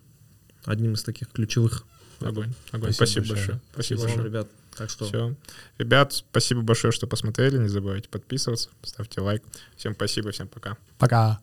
одним 0.65 0.93
из 0.93 1.03
таких 1.03 1.29
ключевых. 1.29 1.85
Огонь, 2.19 2.53
огонь. 2.71 2.91
Спасибо 2.91 3.25
Спасибо, 3.25 3.35
большое. 3.35 3.61
Спасибо 3.73 3.99
Спасибо 3.99 3.99
вам, 3.99 4.07
большое. 4.07 4.27
ребят. 4.27 4.64
Так 4.78 4.89
что 4.89 5.05
Все. 5.05 5.36
Ребят, 5.78 6.13
спасибо 6.13 6.61
большое, 6.61 6.91
что 6.91 7.07
посмотрели. 7.07 7.57
Не 7.57 7.69
забывайте 7.69 8.09
подписываться, 8.09 8.69
ставьте 8.84 9.21
лайк. 9.21 9.43
Всем 9.78 9.93
спасибо, 9.95 10.32
всем 10.32 10.47
пока. 10.47 10.78
Пока. 10.97 11.39